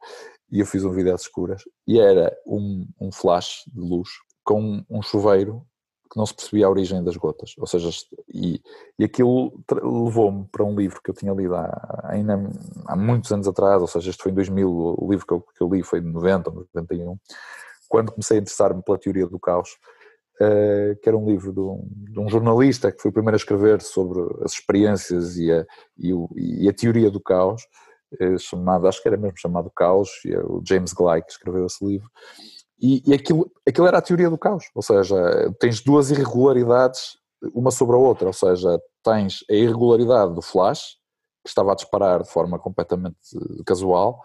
E 0.50 0.60
eu 0.60 0.66
fiz 0.66 0.84
um 0.84 0.92
vídeo 0.92 1.12
às 1.12 1.22
escuras. 1.22 1.62
E 1.86 1.98
era 1.98 2.34
um, 2.46 2.86
um 3.00 3.10
flash 3.10 3.64
de 3.66 3.80
luz 3.80 4.08
com 4.44 4.84
um 4.88 5.02
chuveiro 5.02 5.66
que 6.10 6.16
não 6.16 6.26
se 6.26 6.34
percebia 6.34 6.66
a 6.66 6.70
origem 6.70 7.02
das 7.02 7.16
gotas. 7.16 7.54
Ou 7.58 7.66
seja, 7.66 7.90
e, 8.32 8.60
e 8.98 9.04
aquilo 9.04 9.52
levou-me 9.70 10.46
para 10.50 10.64
um 10.64 10.74
livro 10.76 11.00
que 11.02 11.10
eu 11.10 11.14
tinha 11.14 11.32
lido 11.32 11.54
há, 11.54 12.04
ainda 12.04 12.38
há 12.86 12.96
muitos 12.96 13.32
anos 13.32 13.48
atrás, 13.48 13.80
ou 13.80 13.88
seja, 13.88 14.10
este 14.10 14.22
foi 14.22 14.32
em 14.32 14.34
2000, 14.34 14.68
o 14.68 15.08
livro 15.10 15.26
que 15.26 15.32
eu, 15.32 15.40
que 15.40 15.62
eu 15.62 15.68
li 15.68 15.82
foi 15.82 16.00
de 16.00 16.08
90 16.08 16.50
ou 16.50 16.66
91, 16.74 17.18
quando 17.88 18.12
comecei 18.12 18.38
a 18.38 18.40
interessar-me 18.40 18.82
pela 18.82 18.98
teoria 18.98 19.26
do 19.26 19.38
caos, 19.38 19.76
uh, 20.40 20.96
que 21.00 21.08
era 21.08 21.16
um 21.16 21.28
livro 21.28 21.52
de 21.52 21.60
um, 21.60 21.88
de 22.12 22.20
um, 22.20 22.28
jornalista 22.28 22.90
que 22.90 23.00
foi 23.00 23.10
o 23.10 23.14
primeiro 23.14 23.36
a 23.36 23.38
escrever 23.38 23.80
sobre 23.82 24.20
as 24.44 24.52
experiências 24.52 25.36
e 25.36 25.52
a, 25.52 25.64
e, 25.98 26.12
o, 26.12 26.28
e 26.34 26.68
a 26.68 26.72
teoria 26.72 27.10
do 27.10 27.20
caos, 27.20 27.62
uh, 28.20 28.38
chamado, 28.38 28.86
acho 28.88 29.02
que 29.02 29.08
era 29.08 29.16
mesmo 29.16 29.38
chamado 29.38 29.70
Caos, 29.70 30.10
e 30.24 30.32
é 30.32 30.40
o 30.40 30.62
James 30.66 30.92
Gleick 30.92 31.26
que 31.26 31.32
escreveu 31.32 31.66
esse 31.66 31.84
livro, 31.84 32.10
e, 32.80 33.02
e 33.06 33.14
aquilo, 33.14 33.50
aquilo 33.66 33.86
era 33.86 33.98
a 33.98 34.02
teoria 34.02 34.30
do 34.30 34.38
caos, 34.38 34.64
ou 34.74 34.82
seja, 34.82 35.16
tens 35.58 35.80
duas 35.80 36.10
irregularidades 36.10 37.16
uma 37.54 37.70
sobre 37.70 37.96
a 37.96 37.98
outra, 37.98 38.26
ou 38.26 38.32
seja, 38.32 38.80
tens 39.02 39.44
a 39.50 39.54
irregularidade 39.54 40.34
do 40.34 40.42
flash, 40.42 40.96
que 41.44 41.48
estava 41.48 41.72
a 41.72 41.74
disparar 41.74 42.22
de 42.22 42.30
forma 42.30 42.58
completamente 42.58 43.16
casual, 43.64 44.22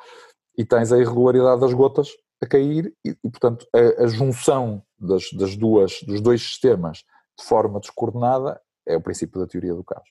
e 0.58 0.66
tens 0.66 0.92
a 0.92 1.00
irregularidade 1.00 1.62
das 1.62 1.74
gotas 1.74 2.10
a 2.42 2.48
cair, 2.48 2.94
e, 3.06 3.10
e 3.10 3.30
portanto 3.30 3.68
a, 3.74 4.04
a 4.04 4.08
junção 4.08 4.82
das, 4.98 5.30
das, 5.34 5.56
duas, 5.56 6.02
dos 6.04 6.22
dois 6.22 6.42
sistemas 6.42 7.04
de 7.38 7.46
forma 7.46 7.80
descoordenada 7.80 8.60
é 8.88 8.96
o 8.96 9.02
princípio 9.02 9.40
da 9.40 9.48
teoria 9.48 9.76
do 9.76 9.84
caos. 9.84 10.08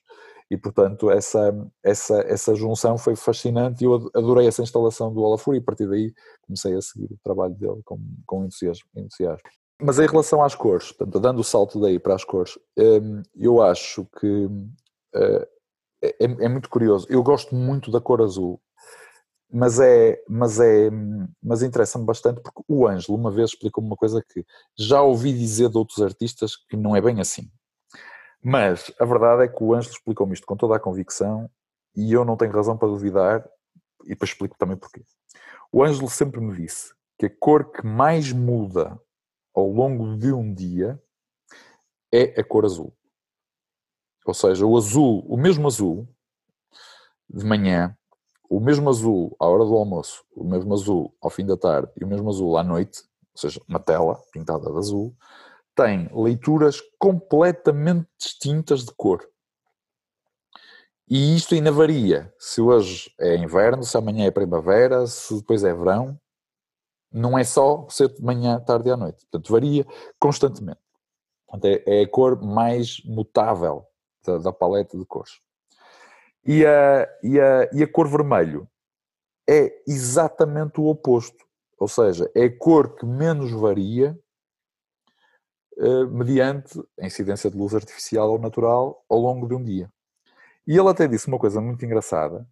E 0.51 0.57
portanto 0.57 1.09
essa, 1.09 1.55
essa, 1.81 2.19
essa 2.27 2.53
junção 2.53 2.97
foi 2.97 3.15
fascinante 3.15 3.83
e 3.83 3.87
eu 3.87 4.11
adorei 4.13 4.47
essa 4.47 4.61
instalação 4.61 5.13
do 5.13 5.21
Olafur 5.21 5.55
e 5.55 5.59
a 5.59 5.63
partir 5.63 5.87
daí 5.87 6.13
comecei 6.41 6.75
a 6.75 6.81
seguir 6.81 7.05
o 7.05 7.17
trabalho 7.23 7.53
dele 7.53 7.81
com, 7.85 7.97
com 8.25 8.43
entusiasmo. 8.43 8.85
entusiasmo. 8.93 9.49
Mas 9.81 9.97
em 9.97 10.05
relação 10.05 10.43
às 10.43 10.53
cores, 10.53 10.91
portanto, 10.91 11.21
dando 11.21 11.39
o 11.39 11.43
salto 11.43 11.79
daí 11.79 11.97
para 11.97 12.15
as 12.15 12.25
cores, 12.25 12.59
hum, 12.77 13.21
eu 13.33 13.61
acho 13.61 14.05
que 14.19 14.49
eh, 15.15 15.47
é, 16.01 16.13
é 16.19 16.49
muito 16.49 16.69
curioso. 16.69 17.07
Eu 17.09 17.23
gosto 17.23 17.55
muito 17.55 17.89
da 17.89 18.01
cor 18.01 18.21
azul, 18.21 18.61
mas 19.49 19.79
é, 19.79 20.21
mas 20.27 20.59
é, 20.59 20.89
mas 21.41 21.63
interessa-me 21.63 22.05
bastante 22.05 22.41
porque 22.41 22.61
o 22.67 22.87
Ângelo 22.87 23.17
uma 23.17 23.31
vez 23.31 23.51
explicou-me 23.51 23.89
uma 23.89 23.97
coisa 23.97 24.21
que 24.21 24.45
já 24.77 25.01
ouvi 25.01 25.31
dizer 25.31 25.69
de 25.69 25.77
outros 25.77 26.01
artistas 26.01 26.55
que 26.55 26.75
não 26.75 26.93
é 26.93 27.01
bem 27.01 27.21
assim. 27.21 27.49
Mas 28.43 28.91
a 28.99 29.05
verdade 29.05 29.43
é 29.43 29.47
que 29.47 29.63
o 29.63 29.73
Ângelo 29.73 29.93
explicou-me 29.93 30.33
isto 30.33 30.47
com 30.47 30.55
toda 30.55 30.75
a 30.75 30.79
convicção 30.79 31.49
e 31.95 32.11
eu 32.11 32.25
não 32.25 32.35
tenho 32.35 32.51
razão 32.51 32.77
para 32.77 32.87
duvidar 32.87 33.47
e 34.03 34.09
depois 34.09 34.31
explico 34.31 34.57
também 34.57 34.75
porquê. 34.75 35.03
O 35.71 35.83
Ângelo 35.83 36.09
sempre 36.09 36.41
me 36.41 36.55
disse 36.55 36.93
que 37.17 37.27
a 37.27 37.29
cor 37.29 37.71
que 37.71 37.85
mais 37.85 38.31
muda 38.31 38.99
ao 39.53 39.67
longo 39.67 40.17
de 40.17 40.33
um 40.33 40.53
dia 40.53 41.01
é 42.11 42.39
a 42.39 42.43
cor 42.43 42.65
azul. 42.65 42.93
Ou 44.25 44.33
seja, 44.33 44.65
o 44.65 44.75
azul, 44.75 45.23
o 45.27 45.37
mesmo 45.37 45.67
azul 45.67 46.07
de 47.29 47.45
manhã, 47.45 47.95
o 48.49 48.59
mesmo 48.59 48.89
azul 48.89 49.35
à 49.39 49.47
hora 49.47 49.63
do 49.63 49.75
almoço, 49.75 50.25
o 50.35 50.43
mesmo 50.43 50.73
azul 50.73 51.15
ao 51.21 51.29
fim 51.29 51.45
da 51.45 51.55
tarde 51.55 51.91
e 51.99 52.03
o 52.03 52.07
mesmo 52.07 52.29
azul 52.29 52.57
à 52.57 52.63
noite, 52.63 53.01
ou 53.33 53.39
seja, 53.39 53.61
uma 53.67 53.79
tela 53.79 54.21
pintada 54.31 54.69
de 54.69 54.77
azul, 54.77 55.15
tem 55.75 56.09
leituras 56.13 56.81
completamente 56.99 58.07
distintas 58.17 58.85
de 58.85 58.93
cor. 58.93 59.27
E 61.09 61.35
isto 61.35 61.55
ainda 61.55 61.71
varia. 61.71 62.33
Se 62.39 62.61
hoje 62.61 63.13
é 63.19 63.35
inverno, 63.35 63.83
se 63.83 63.97
amanhã 63.97 64.25
é 64.25 64.31
primavera, 64.31 65.05
se 65.07 65.35
depois 65.35 65.63
é 65.63 65.73
verão, 65.73 66.17
não 67.11 67.37
é 67.37 67.43
só 67.43 67.85
ser 67.89 68.07
de 68.09 68.23
manhã, 68.23 68.59
tarde 68.59 68.87
e 68.87 68.91
à 68.91 68.97
noite. 68.97 69.25
Portanto, 69.25 69.51
varia 69.51 69.85
constantemente. 70.17 70.79
Portanto, 71.45 71.65
é, 71.65 71.83
é 71.99 72.03
a 72.03 72.07
cor 72.07 72.41
mais 72.41 73.01
mutável 73.03 73.85
da, 74.25 74.37
da 74.37 74.53
paleta 74.53 74.97
de 74.97 75.05
cores. 75.05 75.33
E 76.45 76.65
a, 76.65 77.09
e, 77.21 77.39
a, 77.39 77.69
e 77.73 77.83
a 77.83 77.91
cor 77.91 78.07
vermelho 78.07 78.67
é 79.47 79.83
exatamente 79.85 80.79
o 80.79 80.85
oposto. 80.85 81.45
Ou 81.77 81.87
seja, 81.87 82.31
é 82.33 82.45
a 82.45 82.57
cor 82.57 82.95
que 82.95 83.05
menos 83.05 83.51
varia 83.51 84.17
mediante 86.11 86.79
a 86.99 87.05
incidência 87.05 87.49
de 87.49 87.57
luz 87.57 87.73
artificial 87.73 88.31
ou 88.31 88.39
natural 88.39 89.03
ao 89.09 89.19
longo 89.19 89.47
de 89.47 89.55
um 89.55 89.63
dia. 89.63 89.91
E 90.67 90.77
ele 90.77 90.89
até 90.89 91.07
disse 91.07 91.27
uma 91.27 91.39
coisa 91.39 91.59
muito 91.59 91.83
engraçada, 91.83 92.47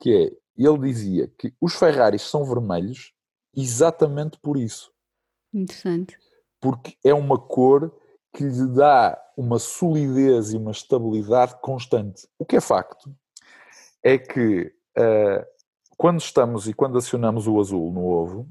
que 0.00 0.10
é, 0.10 0.36
ele 0.56 0.78
dizia 0.78 1.28
que 1.38 1.54
os 1.60 1.74
Ferraris 1.74 2.22
são 2.22 2.44
vermelhos 2.44 3.12
exatamente 3.54 4.38
por 4.38 4.56
isso. 4.56 4.92
Interessante. 5.52 6.16
Porque 6.60 6.96
é 7.04 7.12
uma 7.12 7.38
cor 7.38 7.92
que 8.32 8.44
lhe 8.44 8.66
dá 8.68 9.20
uma 9.36 9.58
solidez 9.58 10.52
e 10.52 10.56
uma 10.56 10.70
estabilidade 10.70 11.56
constante. 11.60 12.26
O 12.38 12.46
que 12.46 12.56
é 12.56 12.60
facto 12.60 13.14
é 14.02 14.16
que 14.16 14.72
uh, 14.96 15.44
quando 15.96 16.20
estamos 16.20 16.68
e 16.68 16.72
quando 16.72 16.98
acionamos 16.98 17.46
o 17.46 17.60
azul 17.60 17.92
no 17.92 18.06
ovo, 18.06 18.48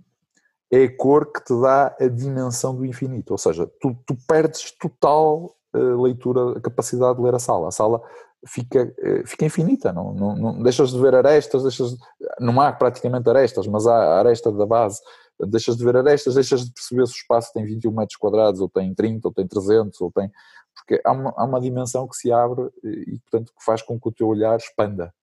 é 0.71 0.83
a 0.85 0.97
cor 0.97 1.31
que 1.31 1.43
te 1.43 1.61
dá 1.61 1.95
a 1.99 2.07
dimensão 2.07 2.73
do 2.73 2.85
infinito. 2.85 3.31
Ou 3.31 3.37
seja, 3.37 3.69
tu, 3.79 3.95
tu 4.05 4.15
perdes 4.25 4.71
total 4.71 5.53
uh, 5.75 6.01
leitura, 6.01 6.57
a 6.57 6.61
capacidade 6.61 7.17
de 7.17 7.23
ler 7.23 7.35
a 7.35 7.39
sala. 7.39 7.67
A 7.67 7.71
sala 7.71 8.01
fica, 8.47 8.83
uh, 8.83 9.27
fica 9.27 9.45
infinita, 9.45 9.91
não, 9.91 10.13
não, 10.13 10.35
não, 10.35 10.63
deixas 10.63 10.91
de 10.91 10.99
ver 10.99 11.13
arestas, 11.13 11.63
deixas 11.63 11.91
de, 11.91 11.97
não 12.39 12.59
há 12.61 12.71
praticamente 12.71 13.29
arestas, 13.29 13.67
mas 13.67 13.85
há 13.85 13.95
a 13.95 14.19
aresta 14.19 14.49
da 14.49 14.65
base, 14.65 15.01
deixas 15.47 15.75
de 15.75 15.83
ver 15.83 15.97
arestas, 15.97 16.35
deixas 16.35 16.65
de 16.65 16.71
perceber 16.71 17.05
se 17.05 17.13
o 17.13 17.17
espaço 17.17 17.51
tem 17.53 17.65
21 17.65 17.91
metros 17.91 18.15
quadrados, 18.15 18.61
ou 18.61 18.69
tem 18.69 18.93
30, 18.93 19.27
ou 19.27 19.33
tem 19.33 19.45
300, 19.45 19.99
ou 19.99 20.11
tem... 20.11 20.31
Porque 20.73 21.01
há 21.03 21.11
uma, 21.11 21.33
há 21.35 21.43
uma 21.43 21.59
dimensão 21.59 22.07
que 22.07 22.15
se 22.15 22.31
abre 22.31 22.69
e, 22.81 23.19
portanto, 23.19 23.51
que 23.57 23.63
faz 23.63 23.81
com 23.81 23.99
que 23.99 24.07
o 24.07 24.11
teu 24.11 24.27
olhar 24.27 24.55
expanda. 24.57 25.13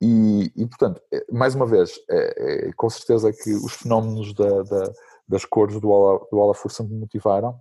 E, 0.00 0.52
e 0.56 0.66
portanto, 0.66 1.00
é, 1.12 1.24
mais 1.30 1.54
uma 1.54 1.66
vez, 1.66 2.00
é, 2.10 2.68
é, 2.68 2.72
com 2.72 2.88
certeza 2.88 3.32
que 3.32 3.52
os 3.52 3.74
fenómenos 3.74 4.32
da, 4.34 4.62
da, 4.62 4.92
das 5.28 5.44
cores 5.44 5.78
do, 5.80 5.90
Ola, 5.90 6.26
do 6.30 6.38
Olafur 6.38 6.70
me 6.88 6.98
motivaram 6.98 7.60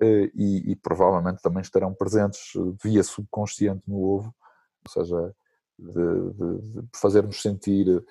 eh, 0.00 0.30
e, 0.34 0.70
e, 0.70 0.76
provavelmente 0.76 1.42
também 1.42 1.60
estarão 1.60 1.92
presentes 1.92 2.52
via 2.82 3.02
subconsciente 3.02 3.82
no 3.88 4.00
ovo, 4.00 4.32
ou 4.86 4.92
seja, 4.92 5.34
de, 5.78 6.32
de, 6.32 6.82
de 6.82 6.88
fazer-nos 6.94 7.42
sentir 7.42 8.04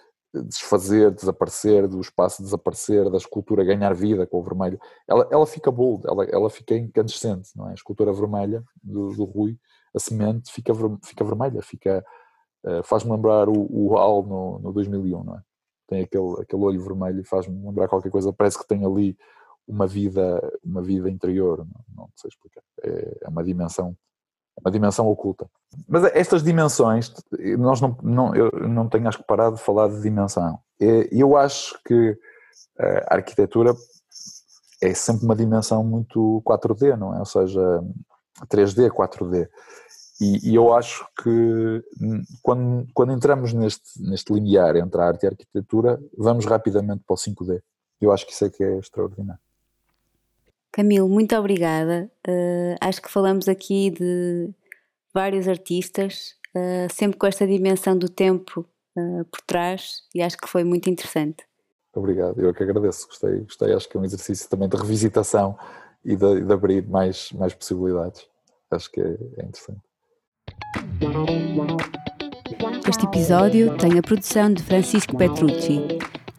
desfazer, 0.44 1.12
desaparecer, 1.12 1.88
do 1.88 2.00
espaço 2.00 2.44
desaparecer, 2.44 3.10
da 3.10 3.18
escultura 3.18 3.64
ganhar 3.64 3.94
vida 3.94 4.28
com 4.28 4.40
o 4.40 4.44
vermelho, 4.44 4.80
ela, 5.08 5.28
ela 5.32 5.46
fica 5.46 5.72
bold, 5.72 6.06
ela, 6.08 6.26
ela 6.26 6.50
fica 6.50 6.76
incandescente, 6.76 7.50
não 7.56 7.68
é? 7.68 7.72
A 7.72 7.76
escultura 7.76 8.14
vermelha 8.14 8.64
do, 8.84 9.14
do 9.14 9.24
Rui, 9.24 9.58
a 9.96 10.00
semente 10.00 10.52
fica, 10.52 10.74
fica 11.04 11.24
vermelha, 11.24 11.62
fica, 11.62 12.04
uh, 12.66 12.84
faz-me 12.84 13.12
lembrar 13.12 13.50
o, 13.50 13.54
o 13.54 14.22
no, 14.24 14.60
no 14.60 14.74
2001, 14.74 15.24
não 15.24 15.36
é? 15.36 15.42
Tem 15.88 16.02
aquele, 16.02 16.42
aquele 16.42 16.64
olho 16.64 16.84
vermelho 16.84 17.22
e 17.22 17.26
faz-me 17.26 17.66
lembrar 17.66 17.88
qualquer 17.88 18.12
coisa, 18.12 18.34
parece 18.34 18.58
que 18.58 18.68
tem 18.68 18.86
ali 18.86 19.18
uma 19.68 19.88
vida, 19.88 20.42
uma 20.64 20.82
vida 20.82 21.10
interior, 21.10 21.60
não, 21.60 22.04
não 22.04 22.10
sei 22.16 22.30
explicar, 22.30 22.62
é, 22.84 23.18
é 23.24 23.30
uma 23.30 23.44
dimensão 23.44 23.96
uma 24.60 24.72
dimensão 24.72 25.08
oculta. 25.08 25.48
Mas 25.88 26.04
estas 26.16 26.44
dimensões, 26.44 27.14
nós 27.60 27.80
não, 27.80 27.96
não, 28.02 28.36
eu 28.36 28.52
não 28.68 28.90
tenho 28.90 29.08
acho 29.08 29.20
que 29.20 29.24
parado 29.24 29.56
de 29.56 29.62
falar 29.62 29.88
de 29.88 30.02
dimensão. 30.02 30.60
Eu 30.80 31.38
acho 31.38 31.80
que 31.86 32.18
a 32.80 33.16
arquitetura 33.16 33.76
é 34.82 34.94
sempre 34.94 35.26
uma 35.26 35.36
dimensão 35.36 35.84
muito 35.84 36.42
4D, 36.46 36.96
não 36.96 37.16
é? 37.16 37.20
Ou 37.20 37.26
seja, 37.26 37.62
3D, 38.48 38.90
4D. 38.90 39.48
E, 40.20 40.52
e 40.52 40.56
eu 40.56 40.74
acho 40.74 41.06
que 41.22 41.84
quando, 42.42 42.88
quando 42.94 43.14
entramos 43.14 43.54
neste, 43.54 44.02
neste 44.02 44.34
limiar 44.34 44.76
entre 44.76 45.00
a 45.00 45.06
arte 45.06 45.24
e 45.24 45.28
a 45.28 45.30
arquitetura, 45.30 46.02
vamos 46.18 46.46
rapidamente 46.46 47.04
para 47.06 47.14
o 47.14 47.18
5D. 47.18 47.62
Eu 48.02 48.12
acho 48.12 48.26
que 48.26 48.34
isso 48.34 48.46
é 48.46 48.50
que 48.50 48.64
é 48.64 48.78
extraordinário. 48.78 49.42
Camilo, 50.72 51.08
muito 51.08 51.36
obrigada. 51.36 52.10
Uh, 52.28 52.76
acho 52.82 53.02
que 53.02 53.10
falamos 53.10 53.48
aqui 53.48 53.90
de 53.92 54.50
vários 55.14 55.48
artistas, 55.48 56.36
uh, 56.56 56.94
sempre 56.94 57.18
com 57.18 57.26
esta 57.26 57.48
dimensão 57.48 57.98
do 57.98 58.10
tempo 58.10 58.68
uh, 58.96 59.26
por 59.26 59.42
trás, 59.42 60.04
e 60.14 60.22
acho 60.22 60.38
que 60.38 60.48
foi 60.48 60.64
muito 60.64 60.90
interessante. 60.90 61.46
Obrigado, 61.94 62.40
eu 62.40 62.50
é 62.50 62.54
que 62.54 62.62
agradeço, 62.62 63.08
gostei, 63.08 63.40
gostei. 63.40 63.74
Acho 63.74 63.90
que 63.90 63.98
é 63.98 64.00
um 64.00 64.06
exercício 64.06 64.48
também 64.50 64.70
de 64.70 64.78
revisitação 64.78 65.58
e 66.06 66.16
de, 66.16 66.42
de 66.42 66.54
abrir 66.54 66.88
mais, 66.88 67.32
mais 67.32 67.56
possibilidades. 67.56 68.28
Acho 68.70 68.92
que 68.92 69.02
é, 69.02 69.18
é 69.38 69.46
interessante. 69.46 69.87
Este 72.88 73.06
episódio 73.06 73.76
tem 73.78 74.00
a 74.00 74.02
produção 74.02 74.54
de 74.54 74.64
Francisco 74.64 75.18
Petrucci. 75.18 75.82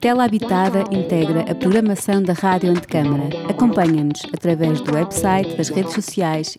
Tela 0.00 0.24
Habitada 0.24 0.84
integra 0.90 1.40
a 1.42 1.54
programação 1.54 2.22
da 2.22 2.32
Rádio 2.32 2.70
Antecâmara. 2.70 3.28
Acompanha-nos 3.50 4.24
através 4.32 4.80
do 4.80 4.94
website, 4.94 5.56
das 5.56 5.68
redes 5.68 5.92
sociais 5.92 6.56